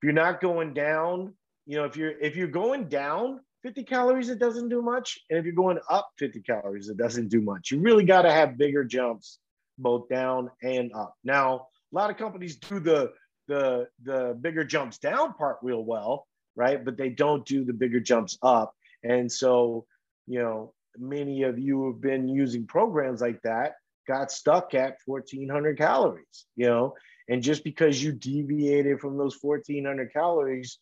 if 0.00 0.04
you're 0.04 0.12
not 0.12 0.40
going 0.40 0.74
down, 0.74 1.34
you 1.66 1.76
know 1.76 1.84
if 1.84 1.96
you're 1.96 2.18
if 2.18 2.36
you're 2.36 2.48
going 2.48 2.88
down 2.88 3.40
50 3.62 3.84
calories, 3.84 4.28
it 4.28 4.38
doesn't 4.38 4.68
do 4.68 4.82
much, 4.82 5.20
and 5.30 5.38
if 5.38 5.44
you're 5.44 5.54
going 5.54 5.78
up 5.88 6.08
50 6.18 6.40
calories, 6.42 6.88
it 6.88 6.96
doesn't 6.96 7.28
do 7.28 7.40
much. 7.40 7.70
You 7.70 7.80
really 7.80 8.04
got 8.04 8.22
to 8.22 8.32
have 8.32 8.58
bigger 8.58 8.84
jumps 8.84 9.38
both 9.78 10.08
down 10.08 10.50
and 10.62 10.92
up. 10.94 11.14
Now, 11.24 11.68
a 11.92 11.96
lot 11.96 12.10
of 12.10 12.16
companies 12.16 12.56
do 12.56 12.80
the 12.80 13.12
the 13.48 13.88
the 14.02 14.36
bigger 14.40 14.64
jumps 14.64 14.98
down 14.98 15.34
part 15.34 15.58
real 15.62 15.84
well, 15.84 16.26
right? 16.56 16.84
But 16.84 16.96
they 16.96 17.08
don't 17.08 17.46
do 17.46 17.64
the 17.64 17.72
bigger 17.72 18.00
jumps 18.00 18.38
up. 18.42 18.74
And 19.02 19.30
so, 19.30 19.86
you 20.26 20.40
know, 20.40 20.74
many 20.98 21.42
of 21.42 21.58
you 21.58 21.86
have 21.86 22.00
been 22.00 22.28
using 22.28 22.66
programs 22.66 23.20
like 23.20 23.40
that 23.42 23.74
got 24.06 24.32
stuck 24.32 24.74
at 24.74 24.98
1400 25.06 25.78
calories, 25.78 26.46
you 26.56 26.66
know, 26.66 26.94
and 27.28 27.42
just 27.42 27.64
because 27.64 28.02
you 28.02 28.12
deviated 28.12 29.00
from 29.00 29.16
those 29.16 29.38
1400 29.40 30.12
calories, 30.12 30.78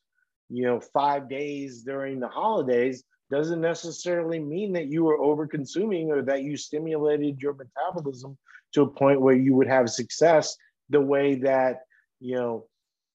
you 0.49 0.65
know, 0.65 0.81
5 0.81 1.29
days 1.29 1.83
during 1.83 2.19
the 2.19 2.29
holidays 2.29 3.05
doesn't 3.31 3.61
necessarily 3.61 4.41
mean 4.41 4.73
that 4.73 4.89
you 4.89 5.05
were 5.05 5.19
over 5.19 5.47
consuming 5.47 6.11
or 6.11 6.23
that 6.23 6.43
you 6.43 6.57
stimulated 6.57 7.41
your 7.41 7.55
metabolism 7.55 8.37
to 8.73 8.83
a 8.83 8.87
point 8.91 9.21
where 9.21 9.37
you 9.37 9.55
would 9.55 9.69
have 9.69 9.89
success 9.89 10.57
the 10.89 11.01
way 11.01 11.37
that 11.37 11.83
you 12.19 12.35
know 12.35 12.67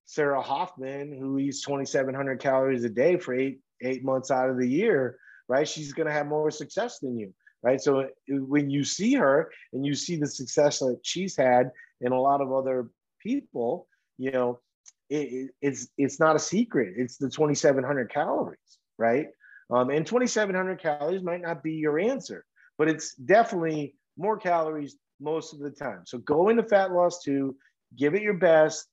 Sarah 0.06 0.40
Hoffman, 0.40 1.12
who 1.12 1.38
eats 1.38 1.62
2,700 1.62 2.40
calories 2.40 2.84
a 2.84 2.88
day 2.88 3.18
for 3.18 3.34
eight 3.34 3.60
eight 3.82 4.04
months 4.04 4.30
out 4.30 4.48
of 4.48 4.58
the 4.58 4.68
year, 4.68 5.18
right? 5.48 5.68
She's 5.68 5.92
going 5.92 6.06
to 6.06 6.12
have 6.12 6.26
more 6.26 6.50
success 6.50 6.98
than 6.98 7.18
you, 7.18 7.34
right? 7.62 7.80
So 7.80 8.08
when 8.28 8.70
you 8.70 8.84
see 8.84 9.14
her 9.14 9.50
and 9.72 9.84
you 9.84 9.94
see 9.94 10.16
the 10.16 10.26
success 10.26 10.78
that 10.78 11.00
she's 11.02 11.36
had 11.36 11.70
and 12.00 12.14
a 12.14 12.18
lot 12.18 12.40
of 12.40 12.52
other 12.52 12.90
people, 13.20 13.86
you 14.18 14.30
know, 14.30 14.60
it, 15.10 15.50
it's 15.60 15.88
it's 15.98 16.18
not 16.18 16.36
a 16.36 16.40
secret. 16.40 16.94
It's 16.96 17.16
the 17.16 17.28
2,700 17.28 18.10
calories, 18.10 18.78
right? 18.98 19.26
Um, 19.70 19.90
and 19.90 20.06
2,700 20.06 20.80
calories 20.80 21.22
might 21.22 21.42
not 21.42 21.62
be 21.62 21.72
your 21.72 21.98
answer, 21.98 22.44
but 22.78 22.88
it's 22.88 23.14
definitely 23.14 23.94
more 24.16 24.36
calories 24.36 24.96
most 25.20 25.52
of 25.52 25.60
the 25.60 25.70
time. 25.70 26.02
So 26.06 26.18
go 26.18 26.48
into 26.48 26.62
fat 26.62 26.92
loss 26.92 27.22
two, 27.22 27.56
give 27.96 28.14
it 28.14 28.22
your 28.22 28.34
best, 28.34 28.88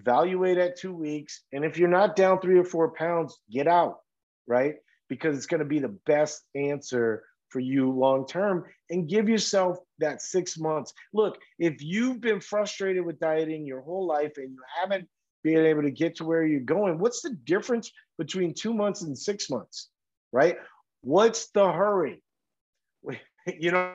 evaluate 0.00 0.58
at 0.58 0.78
two 0.78 0.92
weeks. 0.92 1.42
And 1.52 1.64
if 1.64 1.78
you're 1.78 1.88
not 1.88 2.16
down 2.16 2.40
three 2.40 2.58
or 2.58 2.64
four 2.64 2.92
pounds, 2.94 3.38
get 3.50 3.66
out, 3.66 3.98
right? 4.46 4.74
Because 5.08 5.36
it's 5.36 5.46
going 5.46 5.60
to 5.60 5.66
be 5.66 5.78
the 5.78 5.96
best 6.06 6.44
answer 6.54 7.24
for 7.48 7.60
you 7.60 7.90
long 7.90 8.26
term 8.26 8.64
and 8.90 9.08
give 9.08 9.28
yourself 9.28 9.78
that 9.98 10.20
six 10.20 10.58
months. 10.58 10.92
Look, 11.12 11.38
if 11.58 11.82
you've 11.82 12.20
been 12.20 12.40
frustrated 12.40 13.04
with 13.04 13.18
dieting 13.18 13.66
your 13.66 13.80
whole 13.80 14.06
life 14.06 14.32
and 14.36 14.50
you 14.50 14.60
haven't 14.80 15.08
been 15.42 15.64
able 15.64 15.82
to 15.82 15.90
get 15.90 16.16
to 16.16 16.24
where 16.24 16.44
you're 16.44 16.60
going, 16.60 16.98
what's 16.98 17.22
the 17.22 17.36
difference 17.44 17.90
between 18.18 18.54
two 18.54 18.74
months 18.74 19.02
and 19.02 19.16
six 19.16 19.48
months, 19.48 19.88
right? 20.32 20.56
What's 21.00 21.50
the 21.50 21.70
hurry? 21.70 22.22
You 23.58 23.70
know, 23.70 23.94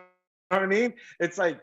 what 0.50 0.64
I 0.64 0.66
mean? 0.66 0.94
It's 1.20 1.38
like 1.38 1.62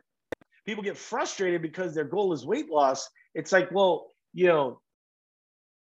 people 0.65 0.85
get 0.85 0.97
frustrated 0.97 1.61
because 1.61 1.93
their 1.93 2.05
goal 2.05 2.33
is 2.33 2.47
weight 2.47 2.71
loss. 2.71 3.09
It's 3.35 3.51
like, 3.51 3.69
well, 3.73 4.07
you 4.33 4.47
know, 4.47 4.81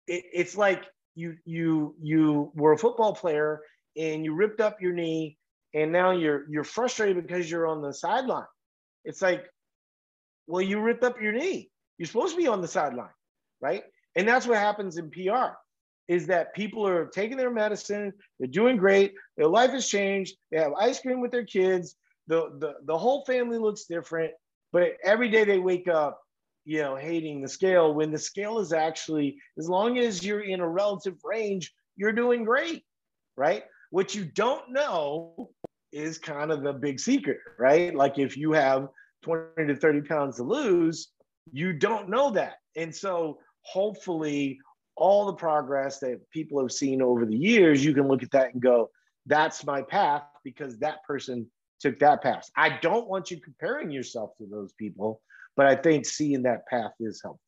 it, 0.06 0.24
it's 0.32 0.56
like 0.56 0.84
you 1.14 1.36
you 1.44 1.94
you 2.00 2.50
were 2.54 2.72
a 2.72 2.78
football 2.78 3.14
player 3.14 3.60
and 3.96 4.24
you 4.24 4.34
ripped 4.34 4.60
up 4.60 4.80
your 4.80 4.92
knee 4.92 5.36
and 5.74 5.92
now 5.92 6.10
you're 6.10 6.44
you're 6.50 6.64
frustrated 6.64 7.26
because 7.26 7.50
you're 7.50 7.66
on 7.66 7.82
the 7.82 7.92
sideline. 7.92 8.46
It's 9.04 9.22
like, 9.22 9.44
well, 10.46 10.62
you 10.62 10.80
ripped 10.80 11.04
up 11.04 11.20
your 11.20 11.32
knee. 11.32 11.70
You're 11.98 12.06
supposed 12.06 12.34
to 12.34 12.40
be 12.40 12.48
on 12.48 12.60
the 12.60 12.68
sideline, 12.68 13.14
right? 13.60 13.82
And 14.16 14.28
that's 14.28 14.46
what 14.46 14.58
happens 14.58 14.98
in 14.98 15.10
PR 15.10 15.54
is 16.08 16.26
that 16.26 16.54
people 16.54 16.86
are 16.86 17.06
taking 17.06 17.36
their 17.36 17.50
medicine, 17.50 18.12
they're 18.38 18.48
doing 18.48 18.76
great, 18.76 19.14
their 19.36 19.46
life 19.46 19.70
has 19.70 19.88
changed, 19.88 20.36
they 20.50 20.58
have 20.58 20.72
ice 20.74 21.00
cream 21.00 21.20
with 21.20 21.30
their 21.30 21.44
kids, 21.44 21.96
the, 22.26 22.50
the 22.58 22.74
the 22.84 22.96
whole 22.98 23.24
family 23.24 23.58
looks 23.58 23.84
different, 23.84 24.32
but 24.72 24.92
every 25.04 25.28
day 25.28 25.44
they 25.44 25.58
wake 25.58 25.88
up, 25.88 26.20
you 26.64 26.80
know, 26.80 26.96
hating 26.96 27.42
the 27.42 27.48
scale 27.48 27.94
when 27.94 28.12
the 28.12 28.18
scale 28.18 28.58
is 28.58 28.72
actually, 28.72 29.36
as 29.58 29.68
long 29.68 29.98
as 29.98 30.24
you're 30.24 30.42
in 30.42 30.60
a 30.60 30.68
relative 30.68 31.16
range, 31.24 31.72
you're 31.96 32.12
doing 32.12 32.44
great, 32.44 32.84
right? 33.36 33.64
What 33.90 34.14
you 34.14 34.24
don't 34.24 34.70
know 34.70 35.50
is 35.92 36.18
kind 36.18 36.50
of 36.50 36.62
the 36.62 36.72
big 36.72 36.98
secret, 36.98 37.38
right? 37.58 37.94
Like 37.94 38.18
if 38.18 38.36
you 38.36 38.52
have 38.52 38.88
20 39.22 39.66
to 39.66 39.76
30 39.76 40.02
pounds 40.02 40.36
to 40.36 40.44
lose, 40.44 41.08
you 41.52 41.72
don't 41.72 42.08
know 42.08 42.30
that. 42.30 42.54
And 42.76 42.94
so 42.94 43.38
hopefully 43.62 44.58
all 44.96 45.26
the 45.26 45.34
progress 45.34 45.98
that 46.00 46.20
people 46.32 46.60
have 46.60 46.72
seen 46.72 47.02
over 47.02 47.26
the 47.26 47.36
years, 47.36 47.84
you 47.84 47.94
can 47.94 48.08
look 48.08 48.22
at 48.22 48.30
that 48.30 48.52
and 48.52 48.62
go, 48.62 48.90
that's 49.26 49.64
my 49.64 49.82
path 49.82 50.22
because 50.44 50.78
that 50.78 51.02
person 51.04 51.46
took 51.80 51.98
that 51.98 52.22
path. 52.22 52.48
I 52.56 52.78
don't 52.80 53.08
want 53.08 53.30
you 53.30 53.40
comparing 53.40 53.90
yourself 53.90 54.30
to 54.38 54.46
those 54.46 54.72
people, 54.72 55.20
but 55.56 55.66
I 55.66 55.76
think 55.76 56.06
seeing 56.06 56.42
that 56.42 56.66
path 56.66 56.92
is 57.00 57.20
helpful. 57.22 57.40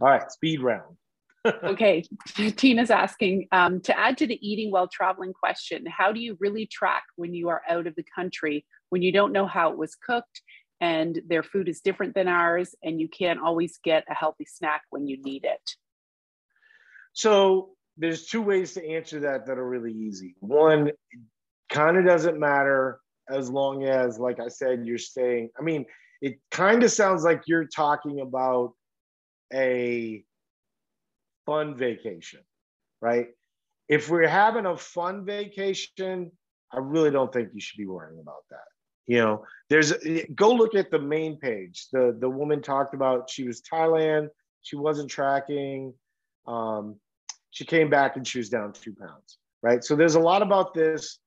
All 0.00 0.08
right, 0.08 0.30
speed 0.30 0.60
round. 0.60 0.96
okay, 1.46 2.04
Tina's 2.56 2.90
asking 2.90 3.48
um, 3.52 3.80
to 3.82 3.98
add 3.98 4.18
to 4.18 4.26
the 4.26 4.38
eating 4.46 4.70
while 4.70 4.88
traveling 4.88 5.32
question 5.32 5.84
how 5.86 6.12
do 6.12 6.20
you 6.20 6.36
really 6.40 6.66
track 6.66 7.04
when 7.16 7.34
you 7.34 7.48
are 7.48 7.62
out 7.68 7.86
of 7.86 7.94
the 7.96 8.04
country 8.14 8.64
when 8.88 9.02
you 9.02 9.12
don't 9.12 9.32
know 9.32 9.46
how 9.46 9.70
it 9.70 9.78
was 9.78 9.94
cooked 9.94 10.40
and 10.80 11.20
their 11.28 11.42
food 11.42 11.68
is 11.68 11.80
different 11.80 12.14
than 12.14 12.28
ours 12.28 12.74
and 12.82 13.00
you 13.00 13.08
can't 13.08 13.40
always 13.40 13.78
get 13.82 14.04
a 14.10 14.14
healthy 14.14 14.46
snack 14.46 14.82
when 14.90 15.06
you 15.06 15.20
need 15.22 15.44
it? 15.44 15.70
So, 17.12 17.70
there's 17.96 18.26
two 18.26 18.42
ways 18.42 18.74
to 18.74 18.84
answer 18.84 19.20
that 19.20 19.46
that 19.46 19.56
are 19.56 19.68
really 19.68 19.92
easy. 19.92 20.34
One, 20.40 20.90
kind 21.70 21.96
of 21.96 22.04
doesn't 22.04 22.38
matter 22.38 22.98
as 23.28 23.50
long 23.50 23.84
as, 23.84 24.18
like 24.18 24.40
I 24.40 24.48
said, 24.48 24.86
you're 24.86 24.98
staying. 24.98 25.50
I 25.58 25.62
mean, 25.62 25.86
it 26.20 26.38
kind 26.50 26.82
of 26.82 26.90
sounds 26.90 27.24
like 27.24 27.42
you're 27.46 27.66
talking 27.66 28.20
about 28.20 28.72
a 29.52 30.24
fun 31.46 31.76
vacation, 31.76 32.40
right? 33.00 33.28
If 33.88 34.08
we're 34.08 34.28
having 34.28 34.66
a 34.66 34.76
fun 34.76 35.24
vacation, 35.24 36.32
I 36.72 36.78
really 36.78 37.10
don't 37.10 37.32
think 37.32 37.50
you 37.52 37.60
should 37.60 37.78
be 37.78 37.86
worrying 37.86 38.20
about 38.20 38.44
that. 38.50 38.64
You 39.06 39.18
know, 39.18 39.44
there's 39.68 39.92
go 40.34 40.52
look 40.52 40.74
at 40.74 40.90
the 40.90 40.98
main 40.98 41.36
page. 41.38 41.88
The 41.92 42.16
the 42.18 42.28
woman 42.28 42.62
talked 42.62 42.94
about 42.94 43.28
she 43.28 43.44
was 43.44 43.60
Thailand, 43.60 44.28
she 44.62 44.76
wasn't 44.76 45.10
tracking. 45.10 45.92
Um, 46.46 46.96
she 47.50 47.64
came 47.64 47.90
back 47.90 48.16
and 48.16 48.26
she 48.26 48.38
was 48.38 48.48
down 48.48 48.72
two 48.72 48.94
pounds, 48.94 49.38
right? 49.62 49.84
So 49.84 49.94
there's 49.94 50.14
a 50.14 50.20
lot 50.20 50.42
about 50.42 50.74
this. 50.74 51.18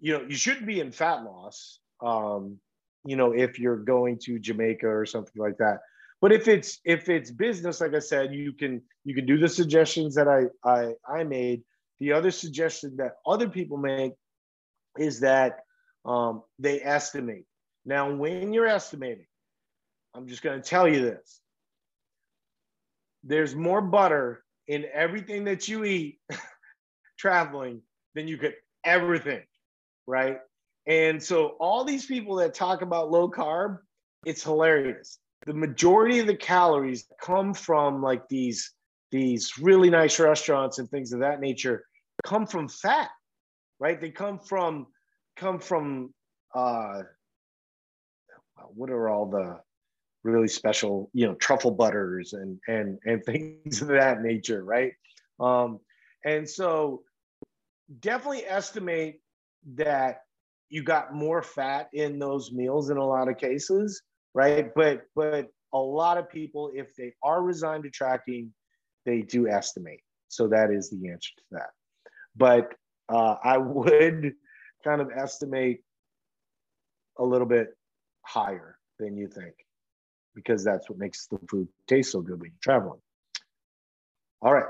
You 0.00 0.18
know, 0.18 0.24
you 0.28 0.36
shouldn't 0.36 0.66
be 0.66 0.80
in 0.80 0.92
fat 0.92 1.24
loss. 1.24 1.80
Um, 2.00 2.58
you 3.04 3.16
know, 3.16 3.32
if 3.32 3.58
you're 3.58 3.76
going 3.76 4.18
to 4.24 4.38
Jamaica 4.38 4.86
or 4.86 5.06
something 5.06 5.40
like 5.40 5.58
that. 5.58 5.80
But 6.20 6.32
if 6.32 6.48
it's 6.48 6.80
if 6.84 7.08
it's 7.08 7.30
business 7.30 7.80
like 7.80 7.94
i 7.94 8.00
said 8.00 8.34
you 8.34 8.52
can 8.52 8.82
you 9.04 9.14
can 9.14 9.24
do 9.24 9.38
the 9.38 9.48
suggestions 9.48 10.14
that 10.16 10.28
i 10.28 10.46
i, 10.64 10.92
I 11.08 11.24
made. 11.24 11.62
The 12.00 12.12
other 12.12 12.30
suggestion 12.30 12.96
that 12.98 13.14
other 13.26 13.48
people 13.48 13.76
make 13.76 14.12
is 14.96 15.20
that 15.20 15.60
um, 16.04 16.42
they 16.58 16.80
estimate. 16.80 17.44
Now 17.84 18.12
when 18.12 18.52
you're 18.52 18.66
estimating 18.66 19.26
i'm 20.14 20.26
just 20.26 20.42
going 20.42 20.60
to 20.60 20.68
tell 20.68 20.88
you 20.88 21.02
this. 21.02 21.40
There's 23.24 23.54
more 23.54 23.80
butter 23.80 24.44
in 24.66 24.86
everything 24.92 25.44
that 25.44 25.68
you 25.68 25.84
eat 25.84 26.18
traveling 27.18 27.82
than 28.14 28.28
you 28.28 28.38
could 28.38 28.54
ever 28.84 29.18
think 29.18 29.47
right? 30.08 30.38
And 30.86 31.22
so 31.22 31.56
all 31.60 31.84
these 31.84 32.06
people 32.06 32.36
that 32.36 32.54
talk 32.54 32.82
about 32.82 33.10
low 33.10 33.30
carb 33.30 33.78
it's 34.24 34.42
hilarious. 34.42 35.20
The 35.46 35.54
majority 35.54 36.18
of 36.18 36.26
the 36.26 36.34
calories 36.34 37.06
come 37.22 37.54
from 37.54 38.02
like 38.02 38.28
these 38.28 38.72
these 39.12 39.56
really 39.58 39.90
nice 39.90 40.18
restaurants 40.18 40.78
and 40.78 40.90
things 40.90 41.12
of 41.12 41.20
that 41.20 41.40
nature 41.40 41.84
come 42.24 42.46
from 42.46 42.68
fat 42.68 43.10
right? 43.80 44.00
They 44.00 44.10
come 44.10 44.38
from 44.38 44.86
come 45.36 45.58
from 45.60 46.12
uh 46.54 47.02
what 48.74 48.90
are 48.90 49.08
all 49.08 49.26
the 49.26 49.60
really 50.24 50.48
special 50.48 51.10
you 51.12 51.26
know 51.26 51.34
truffle 51.34 51.70
butters 51.70 52.32
and 52.32 52.58
and 52.66 52.98
and 53.04 53.24
things 53.26 53.82
of 53.82 53.88
that 53.88 54.20
nature 54.22 54.64
right? 54.64 54.92
Um 55.40 55.80
and 56.24 56.48
so 56.48 57.02
definitely 58.00 58.44
estimate 58.44 59.20
that 59.74 60.22
you 60.68 60.82
got 60.82 61.14
more 61.14 61.42
fat 61.42 61.88
in 61.92 62.18
those 62.18 62.52
meals 62.52 62.90
in 62.90 62.96
a 62.96 63.04
lot 63.04 63.28
of 63.28 63.38
cases 63.38 64.02
right? 64.38 64.72
But 64.74 65.02
but 65.14 65.48
a 65.72 65.78
lot 65.78 66.16
of 66.16 66.30
people, 66.30 66.70
if 66.74 66.94
they 66.96 67.12
are 67.22 67.42
resigned 67.42 67.84
to 67.84 67.90
tracking, 67.90 68.52
they 69.04 69.22
do 69.22 69.48
estimate. 69.48 70.00
So 70.28 70.48
that 70.48 70.70
is 70.70 70.90
the 70.90 71.10
answer 71.10 71.30
to 71.36 71.42
that. 71.52 71.70
But 72.36 72.74
uh, 73.08 73.36
I 73.42 73.58
would 73.58 74.34
kind 74.84 75.00
of 75.00 75.10
estimate 75.14 75.80
a 77.18 77.24
little 77.24 77.46
bit 77.46 77.68
higher 78.22 78.78
than 78.98 79.16
you 79.16 79.26
think, 79.28 79.54
because 80.34 80.64
that's 80.64 80.88
what 80.88 80.98
makes 80.98 81.26
the 81.26 81.38
food 81.50 81.68
taste 81.88 82.12
so 82.12 82.20
good 82.20 82.40
when 82.40 82.50
you're 82.50 82.58
traveling. 82.62 83.00
All 84.40 84.54
right. 84.54 84.66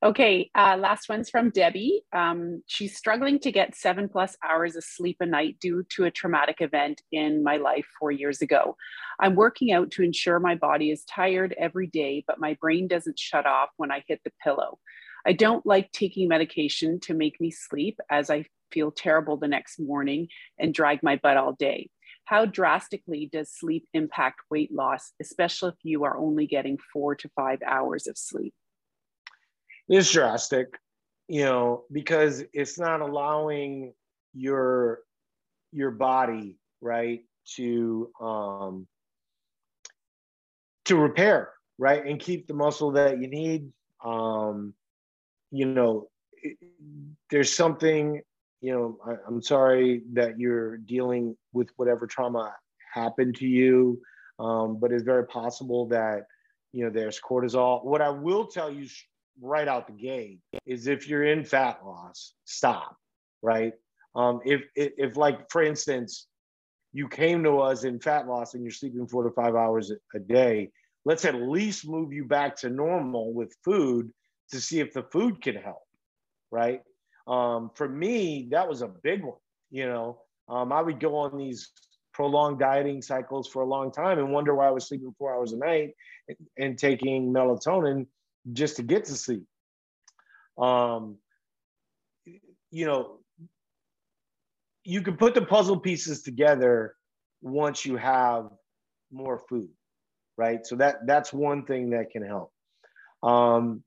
Okay, 0.00 0.48
uh, 0.54 0.76
last 0.78 1.08
one's 1.08 1.28
from 1.28 1.50
Debbie. 1.50 2.02
Um, 2.12 2.62
she's 2.66 2.96
struggling 2.96 3.40
to 3.40 3.50
get 3.50 3.74
seven 3.74 4.08
plus 4.08 4.36
hours 4.48 4.76
of 4.76 4.84
sleep 4.84 5.16
a 5.18 5.26
night 5.26 5.56
due 5.60 5.82
to 5.96 6.04
a 6.04 6.10
traumatic 6.10 6.58
event 6.60 7.02
in 7.10 7.42
my 7.42 7.56
life 7.56 7.84
four 7.98 8.12
years 8.12 8.40
ago. 8.40 8.76
I'm 9.18 9.34
working 9.34 9.72
out 9.72 9.90
to 9.92 10.04
ensure 10.04 10.38
my 10.38 10.54
body 10.54 10.92
is 10.92 11.04
tired 11.04 11.52
every 11.58 11.88
day, 11.88 12.22
but 12.28 12.38
my 12.38 12.56
brain 12.60 12.86
doesn't 12.86 13.18
shut 13.18 13.44
off 13.44 13.70
when 13.76 13.90
I 13.90 14.04
hit 14.06 14.20
the 14.24 14.30
pillow. 14.40 14.78
I 15.26 15.32
don't 15.32 15.66
like 15.66 15.90
taking 15.90 16.28
medication 16.28 17.00
to 17.00 17.14
make 17.14 17.40
me 17.40 17.50
sleep 17.50 17.98
as 18.08 18.30
I 18.30 18.44
feel 18.70 18.92
terrible 18.92 19.36
the 19.36 19.48
next 19.48 19.80
morning 19.80 20.28
and 20.60 20.72
drag 20.72 21.02
my 21.02 21.16
butt 21.16 21.36
all 21.36 21.54
day. 21.54 21.90
How 22.24 22.46
drastically 22.46 23.28
does 23.32 23.50
sleep 23.50 23.88
impact 23.94 24.42
weight 24.48 24.72
loss, 24.72 25.12
especially 25.20 25.70
if 25.70 25.78
you 25.82 26.04
are 26.04 26.16
only 26.16 26.46
getting 26.46 26.78
four 26.92 27.16
to 27.16 27.28
five 27.34 27.58
hours 27.66 28.06
of 28.06 28.16
sleep? 28.16 28.54
Is 29.88 30.10
drastic, 30.10 30.78
you 31.28 31.44
know, 31.44 31.84
because 31.92 32.44
it's 32.52 32.78
not 32.78 33.00
allowing 33.00 33.92
your 34.34 35.00
your 35.72 35.90
body 35.90 36.56
right 36.80 37.24
to 37.56 38.10
um 38.20 38.86
to 40.84 40.96
repair 40.96 41.50
right 41.78 42.06
and 42.06 42.20
keep 42.20 42.46
the 42.46 42.54
muscle 42.54 42.92
that 42.92 43.20
you 43.20 43.28
need. 43.28 43.72
Um 44.04 44.74
you 45.50 45.66
know 45.66 46.08
it, 46.42 46.56
there's 47.30 47.54
something 47.54 48.20
you 48.60 48.72
know 48.72 48.98
I, 49.06 49.16
i'm 49.26 49.42
sorry 49.42 50.02
that 50.12 50.38
you're 50.38 50.78
dealing 50.78 51.36
with 51.52 51.68
whatever 51.76 52.06
trauma 52.06 52.54
happened 52.92 53.36
to 53.36 53.46
you 53.46 54.00
um, 54.38 54.78
but 54.78 54.92
it's 54.92 55.02
very 55.02 55.26
possible 55.26 55.86
that 55.86 56.26
you 56.72 56.84
know 56.84 56.90
there's 56.90 57.20
cortisol. 57.20 57.84
What 57.84 58.02
i 58.02 58.08
will 58.08 58.46
tell 58.46 58.70
you 58.70 58.86
right 59.40 59.68
out 59.68 59.86
the 59.86 59.92
gate 59.92 60.40
is 60.66 60.86
if 60.86 61.08
you're 61.08 61.24
in 61.24 61.44
fat 61.44 61.80
loss, 61.84 62.34
stop, 62.44 62.96
right? 63.42 63.72
Um, 64.14 64.40
if, 64.44 64.62
if, 64.74 64.92
if 64.96 65.16
like 65.16 65.50
for 65.50 65.62
instance, 65.62 66.26
you 66.92 67.08
came 67.08 67.44
to 67.44 67.58
us 67.58 67.84
in 67.84 68.00
fat 68.00 68.26
loss 68.26 68.54
and 68.54 68.62
you're 68.62 68.72
sleeping 68.72 69.06
four 69.06 69.22
to 69.22 69.30
five 69.30 69.54
hours 69.54 69.92
a 70.14 70.18
day, 70.18 70.70
let's 71.04 71.24
at 71.24 71.34
least 71.34 71.88
move 71.88 72.12
you 72.12 72.24
back 72.24 72.56
to 72.56 72.70
normal 72.70 73.32
with 73.32 73.54
food 73.64 74.10
to 74.50 74.60
see 74.60 74.80
if 74.80 74.92
the 74.92 75.02
food 75.02 75.42
can 75.42 75.54
help, 75.54 75.82
right? 76.50 76.82
Um, 77.26 77.70
for 77.74 77.88
me, 77.88 78.48
that 78.50 78.68
was 78.68 78.82
a 78.82 78.88
big 78.88 79.22
one. 79.22 79.36
You 79.70 79.86
know, 79.86 80.22
um, 80.48 80.72
I 80.72 80.80
would 80.80 80.98
go 80.98 81.16
on 81.16 81.36
these 81.36 81.70
prolonged 82.14 82.58
dieting 82.58 83.02
cycles 83.02 83.46
for 83.46 83.62
a 83.62 83.66
long 83.66 83.92
time 83.92 84.18
and 84.18 84.32
wonder 84.32 84.54
why 84.54 84.66
I 84.66 84.70
was 84.70 84.88
sleeping 84.88 85.14
four 85.18 85.34
hours 85.34 85.52
a 85.52 85.58
night 85.58 85.90
and, 86.26 86.36
and 86.56 86.78
taking 86.78 87.32
melatonin 87.32 88.06
just 88.52 88.76
to 88.76 88.82
get 88.82 89.04
to 89.06 89.14
sleep. 89.14 89.44
Um, 90.58 91.18
you 92.70 92.86
know, 92.86 93.18
you 94.84 95.02
can 95.02 95.16
put 95.16 95.34
the 95.34 95.42
puzzle 95.42 95.78
pieces 95.78 96.22
together 96.22 96.94
once 97.42 97.84
you 97.84 97.96
have 97.96 98.50
more 99.12 99.38
food, 99.48 99.68
right? 100.36 100.66
So 100.66 100.76
that 100.76 101.06
that's 101.06 101.32
one 101.32 101.64
thing 101.64 101.90
that 101.90 102.10
can 102.10 102.22
help. 102.22 102.52
Um, 103.22 103.82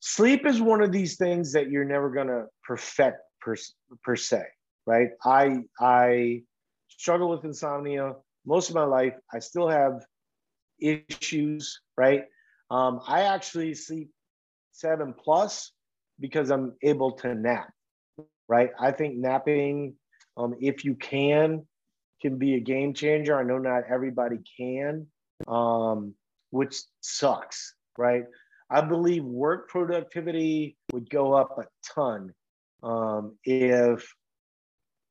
sleep 0.00 0.46
is 0.46 0.60
one 0.60 0.82
of 0.82 0.92
these 0.92 1.16
things 1.16 1.52
that 1.52 1.70
you're 1.70 1.84
never 1.84 2.10
gonna 2.10 2.44
perfect 2.64 3.18
per, 3.40 3.56
per 4.02 4.16
se, 4.16 4.44
right? 4.86 5.10
I 5.24 5.64
I 5.80 6.42
struggle 6.88 7.30
with 7.30 7.44
insomnia 7.44 8.14
most 8.44 8.68
of 8.68 8.74
my 8.74 8.84
life. 8.84 9.14
I 9.32 9.38
still 9.38 9.68
have 9.68 10.04
issues, 10.80 11.80
right? 11.96 12.24
Um, 12.70 13.00
I 13.06 13.22
actually 13.22 13.74
sleep 13.74 14.10
seven 14.72 15.14
plus 15.14 15.72
because 16.18 16.50
I'm 16.50 16.74
able 16.82 17.12
to 17.18 17.34
nap, 17.34 17.72
right? 18.48 18.70
I 18.78 18.92
think 18.92 19.16
napping, 19.16 19.94
um, 20.36 20.54
if 20.60 20.84
you 20.84 20.94
can, 20.94 21.66
can 22.22 22.38
be 22.38 22.54
a 22.54 22.60
game 22.60 22.94
changer. 22.94 23.38
I 23.38 23.42
know 23.42 23.58
not 23.58 23.84
everybody 23.90 24.36
can, 24.56 25.06
um, 25.48 26.14
which 26.50 26.76
sucks, 27.00 27.74
right? 27.98 28.24
I 28.70 28.82
believe 28.82 29.24
work 29.24 29.68
productivity 29.68 30.76
would 30.92 31.10
go 31.10 31.32
up 31.32 31.58
a 31.58 31.64
ton 31.94 32.32
um, 32.82 33.36
if, 33.44 34.14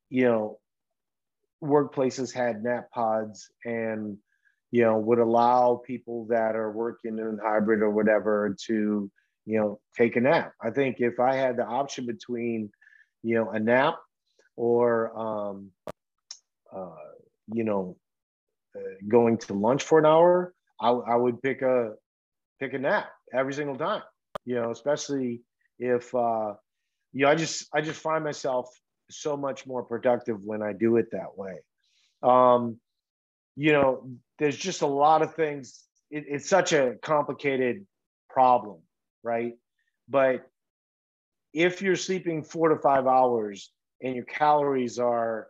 you 0.08 0.24
know, 0.24 0.58
workplaces 1.62 2.32
had 2.32 2.62
nap 2.62 2.90
pods 2.90 3.50
and 3.64 4.16
you 4.70 4.82
know 4.82 4.98
would 4.98 5.18
allow 5.18 5.76
people 5.84 6.26
that 6.26 6.56
are 6.56 6.70
working 6.70 7.18
in 7.18 7.38
hybrid 7.42 7.82
or 7.82 7.90
whatever 7.90 8.56
to 8.66 9.10
you 9.46 9.58
know 9.58 9.80
take 9.96 10.16
a 10.16 10.20
nap. 10.20 10.52
I 10.62 10.70
think 10.70 11.00
if 11.00 11.18
i 11.20 11.34
had 11.34 11.56
the 11.56 11.64
option 11.64 12.06
between 12.06 12.70
you 13.22 13.34
know 13.34 13.50
a 13.50 13.58
nap 13.58 13.98
or 14.56 15.16
um 15.18 15.70
uh 16.72 17.10
you 17.52 17.64
know 17.64 17.96
uh, 18.76 18.80
going 19.08 19.38
to 19.38 19.54
lunch 19.54 19.82
for 19.82 19.98
an 19.98 20.06
hour 20.06 20.54
I, 20.80 20.90
I 20.90 21.16
would 21.16 21.42
pick 21.42 21.62
a 21.62 21.94
pick 22.60 22.74
a 22.74 22.78
nap 22.78 23.10
every 23.32 23.54
single 23.54 23.76
time 23.76 24.02
you 24.44 24.54
know 24.54 24.70
especially 24.70 25.42
if 25.78 26.14
uh 26.14 26.54
you 27.12 27.24
know 27.24 27.30
i 27.30 27.34
just 27.34 27.68
i 27.74 27.80
just 27.80 28.00
find 28.00 28.22
myself 28.22 28.68
so 29.10 29.36
much 29.36 29.66
more 29.66 29.82
productive 29.82 30.40
when 30.44 30.62
i 30.62 30.72
do 30.72 30.96
it 30.96 31.10
that 31.10 31.36
way. 31.36 31.58
Um 32.22 32.78
you 33.62 33.72
know 33.72 33.88
there's 34.38 34.56
just 34.56 34.80
a 34.82 34.86
lot 34.86 35.22
of 35.22 35.34
things. 35.34 35.84
It, 36.10 36.24
it's 36.28 36.48
such 36.48 36.72
a 36.72 36.96
complicated 37.02 37.86
problem 38.28 38.80
right? 39.22 39.54
But 40.08 40.48
if 41.52 41.82
you're 41.82 41.96
sleeping 41.96 42.42
four 42.42 42.68
to 42.68 42.76
five 42.76 43.06
hours 43.06 43.72
and 44.02 44.14
your 44.14 44.24
calories 44.24 44.98
are 44.98 45.48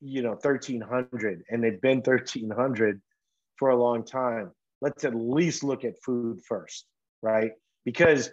you 0.00 0.22
know 0.22 0.36
1300 0.40 1.42
and 1.48 1.62
they've 1.62 1.80
been 1.80 1.98
1300 1.98 3.00
for 3.56 3.70
a 3.70 3.76
long 3.76 4.04
time 4.04 4.50
let's 4.80 5.04
at 5.04 5.14
least 5.14 5.62
look 5.62 5.84
at 5.84 5.94
food 6.04 6.40
first 6.48 6.86
right? 7.22 7.52
Because 7.84 8.30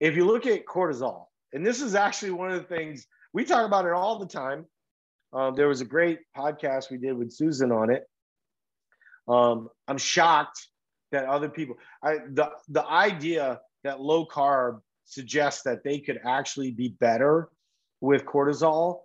if 0.00 0.16
you 0.16 0.24
look 0.24 0.46
at 0.46 0.66
cortisol 0.66 1.26
and 1.52 1.64
this 1.64 1.80
is 1.80 1.94
actually 1.94 2.32
one 2.32 2.50
of 2.50 2.60
the 2.60 2.76
things 2.76 3.06
we 3.32 3.44
talk 3.44 3.66
about 3.66 3.86
it 3.86 3.92
all 3.92 4.18
the 4.18 4.26
time. 4.26 4.66
Um, 5.32 5.54
there 5.54 5.68
was 5.68 5.80
a 5.80 5.84
great 5.84 6.18
podcast 6.36 6.90
we 6.90 6.98
did 6.98 7.16
with 7.16 7.32
susan 7.32 7.70
on 7.70 7.92
it 7.92 8.02
um, 9.30 9.68
i'm 9.88 9.98
shocked 9.98 10.68
that 11.12 11.24
other 11.24 11.48
people 11.48 11.76
I, 12.02 12.18
the, 12.32 12.50
the 12.68 12.86
idea 12.86 13.60
that 13.84 14.00
low 14.00 14.26
carb 14.26 14.80
suggests 15.04 15.62
that 15.62 15.82
they 15.84 15.98
could 15.98 16.20
actually 16.24 16.70
be 16.70 16.96
better 17.00 17.48
with 18.00 18.24
cortisol 18.24 19.00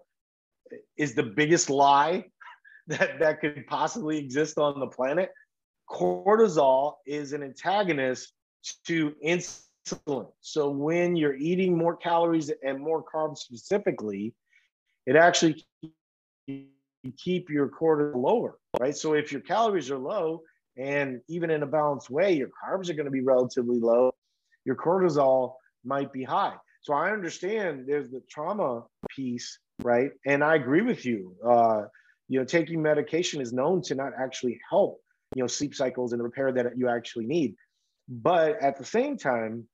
is 0.98 1.16
the 1.16 1.24
biggest 1.24 1.70
lie 1.70 2.26
that, 2.88 3.20
that 3.20 3.42
could 3.42 3.66
possibly 3.68 4.18
exist 4.18 4.58
on 4.58 4.80
the 4.80 4.88
planet. 4.88 5.32
Cortisol 5.90 6.94
is 7.06 7.34
an 7.34 7.44
antagonist 7.44 8.34
to 8.86 9.14
insulin. 9.26 10.28
So 10.42 10.70
when 10.70 11.16
you're 11.16 11.36
eating 11.36 11.78
more 11.78 11.96
calories 11.96 12.52
and 12.64 12.80
more 12.80 13.04
carbs 13.04 13.40
specifically, 13.40 14.34
it 15.06 15.16
actually 15.16 15.64
keep 16.48 17.50
your 17.50 17.70
cortisol 17.70 18.16
lower, 18.16 18.58
right? 18.80 18.96
So 18.96 19.14
if 19.14 19.32
your 19.32 19.42
calories 19.42 19.92
are 19.92 19.98
low 19.98 20.42
and 20.78 21.22
even 21.28 21.50
in 21.50 21.64
a 21.64 21.68
balanced 21.68 22.10
way, 22.10 22.34
your 22.34 22.50
carbs 22.50 22.90
are 22.90 22.94
going 22.94 23.06
to 23.06 23.12
be 23.12 23.22
relatively 23.22 23.80
low, 23.80 24.14
your 24.66 24.76
cortisol 24.76 25.54
might 25.84 26.12
be 26.12 26.24
high. 26.24 26.56
So 26.82 26.94
I 26.94 27.12
understand 27.12 27.86
there's 27.88 28.10
the 28.12 28.22
trauma 28.30 28.84
piece 29.10 29.60
right? 29.84 30.12
And 30.26 30.44
I 30.44 30.56
agree 30.56 30.82
with 30.82 31.06
you. 31.06 31.36
Uh, 31.46 31.84
you 32.28 32.40
know, 32.40 32.46
taking 32.46 32.82
medication 32.82 33.42
is 33.42 33.54
known 33.54 33.82
to 33.84 33.96
not 33.96 34.14
actually 34.20 34.60
help, 34.70 35.00
you 35.36 35.44
know, 35.44 35.48
sleep 35.48 35.76
cycles 35.76 36.14
and 36.14 36.20
the 36.20 36.24
repair 36.24 36.52
that 36.54 36.78
you 36.78 36.88
actually 36.88 37.26
need. 37.26 37.56
But 38.08 38.62
at 38.62 38.78
the 38.78 38.86
same 38.86 39.18
time, 39.18 39.68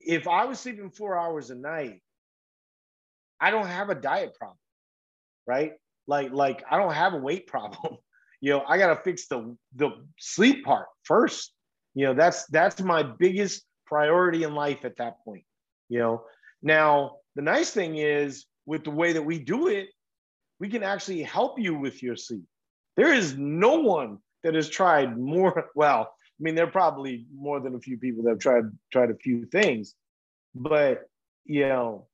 if 0.00 0.28
I 0.28 0.44
was 0.44 0.60
sleeping 0.60 0.90
four 0.90 1.18
hours 1.18 1.50
a 1.50 1.54
night, 1.54 2.02
I 3.40 3.50
don't 3.50 3.66
have 3.66 3.90
a 3.90 3.94
diet 3.94 4.34
problem, 4.34 4.58
right? 5.46 5.72
Like, 6.06 6.32
like 6.32 6.64
I 6.70 6.76
don't 6.76 6.92
have 6.92 7.14
a 7.14 7.18
weight 7.18 7.46
problem. 7.46 7.96
you 8.40 8.50
know, 8.50 8.64
I 8.66 8.78
gotta 8.78 9.00
fix 9.02 9.26
the 9.26 9.56
the 9.76 9.90
sleep 10.18 10.64
part 10.64 10.86
first. 11.04 11.52
You 11.94 12.06
know, 12.06 12.14
that's 12.14 12.46
that's 12.46 12.80
my 12.80 13.02
biggest 13.02 13.64
priority 13.86 14.44
in 14.44 14.54
life 14.54 14.84
at 14.84 14.96
that 14.96 15.22
point. 15.24 15.44
You 15.88 15.98
know, 15.98 16.24
now 16.62 17.16
the 17.36 17.42
nice 17.42 17.70
thing 17.70 17.96
is 17.96 18.46
with 18.66 18.84
the 18.84 18.90
way 18.90 19.12
that 19.12 19.22
we 19.22 19.38
do 19.38 19.68
it, 19.68 19.88
we 20.58 20.68
can 20.68 20.82
actually 20.82 21.22
help 21.22 21.58
you 21.58 21.74
with 21.74 22.02
your 22.02 22.16
sleep. 22.16 22.44
There 22.96 23.12
is 23.12 23.36
no 23.36 23.80
one 23.80 24.18
that 24.42 24.54
has 24.54 24.68
tried 24.68 25.18
more. 25.18 25.70
Well, 25.74 26.02
I 26.02 26.42
mean, 26.42 26.54
there 26.54 26.66
are 26.66 26.70
probably 26.70 27.26
more 27.34 27.60
than 27.60 27.74
a 27.74 27.80
few 27.80 27.98
people 27.98 28.22
that 28.24 28.30
have 28.30 28.38
tried 28.38 28.64
tried 28.90 29.10
a 29.10 29.16
few 29.16 29.44
things, 29.46 29.94
but 30.54 31.02
you 31.44 31.68
know, 31.68 32.06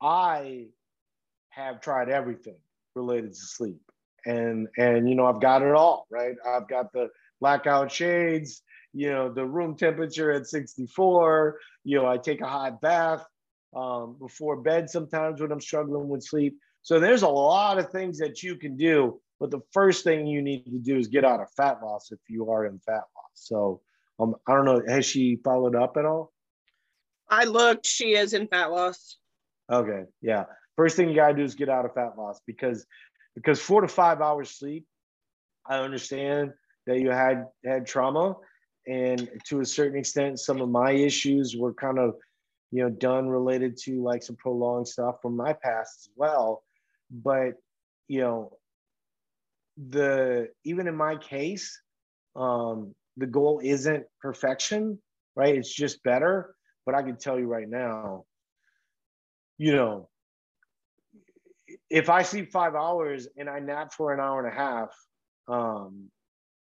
I 0.00 0.66
have 1.50 1.80
tried 1.80 2.08
everything 2.08 2.56
related 2.94 3.30
to 3.30 3.36
sleep, 3.36 3.80
and 4.26 4.68
and 4.78 5.08
you 5.08 5.14
know, 5.14 5.26
I've 5.26 5.40
got 5.40 5.62
it 5.62 5.74
all 5.74 6.06
right. 6.10 6.36
I've 6.46 6.68
got 6.68 6.92
the 6.92 7.08
blackout 7.40 7.90
shades, 7.90 8.62
you 8.92 9.10
know, 9.10 9.32
the 9.32 9.44
room 9.44 9.76
temperature 9.76 10.30
at 10.32 10.46
64. 10.46 11.58
You 11.84 11.98
know, 11.98 12.06
I 12.06 12.16
take 12.16 12.40
a 12.40 12.48
hot 12.48 12.80
bath 12.80 13.24
um, 13.74 14.16
before 14.18 14.62
bed 14.62 14.88
sometimes 14.88 15.40
when 15.40 15.52
I'm 15.52 15.60
struggling 15.60 16.08
with 16.08 16.22
sleep. 16.22 16.56
So 16.82 17.00
there's 17.00 17.22
a 17.22 17.28
lot 17.28 17.78
of 17.78 17.90
things 17.90 18.18
that 18.18 18.42
you 18.42 18.56
can 18.56 18.76
do, 18.76 19.20
but 19.40 19.50
the 19.50 19.60
first 19.72 20.04
thing 20.04 20.26
you 20.26 20.42
need 20.42 20.64
to 20.66 20.78
do 20.78 20.96
is 20.96 21.08
get 21.08 21.24
out 21.24 21.40
of 21.40 21.50
fat 21.56 21.78
loss 21.82 22.12
if 22.12 22.18
you 22.28 22.50
are 22.50 22.66
in 22.66 22.78
fat 22.78 22.94
loss. 22.94 23.32
So 23.34 23.80
um, 24.20 24.36
I 24.46 24.54
don't 24.54 24.64
know, 24.64 24.82
has 24.86 25.04
she 25.04 25.36
followed 25.42 25.74
up 25.74 25.96
at 25.96 26.04
all? 26.04 26.32
I 27.28 27.44
looked, 27.44 27.86
she 27.86 28.14
is 28.14 28.34
in 28.34 28.46
fat 28.48 28.70
loss. 28.70 29.16
Okay, 29.70 30.04
yeah. 30.20 30.44
First 30.76 30.96
thing 30.96 31.08
you 31.08 31.14
gotta 31.14 31.34
do 31.34 31.42
is 31.42 31.54
get 31.54 31.68
out 31.68 31.84
of 31.84 31.94
fat 31.94 32.18
loss 32.18 32.40
because 32.46 32.86
because 33.34 33.60
four 33.60 33.80
to 33.80 33.88
five 33.88 34.20
hours 34.20 34.50
sleep, 34.50 34.86
I 35.66 35.78
understand 35.78 36.52
that 36.86 37.00
you 37.00 37.10
had 37.10 37.46
had 37.64 37.86
trauma, 37.86 38.36
and 38.86 39.28
to 39.46 39.60
a 39.60 39.64
certain 39.64 39.98
extent, 39.98 40.38
some 40.40 40.60
of 40.60 40.68
my 40.68 40.92
issues 40.92 41.56
were 41.56 41.74
kind 41.74 41.98
of 41.98 42.14
you 42.74 42.82
know, 42.82 42.90
done 42.90 43.28
related 43.28 43.76
to 43.76 44.02
like 44.02 44.20
some 44.20 44.34
prolonged 44.34 44.88
stuff 44.88 45.22
from 45.22 45.36
my 45.36 45.52
past 45.52 45.96
as 46.00 46.08
well. 46.16 46.64
But, 47.08 47.52
you 48.08 48.20
know, 48.20 48.58
the 49.76 50.48
even 50.64 50.88
in 50.88 50.96
my 50.96 51.14
case, 51.14 51.80
um, 52.34 52.92
the 53.16 53.26
goal 53.26 53.60
isn't 53.62 54.04
perfection, 54.20 54.98
right? 55.36 55.54
It's 55.54 55.72
just 55.72 56.02
better. 56.02 56.56
But 56.84 56.96
I 56.96 57.02
can 57.02 57.16
tell 57.16 57.38
you 57.38 57.46
right 57.46 57.68
now, 57.68 58.24
you 59.56 59.72
know, 59.76 60.08
if 61.90 62.10
I 62.10 62.22
sleep 62.22 62.50
five 62.52 62.74
hours 62.74 63.28
and 63.36 63.48
I 63.48 63.60
nap 63.60 63.92
for 63.92 64.12
an 64.12 64.20
hour 64.20 64.44
and 64.44 64.52
a 64.52 64.56
half, 64.56 64.88
um, 65.48 66.10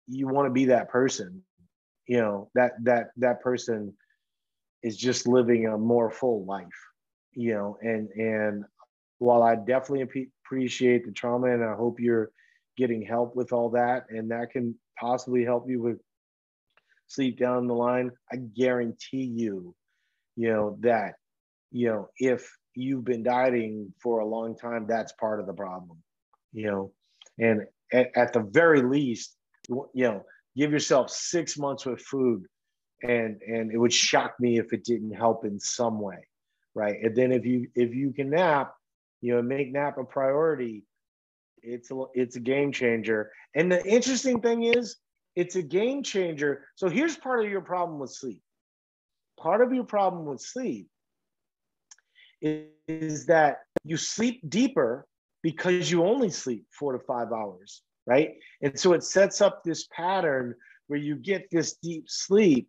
you 0.07 0.29
want 0.29 0.47
to 0.47 0.53
be 0.53 0.67
that 0.67 0.89
person, 0.89 1.43
you 2.07 2.19
know, 2.19 2.51
that 2.55 2.73
that 2.83 3.09
that 3.17 3.41
person 3.41 3.95
is 4.83 4.97
just 4.97 5.27
living 5.27 5.67
a 5.67 5.79
more 5.79 6.11
full 6.11 6.45
life, 6.45 6.67
you 7.33 7.55
know, 7.55 7.79
and 7.83 8.09
and 8.11 8.65
while 9.19 9.43
I 9.43 9.55
definitely 9.55 10.29
appreciate 10.45 11.07
the 11.07 11.13
trauma 11.13 11.53
and 11.53 11.65
I 11.65 11.75
hope 11.75 12.01
you're 12.01 12.31
getting 12.77 13.03
help 13.03 13.37
with 13.37 13.53
all 13.53 13.71
that 13.71 14.07
and 14.11 14.31
that 14.31 14.51
can 14.51 14.75
possibly 14.99 15.45
help 15.45 15.69
you 15.69 15.81
with 15.81 16.01
sleep 17.07 17.39
down 17.39 17.67
the 17.67 17.75
line, 17.75 18.11
I 18.33 18.37
guarantee 18.37 19.25
you, 19.25 19.75
you 20.37 20.49
know, 20.53 20.77
that, 20.81 21.15
you 21.71 21.89
know, 21.89 22.09
if 22.19 22.51
you've 22.75 23.05
been 23.05 23.23
dieting 23.23 23.93
for 24.03 24.21
a 24.21 24.27
long 24.27 24.57
time, 24.57 24.87
that's 24.87 25.13
part 25.13 25.41
of 25.41 25.47
the 25.47 25.53
problem, 25.53 25.99
you 26.53 26.67
know, 26.67 26.93
and 27.39 27.63
at, 27.93 28.11
at 28.17 28.33
the 28.33 28.41
very 28.41 28.83
least, 28.83 29.37
you 29.69 29.89
know, 29.95 30.25
give 30.57 30.73
yourself 30.73 31.11
six 31.11 31.59
months 31.59 31.87
with 31.87 32.01
food 32.01 32.45
and 33.03 33.41
and 33.43 33.73
it 33.73 33.79
would 33.79 33.93
shock 33.93 34.35
me 34.39 34.59
if 34.59 34.73
it 34.73 34.85
didn't 34.85 35.13
help 35.13 35.45
in 35.45 35.59
some 35.59 36.01
way 36.01 36.27
right? 36.75 36.97
And 37.03 37.17
then 37.17 37.33
if 37.33 37.47
you 37.47 37.69
if 37.75 37.95
you 37.95 38.13
can 38.13 38.31
nap 38.31 38.75
you 39.21 39.35
know 39.35 39.43
make 39.43 39.73
nap 39.73 39.99
a 39.99 40.05
priority 40.05 40.85
it's 41.63 41.91
a 41.91 42.05
it's 42.13 42.37
a 42.37 42.41
game 42.41 42.73
changer. 42.73 43.31
And 43.55 43.73
the 43.73 43.83
interesting 43.87 44.41
thing 44.41 44.65
is 44.65 44.97
it's 45.35 45.57
a 45.57 45.63
game 45.63 46.03
changer. 46.03 46.67
So 46.75 46.89
here's 46.89 47.17
part 47.17 47.45
of 47.45 47.51
your 47.51 47.63
problem 47.63 47.99
with 47.99 48.11
sleep. 48.11 48.43
Part 49.41 49.63
of 49.63 49.73
your 49.73 49.85
problem 49.85 50.27
with 50.27 50.41
sleep 50.41 50.89
is, 52.89 53.27
that 53.27 53.59
you 53.85 53.97
sleep 53.97 54.41
deeper 54.49 55.07
because 55.43 55.91
you 55.91 56.05
only 56.05 56.31
sleep 56.31 56.65
four 56.71 56.93
to 56.93 56.99
five 56.99 57.33
hours 57.33 57.83
right 58.07 58.35
and 58.63 58.79
so 58.79 58.93
it 58.93 59.03
sets 59.03 59.41
up 59.41 59.63
this 59.65 59.87
pattern 59.91 60.55
where 60.87 60.99
you 60.99 61.17
get 61.17 61.47
this 61.51 61.75
deep 61.83 62.05
sleep 62.09 62.69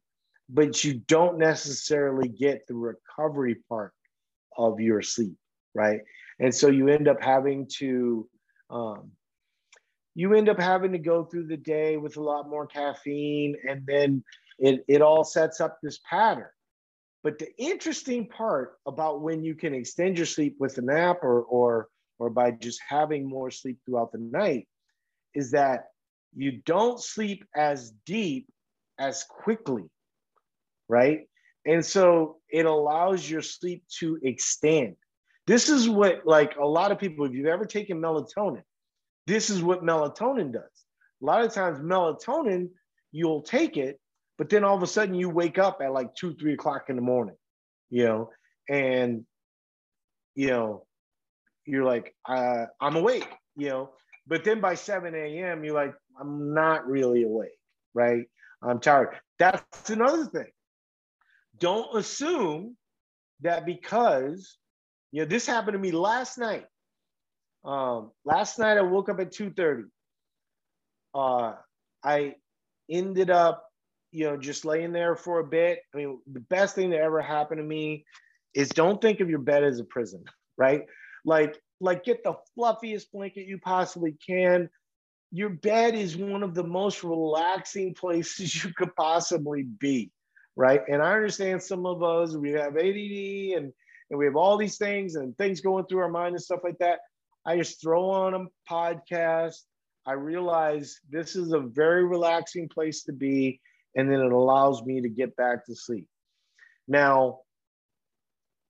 but 0.50 0.84
you 0.84 0.96
don't 1.08 1.38
necessarily 1.38 2.28
get 2.28 2.68
the 2.68 2.76
recovery 2.76 3.56
part 3.68 3.94
of 4.58 4.80
your 4.80 5.02
sleep, 5.02 5.36
right? 5.74 6.02
And 6.40 6.54
so 6.54 6.70
you 6.70 6.88
end 6.88 7.08
up 7.08 7.22
having 7.22 7.68
to, 7.78 8.28
um, 8.70 9.12
you 10.14 10.34
end 10.34 10.50
up 10.50 10.60
having 10.60 10.92
to 10.94 11.00
go 11.00 11.26
through 11.26 11.48
the 11.48 11.58
day 11.58 11.98
with 11.98 12.18
a 12.18 12.22
lot 12.22 12.50
more 12.50 12.68
caffeine, 12.68 13.56
and 13.68 13.86
then 13.86 14.24
it, 14.60 14.86
it 14.88 15.02
all 15.02 15.24
sets 15.24 15.60
up 15.60 15.80
this 15.82 16.00
pattern. 16.10 16.48
But 17.26 17.40
the 17.40 17.48
interesting 17.58 18.28
part 18.28 18.78
about 18.86 19.22
when 19.22 19.44
you 19.44 19.56
can 19.56 19.74
extend 19.74 20.16
your 20.16 20.28
sleep 20.28 20.58
with 20.60 20.78
a 20.78 20.84
nap 20.84 21.24
or, 21.24 21.42
or, 21.42 21.88
or 22.20 22.30
by 22.30 22.52
just 22.52 22.80
having 22.88 23.28
more 23.28 23.50
sleep 23.50 23.80
throughout 23.84 24.12
the 24.12 24.20
night 24.20 24.68
is 25.34 25.50
that 25.50 25.86
you 26.36 26.62
don't 26.68 27.02
sleep 27.02 27.44
as 27.56 27.90
deep 28.06 28.48
as 29.00 29.24
quickly, 29.24 29.86
right? 30.88 31.22
And 31.66 31.84
so 31.84 32.38
it 32.48 32.68
allows 32.68 33.28
your 33.28 33.42
sleep 33.42 33.84
to 33.98 34.20
extend. 34.22 34.96
This 35.48 35.68
is 35.68 35.90
what, 35.90 36.28
like 36.28 36.56
a 36.58 36.66
lot 36.68 36.92
of 36.92 37.00
people, 37.00 37.26
if 37.26 37.34
you've 37.34 37.48
ever 37.48 37.66
taken 37.66 38.00
melatonin, 38.00 38.62
this 39.26 39.50
is 39.50 39.64
what 39.64 39.84
melatonin 39.84 40.54
does. 40.54 40.86
A 41.24 41.26
lot 41.26 41.44
of 41.44 41.52
times, 41.52 41.80
melatonin, 41.80 42.70
you'll 43.12 43.42
take 43.42 43.78
it, 43.78 44.00
but 44.38 44.50
then 44.50 44.64
all 44.64 44.76
of 44.76 44.84
a 44.84 44.88
sudden 44.88 45.16
you 45.16 45.30
wake 45.30 45.58
up 45.58 45.82
at 45.82 45.94
like 45.94 46.14
two, 46.16 46.36
three 46.36 46.54
o'clock 46.54 46.90
in 46.90 46.96
the 46.96 47.02
morning, 47.02 47.36
you 47.90 48.06
know, 48.06 48.30
and, 48.70 49.26
you 50.36 50.48
know, 50.48 50.86
you're 51.66 51.86
like, 51.86 52.14
uh, 52.28 52.66
I'm 52.80 52.96
awake, 52.96 53.28
you 53.56 53.70
know, 53.70 53.92
but 54.28 54.44
then 54.44 54.60
by 54.60 54.76
7 54.76 55.14
a.m., 55.14 55.64
you're 55.64 55.76
like, 55.76 55.94
I'm 56.20 56.54
not 56.54 56.88
really 56.88 57.24
awake, 57.24 57.58
right? 57.94 58.26
I'm 58.62 58.80
tired. 58.80 59.20
That's 59.40 59.90
another 59.90 60.26
thing. 60.26 60.52
Don't 61.60 61.96
assume 61.98 62.76
that 63.42 63.66
because, 63.66 64.58
you 65.12 65.22
know, 65.22 65.28
this 65.28 65.46
happened 65.46 65.74
to 65.74 65.80
me 65.80 65.92
last 65.92 66.38
night. 66.38 66.66
Um, 67.64 68.12
last 68.26 68.60
night 68.60 68.78
I 68.78 68.82
woke 68.82 69.10
up 69.10 69.20
at 69.20 69.32
2:30. 69.32 69.84
Uh, 71.14 71.54
I 72.04 72.36
ended 72.90 73.30
up, 73.30 73.64
you 74.16 74.26
know, 74.26 74.38
just 74.38 74.66
laying 74.66 74.92
there 74.92 75.16
for 75.16 75.40
a 75.40 75.44
bit. 75.44 75.80
I 75.94 75.98
mean, 75.98 76.20
the 76.32 76.40
best 76.40 76.76
thing 76.76 76.90
that 76.92 77.02
ever 77.02 77.22
happened 77.22 77.60
to 77.60 77.64
me 77.64 78.06
is 78.54 78.70
don't 78.70 79.02
think 79.02 79.20
of 79.20 79.30
your 79.30 79.40
bed 79.40 79.64
as 79.64 79.80
a 79.80 79.84
prison, 79.84 80.24
right? 80.58 80.86
Like, 81.26 81.60
like 81.82 82.06
get 82.06 82.24
the 82.24 82.36
fluffiest 82.56 83.12
blanket 83.12 83.48
you 83.48 83.58
possibly 83.58 84.16
can 84.26 84.70
your 85.36 85.50
bed 85.50 85.96
is 85.96 86.16
one 86.16 86.44
of 86.44 86.54
the 86.56 86.64
most 86.64 87.04
relaxing 87.04 87.94
places 87.94 88.56
you 88.64 88.74
could 88.74 88.96
possibly 88.96 89.64
be, 89.64 90.12
right? 90.56 90.82
And 90.88 91.02
I 91.02 91.14
understand 91.14 91.62
some 91.62 91.86
of 91.86 92.04
us, 92.04 92.36
we 92.36 92.52
have 92.52 92.78
ADD 92.78 93.58
and, 93.58 93.74
and 94.10 94.20
we 94.20 94.26
have 94.26 94.38
all 94.38 94.58
these 94.58 94.78
things 94.78 95.16
and 95.16 95.38
things 95.38 95.60
going 95.60 95.86
through 95.86 96.00
our 96.00 96.10
mind 96.10 96.36
and 96.36 96.44
stuff 96.44 96.62
like 96.64 96.78
that. 96.80 97.00
I 97.46 97.58
just 97.58 97.82
throw 97.82 98.10
on 98.10 98.34
a 98.34 98.46
podcast. 98.72 99.58
I 100.06 100.14
realize 100.14 101.00
this 101.10 101.36
is 101.36 101.52
a 101.52 101.60
very 101.60 102.06
relaxing 102.06 102.70
place 102.70 103.04
to 103.04 103.12
be. 103.12 103.60
And 103.96 104.12
then 104.12 104.20
it 104.20 104.32
allows 104.32 104.84
me 104.84 105.02
to 105.02 105.10
get 105.10 105.36
back 105.36 105.66
to 105.66 105.76
sleep. 105.76 106.08
Now, 106.88 107.40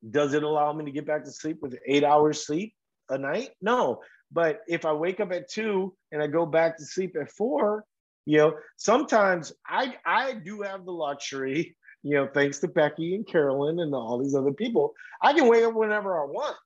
does 0.08 0.34
it 0.34 0.44
allow 0.44 0.72
me 0.74 0.86
to 0.86 0.92
get 0.92 1.08
back 1.08 1.24
to 1.26 1.32
sleep 1.32 1.58
with 1.62 1.78
eight 1.88 2.04
hours 2.04 2.46
sleep 2.46 2.74
a 3.10 3.18
night? 3.18 3.50
No, 3.62 4.02
but 4.32 4.62
if 4.68 4.86
I 4.86 4.94
wake 4.94 5.20
up 5.20 5.32
at 5.32 5.50
two 5.50 5.96
and 6.12 6.22
I 6.22 6.28
go 6.28 6.46
back 6.46 6.78
to 6.78 6.86
sleep 6.86 7.16
at 7.20 7.32
four, 7.32 7.86
you 8.26 8.38
know, 8.38 8.54
sometimes 8.78 9.54
I 9.68 9.96
I 10.06 10.34
do 10.34 10.62
have 10.62 10.86
the 10.86 10.92
luxury, 10.92 11.76
you 12.04 12.16
know, 12.16 12.28
thanks 12.34 12.60
to 12.60 12.68
Becky 12.68 13.16
and 13.16 13.26
Carolyn 13.26 13.80
and 13.80 13.94
all 13.94 14.20
these 14.22 14.36
other 14.36 14.54
people, 14.54 14.94
I 15.22 15.34
can 15.34 15.48
wake 15.48 15.64
up 15.64 15.74
whenever 15.74 16.20
I 16.20 16.26
want, 16.26 16.58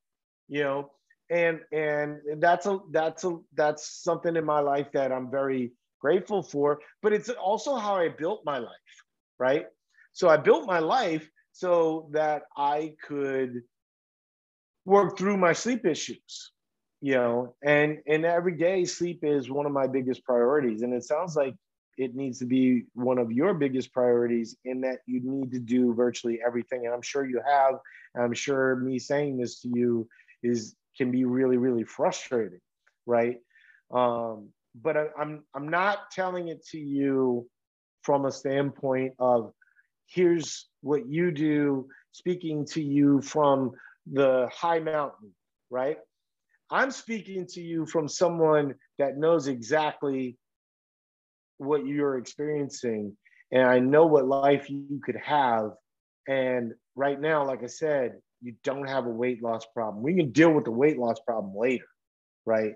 you 0.47 0.63
know, 0.63 0.91
and 1.29 1.59
and 1.71 2.19
that's 2.37 2.65
a 2.65 2.79
that's 2.91 3.23
a 3.23 3.37
that's 3.55 4.01
something 4.03 4.35
in 4.35 4.45
my 4.45 4.61
life 4.61 4.91
that 4.93 5.11
I'm 5.11 5.29
very 5.29 5.73
grateful 5.99 6.41
for. 6.41 6.79
But 7.01 7.13
it's 7.13 7.29
also 7.29 7.75
how 7.75 7.95
I 7.95 8.09
built 8.09 8.41
my 8.45 8.57
life, 8.57 8.95
right? 9.37 9.65
So 10.13 10.29
I 10.29 10.37
built 10.37 10.65
my 10.65 10.79
life 10.79 11.29
so 11.51 12.09
that 12.11 12.43
I 12.57 12.95
could 13.05 13.63
work 14.85 15.17
through 15.17 15.37
my 15.37 15.53
sleep 15.53 15.85
issues 15.85 16.51
you 17.01 17.13
know 17.13 17.55
and 17.63 17.99
and 18.07 18.25
every 18.25 18.55
day 18.55 18.83
sleep 18.85 19.19
is 19.23 19.49
one 19.49 19.65
of 19.65 19.71
my 19.71 19.87
biggest 19.87 20.23
priorities 20.23 20.81
and 20.81 20.93
it 20.93 21.03
sounds 21.03 21.35
like 21.35 21.55
it 21.97 22.15
needs 22.15 22.39
to 22.39 22.45
be 22.45 22.83
one 22.93 23.17
of 23.17 23.31
your 23.31 23.53
biggest 23.53 23.93
priorities 23.93 24.55
in 24.65 24.81
that 24.81 24.99
you 25.05 25.21
need 25.23 25.51
to 25.51 25.59
do 25.59 25.93
virtually 25.93 26.39
everything 26.45 26.85
and 26.85 26.93
i'm 26.93 27.01
sure 27.01 27.25
you 27.25 27.41
have 27.45 27.75
i'm 28.17 28.33
sure 28.33 28.75
me 28.77 28.99
saying 28.99 29.37
this 29.37 29.61
to 29.61 29.69
you 29.69 30.07
is 30.43 30.75
can 30.97 31.11
be 31.11 31.25
really 31.25 31.57
really 31.57 31.83
frustrating 31.83 32.59
right 33.05 33.37
um, 33.91 34.49
but 34.75 34.97
I, 34.97 35.05
i'm 35.19 35.43
i'm 35.55 35.69
not 35.69 36.11
telling 36.11 36.47
it 36.47 36.65
to 36.67 36.79
you 36.79 37.47
from 38.03 38.25
a 38.25 38.31
standpoint 38.31 39.13
of 39.19 39.53
here's 40.07 40.67
what 40.81 41.07
you 41.07 41.31
do 41.31 41.87
speaking 42.11 42.65
to 42.65 42.81
you 42.81 43.21
from 43.21 43.71
the 44.11 44.49
high 44.51 44.79
mountain 44.79 45.31
right 45.69 45.97
I'm 46.71 46.91
speaking 46.91 47.47
to 47.47 47.61
you 47.61 47.85
from 47.85 48.07
someone 48.07 48.75
that 48.99 49.17
knows 49.17 49.47
exactly 49.47 50.37
what 51.57 51.85
you're 51.85 52.17
experiencing. 52.17 53.17
And 53.51 53.63
I 53.63 53.79
know 53.79 54.05
what 54.05 54.27
life 54.27 54.69
you 54.69 55.01
could 55.03 55.17
have. 55.17 55.71
And 56.27 56.73
right 56.95 57.19
now, 57.19 57.45
like 57.45 57.63
I 57.63 57.67
said, 57.67 58.19
you 58.41 58.53
don't 58.63 58.87
have 58.87 59.07
a 59.07 59.09
weight 59.09 59.41
loss 59.41 59.65
problem. 59.73 60.03
We 60.03 60.15
can 60.15 60.31
deal 60.31 60.53
with 60.53 60.65
the 60.65 60.71
weight 60.71 60.99
loss 60.99 61.19
problem 61.25 61.55
later, 61.57 61.87
right? 62.45 62.73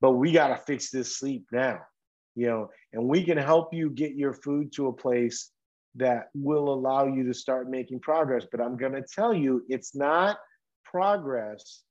But 0.00 0.12
we 0.12 0.32
got 0.32 0.48
to 0.48 0.56
fix 0.56 0.90
this 0.90 1.16
sleep 1.16 1.46
now, 1.52 1.80
you 2.34 2.46
know, 2.46 2.70
and 2.92 3.08
we 3.08 3.24
can 3.24 3.38
help 3.38 3.74
you 3.74 3.90
get 3.90 4.14
your 4.14 4.32
food 4.32 4.72
to 4.74 4.88
a 4.88 4.92
place 4.92 5.50
that 5.96 6.28
will 6.34 6.72
allow 6.72 7.06
you 7.06 7.24
to 7.24 7.34
start 7.34 7.68
making 7.68 8.00
progress. 8.00 8.46
But 8.50 8.60
I'm 8.60 8.76
going 8.76 8.92
to 8.92 9.02
tell 9.02 9.34
you, 9.34 9.64
it's 9.68 9.94
not 9.94 10.38
progress 10.84 11.82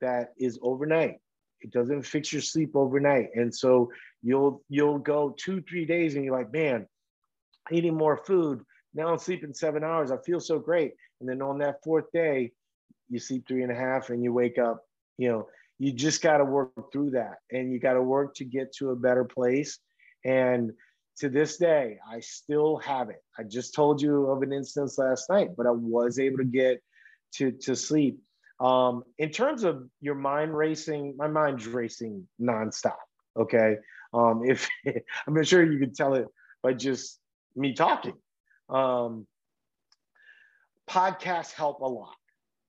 that 0.00 0.32
is 0.38 0.58
overnight. 0.62 1.16
It 1.60 1.72
doesn't 1.72 2.02
fix 2.02 2.32
your 2.32 2.42
sleep 2.42 2.74
overnight. 2.74 3.30
And 3.34 3.54
so 3.54 3.90
you'll 4.22 4.62
you'll 4.68 4.98
go 4.98 5.34
two, 5.38 5.62
three 5.62 5.84
days 5.84 6.14
and 6.14 6.24
you're 6.24 6.36
like, 6.36 6.52
man, 6.52 6.86
eating 7.70 7.96
more 7.96 8.16
food. 8.16 8.62
Now 8.94 9.08
I'm 9.08 9.18
sleeping 9.18 9.52
seven 9.52 9.84
hours. 9.84 10.10
I 10.10 10.16
feel 10.24 10.40
so 10.40 10.58
great. 10.58 10.94
And 11.20 11.28
then 11.28 11.42
on 11.42 11.58
that 11.58 11.82
fourth 11.84 12.10
day, 12.12 12.52
you 13.08 13.18
sleep 13.18 13.46
three 13.46 13.62
and 13.62 13.72
a 13.72 13.74
half 13.74 14.10
and 14.10 14.22
you 14.22 14.32
wake 14.32 14.58
up, 14.58 14.84
you 15.18 15.28
know, 15.28 15.48
you 15.80 15.92
just 15.92 16.22
got 16.22 16.36
to 16.36 16.44
work 16.44 16.92
through 16.92 17.10
that 17.10 17.38
and 17.50 17.72
you 17.72 17.80
got 17.80 17.94
to 17.94 18.02
work 18.02 18.36
to 18.36 18.44
get 18.44 18.72
to 18.74 18.90
a 18.90 18.96
better 18.96 19.24
place. 19.24 19.80
And 20.24 20.70
to 21.18 21.28
this 21.28 21.56
day, 21.56 21.98
I 22.08 22.20
still 22.20 22.76
have 22.76 23.10
it. 23.10 23.22
I 23.36 23.42
just 23.42 23.74
told 23.74 24.00
you 24.00 24.26
of 24.26 24.42
an 24.42 24.52
instance 24.52 24.98
last 24.98 25.28
night, 25.28 25.48
but 25.56 25.66
I 25.66 25.72
was 25.72 26.20
able 26.20 26.38
to 26.38 26.44
get 26.44 26.80
to, 27.34 27.50
to 27.50 27.74
sleep 27.74 28.20
um, 28.60 29.04
in 29.18 29.30
terms 29.30 29.64
of 29.64 29.88
your 30.00 30.14
mind 30.14 30.56
racing, 30.56 31.14
my 31.16 31.28
mind's 31.28 31.66
racing 31.66 32.28
nonstop. 32.40 32.96
Okay. 33.38 33.76
Um, 34.12 34.42
if 34.44 34.68
I'm 35.26 35.42
sure 35.42 35.64
you 35.64 35.78
can 35.78 35.94
tell 35.94 36.14
it 36.14 36.26
by 36.62 36.74
just 36.74 37.18
me 37.56 37.72
talking. 37.72 38.14
Um, 38.68 39.26
podcasts 40.88 41.52
help 41.52 41.80
a 41.80 41.86
lot. 41.86 42.14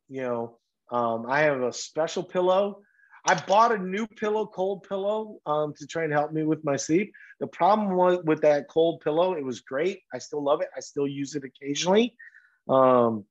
You 0.07 0.21
know, 0.21 0.57
um, 0.91 1.25
I 1.27 1.41
have 1.41 1.61
a 1.61 1.73
special 1.73 2.23
pillow. 2.23 2.81
I 3.25 3.35
bought 3.35 3.73
a 3.73 3.77
new 3.77 4.07
pillow, 4.07 4.47
cold 4.47 4.87
pillow, 4.87 5.39
um, 5.45 5.73
to 5.77 5.85
try 5.85 6.03
and 6.03 6.13
help 6.13 6.31
me 6.31 6.43
with 6.43 6.63
my 6.63 6.75
sleep. 6.75 7.13
The 7.39 7.47
problem 7.47 7.95
was 7.95 8.19
with 8.23 8.41
that 8.41 8.67
cold 8.67 9.01
pillow, 9.01 9.33
it 9.33 9.45
was 9.45 9.61
great. 9.61 10.01
I 10.13 10.17
still 10.17 10.43
love 10.43 10.61
it. 10.61 10.69
I 10.75 10.79
still 10.79 11.07
use 11.07 11.35
it 11.35 11.43
occasionally. 11.43 12.15
Um, 12.67 13.25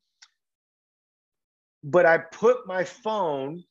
but 1.83 2.07
I 2.07 2.19
put 2.19 2.67
my 2.67 2.85
phone 2.85 3.65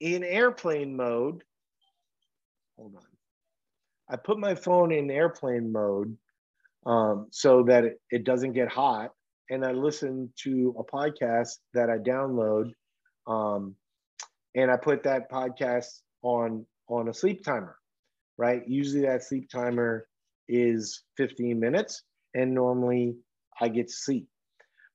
in 0.00 0.22
airplane 0.22 0.96
mode. 0.96 1.42
Hold 2.76 2.96
on. 2.96 3.02
I 4.08 4.16
put 4.16 4.38
my 4.38 4.54
phone 4.54 4.92
in 4.92 5.10
airplane 5.10 5.72
mode 5.72 6.16
um, 6.84 7.28
so 7.30 7.62
that 7.64 7.84
it, 7.84 8.00
it, 8.10 8.24
doesn't 8.24 8.52
get 8.52 8.68
hot. 8.68 9.12
And 9.50 9.64
I 9.64 9.72
listen 9.72 10.30
to 10.42 10.74
a 10.78 10.84
podcast 10.84 11.52
that 11.72 11.88
I 11.88 11.98
download. 11.98 12.72
Um, 13.26 13.76
and 14.54 14.70
I 14.70 14.76
put 14.76 15.02
that 15.04 15.30
podcast 15.30 16.00
on 16.22 16.66
on 16.88 17.08
a 17.08 17.14
sleep 17.14 17.44
timer, 17.44 17.76
right? 18.36 18.62
Usually 18.66 19.02
that 19.02 19.24
sleep 19.24 19.48
timer 19.50 20.06
is 20.48 21.02
15 21.16 21.58
minutes, 21.58 22.02
and 22.34 22.54
normally 22.54 23.16
I 23.60 23.68
get 23.68 23.90
sleep. 23.90 24.28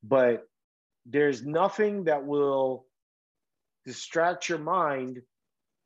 But 0.03 0.47
there's 1.05 1.43
nothing 1.43 2.05
that 2.05 2.25
will 2.25 2.85
distract 3.85 4.49
your 4.49 4.59
mind 4.59 5.19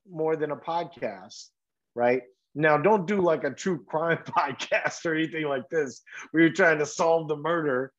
more 0.10 0.36
than 0.36 0.52
a 0.52 0.56
podcast, 0.56 1.50
right? 1.96 2.24
Now, 2.56 2.78
don't 2.78 3.08
do 3.08 3.22
like 3.22 3.44
a 3.44 3.52
true 3.52 3.84
crime 3.84 4.18
podcast 4.26 5.06
or 5.06 5.16
anything 5.16 5.46
like 5.46 5.70
this 5.70 6.02
where 6.32 6.44
you're 6.44 6.54
trying 6.54 6.80
to 6.80 6.86
solve 6.86 7.28
the 7.28 7.38
murder. 7.38 7.92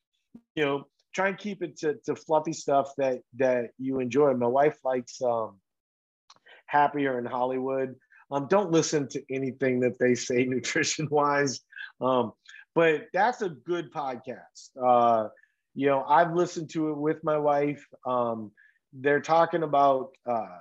You 0.55 0.65
know, 0.65 0.87
try 1.13 1.29
and 1.29 1.37
keep 1.37 1.63
it 1.63 1.77
to, 1.79 1.95
to 2.05 2.15
fluffy 2.15 2.53
stuff 2.53 2.91
that 2.97 3.21
that 3.37 3.71
you 3.77 3.99
enjoy. 3.99 4.33
My 4.33 4.47
wife 4.47 4.77
likes 4.83 5.21
um, 5.21 5.59
Happier 6.65 7.19
in 7.19 7.25
Hollywood. 7.25 7.95
Um, 8.31 8.47
don't 8.49 8.71
listen 8.71 9.07
to 9.09 9.23
anything 9.29 9.79
that 9.81 9.99
they 9.99 10.15
say 10.15 10.45
nutrition 10.49 11.07
wise, 11.11 11.61
um, 12.01 12.33
but 12.73 13.07
that's 13.13 13.41
a 13.41 13.49
good 13.49 13.91
podcast. 13.91 14.69
Uh, 14.81 15.29
you 15.75 15.87
know, 15.87 16.03
I've 16.07 16.33
listened 16.33 16.69
to 16.71 16.89
it 16.89 16.97
with 16.97 17.23
my 17.23 17.37
wife. 17.37 17.85
Um, 18.05 18.51
they're 18.93 19.21
talking 19.21 19.63
about 19.63 20.11
uh, 20.25 20.57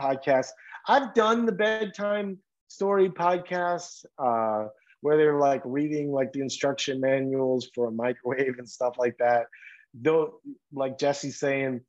podcasts. 0.00 0.50
I've 0.86 1.14
done 1.14 1.46
the 1.46 1.52
bedtime 1.52 2.38
story 2.68 3.08
podcasts 3.08 4.04
uh, 4.18 4.68
where 5.00 5.16
they're 5.16 5.38
like 5.38 5.62
reading 5.64 6.10
like 6.10 6.32
the 6.32 6.40
instruction 6.40 7.00
manuals 7.00 7.70
for 7.74 7.88
a 7.88 7.92
microwave 7.92 8.58
and 8.58 8.68
stuff 8.68 8.94
like 8.98 9.16
that. 9.18 9.46
Though, 9.94 10.40
like 10.72 10.98
Jesse's 10.98 11.38
saying, 11.38 11.80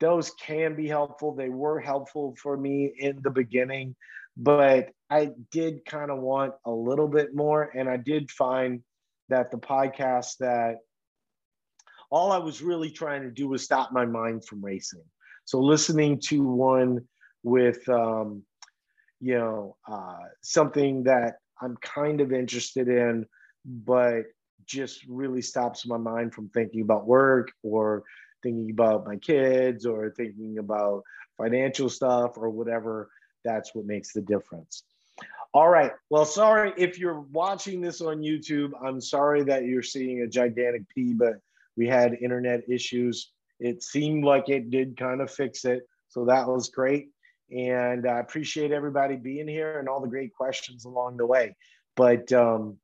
those 0.00 0.30
can 0.40 0.74
be 0.74 0.86
helpful. 0.86 1.34
They 1.34 1.48
were 1.48 1.80
helpful 1.80 2.34
for 2.40 2.56
me 2.56 2.92
in 2.98 3.20
the 3.22 3.30
beginning, 3.30 3.94
but 4.36 4.90
I 5.10 5.30
did 5.50 5.84
kind 5.84 6.10
of 6.10 6.18
want 6.18 6.54
a 6.64 6.70
little 6.70 7.08
bit 7.08 7.34
more. 7.34 7.70
And 7.74 7.88
I 7.88 7.96
did 7.96 8.30
find 8.30 8.82
that 9.28 9.50
the 9.50 9.58
podcast 9.58 10.38
that 10.38 10.76
all 12.10 12.32
I 12.32 12.38
was 12.38 12.62
really 12.62 12.90
trying 12.90 13.22
to 13.22 13.30
do 13.30 13.48
was 13.48 13.64
stop 13.64 13.92
my 13.92 14.06
mind 14.06 14.44
from 14.44 14.64
racing. 14.64 15.04
So 15.44 15.60
listening 15.60 16.20
to 16.26 16.42
one 16.42 17.06
with, 17.42 17.86
um, 17.88 18.42
you 19.20 19.34
know, 19.34 19.76
uh, 19.90 20.18
something 20.42 21.04
that 21.04 21.36
I'm 21.60 21.76
kind 21.78 22.20
of 22.20 22.32
interested 22.32 22.88
in, 22.88 23.26
but 23.64 24.24
just 24.66 25.04
really 25.08 25.42
stops 25.42 25.86
my 25.86 25.96
mind 25.96 26.34
from 26.34 26.48
thinking 26.50 26.82
about 26.82 27.06
work 27.06 27.50
or 27.62 28.04
thinking 28.42 28.70
about 28.70 29.06
my 29.06 29.16
kids 29.16 29.86
or 29.86 30.10
thinking 30.10 30.58
about 30.58 31.02
financial 31.36 31.88
stuff 31.88 32.36
or 32.36 32.50
whatever. 32.50 33.10
That's 33.44 33.74
what 33.74 33.86
makes 33.86 34.12
the 34.12 34.20
difference. 34.22 34.82
All 35.54 35.68
right. 35.68 35.92
Well, 36.10 36.26
sorry 36.26 36.72
if 36.76 36.98
you're 36.98 37.20
watching 37.20 37.80
this 37.80 38.00
on 38.00 38.18
YouTube. 38.18 38.72
I'm 38.84 39.00
sorry 39.00 39.42
that 39.44 39.64
you're 39.64 39.82
seeing 39.82 40.20
a 40.20 40.26
gigantic 40.26 40.88
P, 40.94 41.14
but 41.14 41.34
we 41.76 41.86
had 41.86 42.18
internet 42.20 42.68
issues. 42.68 43.30
It 43.58 43.82
seemed 43.82 44.24
like 44.24 44.48
it 44.48 44.70
did 44.70 44.96
kind 44.96 45.20
of 45.20 45.30
fix 45.30 45.64
it. 45.64 45.88
So 46.08 46.26
that 46.26 46.46
was 46.46 46.68
great. 46.68 47.08
And 47.50 48.06
I 48.06 48.18
appreciate 48.18 48.72
everybody 48.72 49.16
being 49.16 49.48
here 49.48 49.78
and 49.78 49.88
all 49.88 50.00
the 50.00 50.08
great 50.08 50.34
questions 50.34 50.84
along 50.84 51.16
the 51.16 51.26
way. 51.26 51.56
But 51.96 52.30
um, 52.32 52.76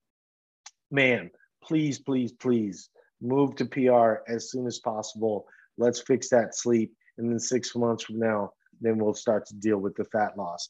man, 0.90 1.30
please, 1.62 1.98
please, 1.98 2.32
please 2.32 2.88
move 3.24 3.56
to 3.56 3.64
PR 3.64 4.22
as 4.32 4.50
soon 4.50 4.66
as 4.66 4.78
possible. 4.78 5.46
Let's 5.78 6.00
fix 6.00 6.28
that 6.28 6.54
sleep. 6.54 6.92
And 7.18 7.30
then 7.30 7.38
six 7.38 7.74
months 7.74 8.04
from 8.04 8.18
now, 8.18 8.52
then 8.80 8.98
we'll 8.98 9.14
start 9.14 9.46
to 9.46 9.54
deal 9.54 9.78
with 9.78 9.96
the 9.96 10.04
fat 10.04 10.36
loss. 10.36 10.68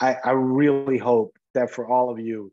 I, 0.00 0.16
I 0.24 0.30
really 0.30 0.98
hope 0.98 1.36
that 1.54 1.70
for 1.70 1.88
all 1.88 2.10
of 2.10 2.18
you, 2.18 2.52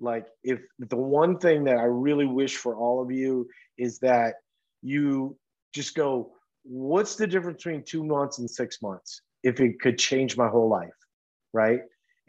like 0.00 0.26
if 0.42 0.60
the 0.78 0.96
one 0.96 1.38
thing 1.38 1.64
that 1.64 1.76
I 1.76 1.84
really 1.84 2.26
wish 2.26 2.56
for 2.56 2.76
all 2.76 3.02
of 3.02 3.10
you 3.10 3.48
is 3.78 3.98
that 4.00 4.34
you 4.82 5.36
just 5.72 5.94
go, 5.94 6.32
what's 6.62 7.16
the 7.16 7.26
difference 7.26 7.62
between 7.62 7.84
two 7.84 8.04
months 8.04 8.38
and 8.38 8.50
six 8.50 8.80
months? 8.80 9.20
If 9.42 9.60
it 9.60 9.80
could 9.80 9.98
change 9.98 10.36
my 10.36 10.48
whole 10.48 10.68
life, 10.68 10.94
right? 11.52 11.80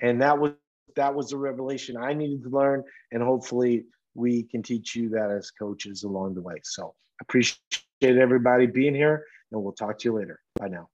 And 0.01 0.21
that 0.21 0.37
was 0.37 0.51
that 0.95 1.13
was 1.13 1.29
the 1.29 1.37
revelation 1.37 1.97
I 1.97 2.13
needed 2.13 2.43
to 2.43 2.49
learn, 2.49 2.83
and 3.11 3.21
hopefully 3.21 3.85
we 4.15 4.43
can 4.43 4.63
teach 4.63 4.95
you 4.95 5.09
that 5.09 5.29
as 5.29 5.51
coaches 5.51 6.03
along 6.03 6.33
the 6.33 6.41
way. 6.41 6.55
So 6.63 6.95
appreciate 7.21 7.59
everybody 8.01 8.65
being 8.65 8.95
here, 8.95 9.25
and 9.51 9.61
we'll 9.61 9.73
talk 9.73 9.99
to 9.99 10.09
you 10.09 10.17
later. 10.17 10.39
Bye 10.57 10.69
now. 10.69 10.89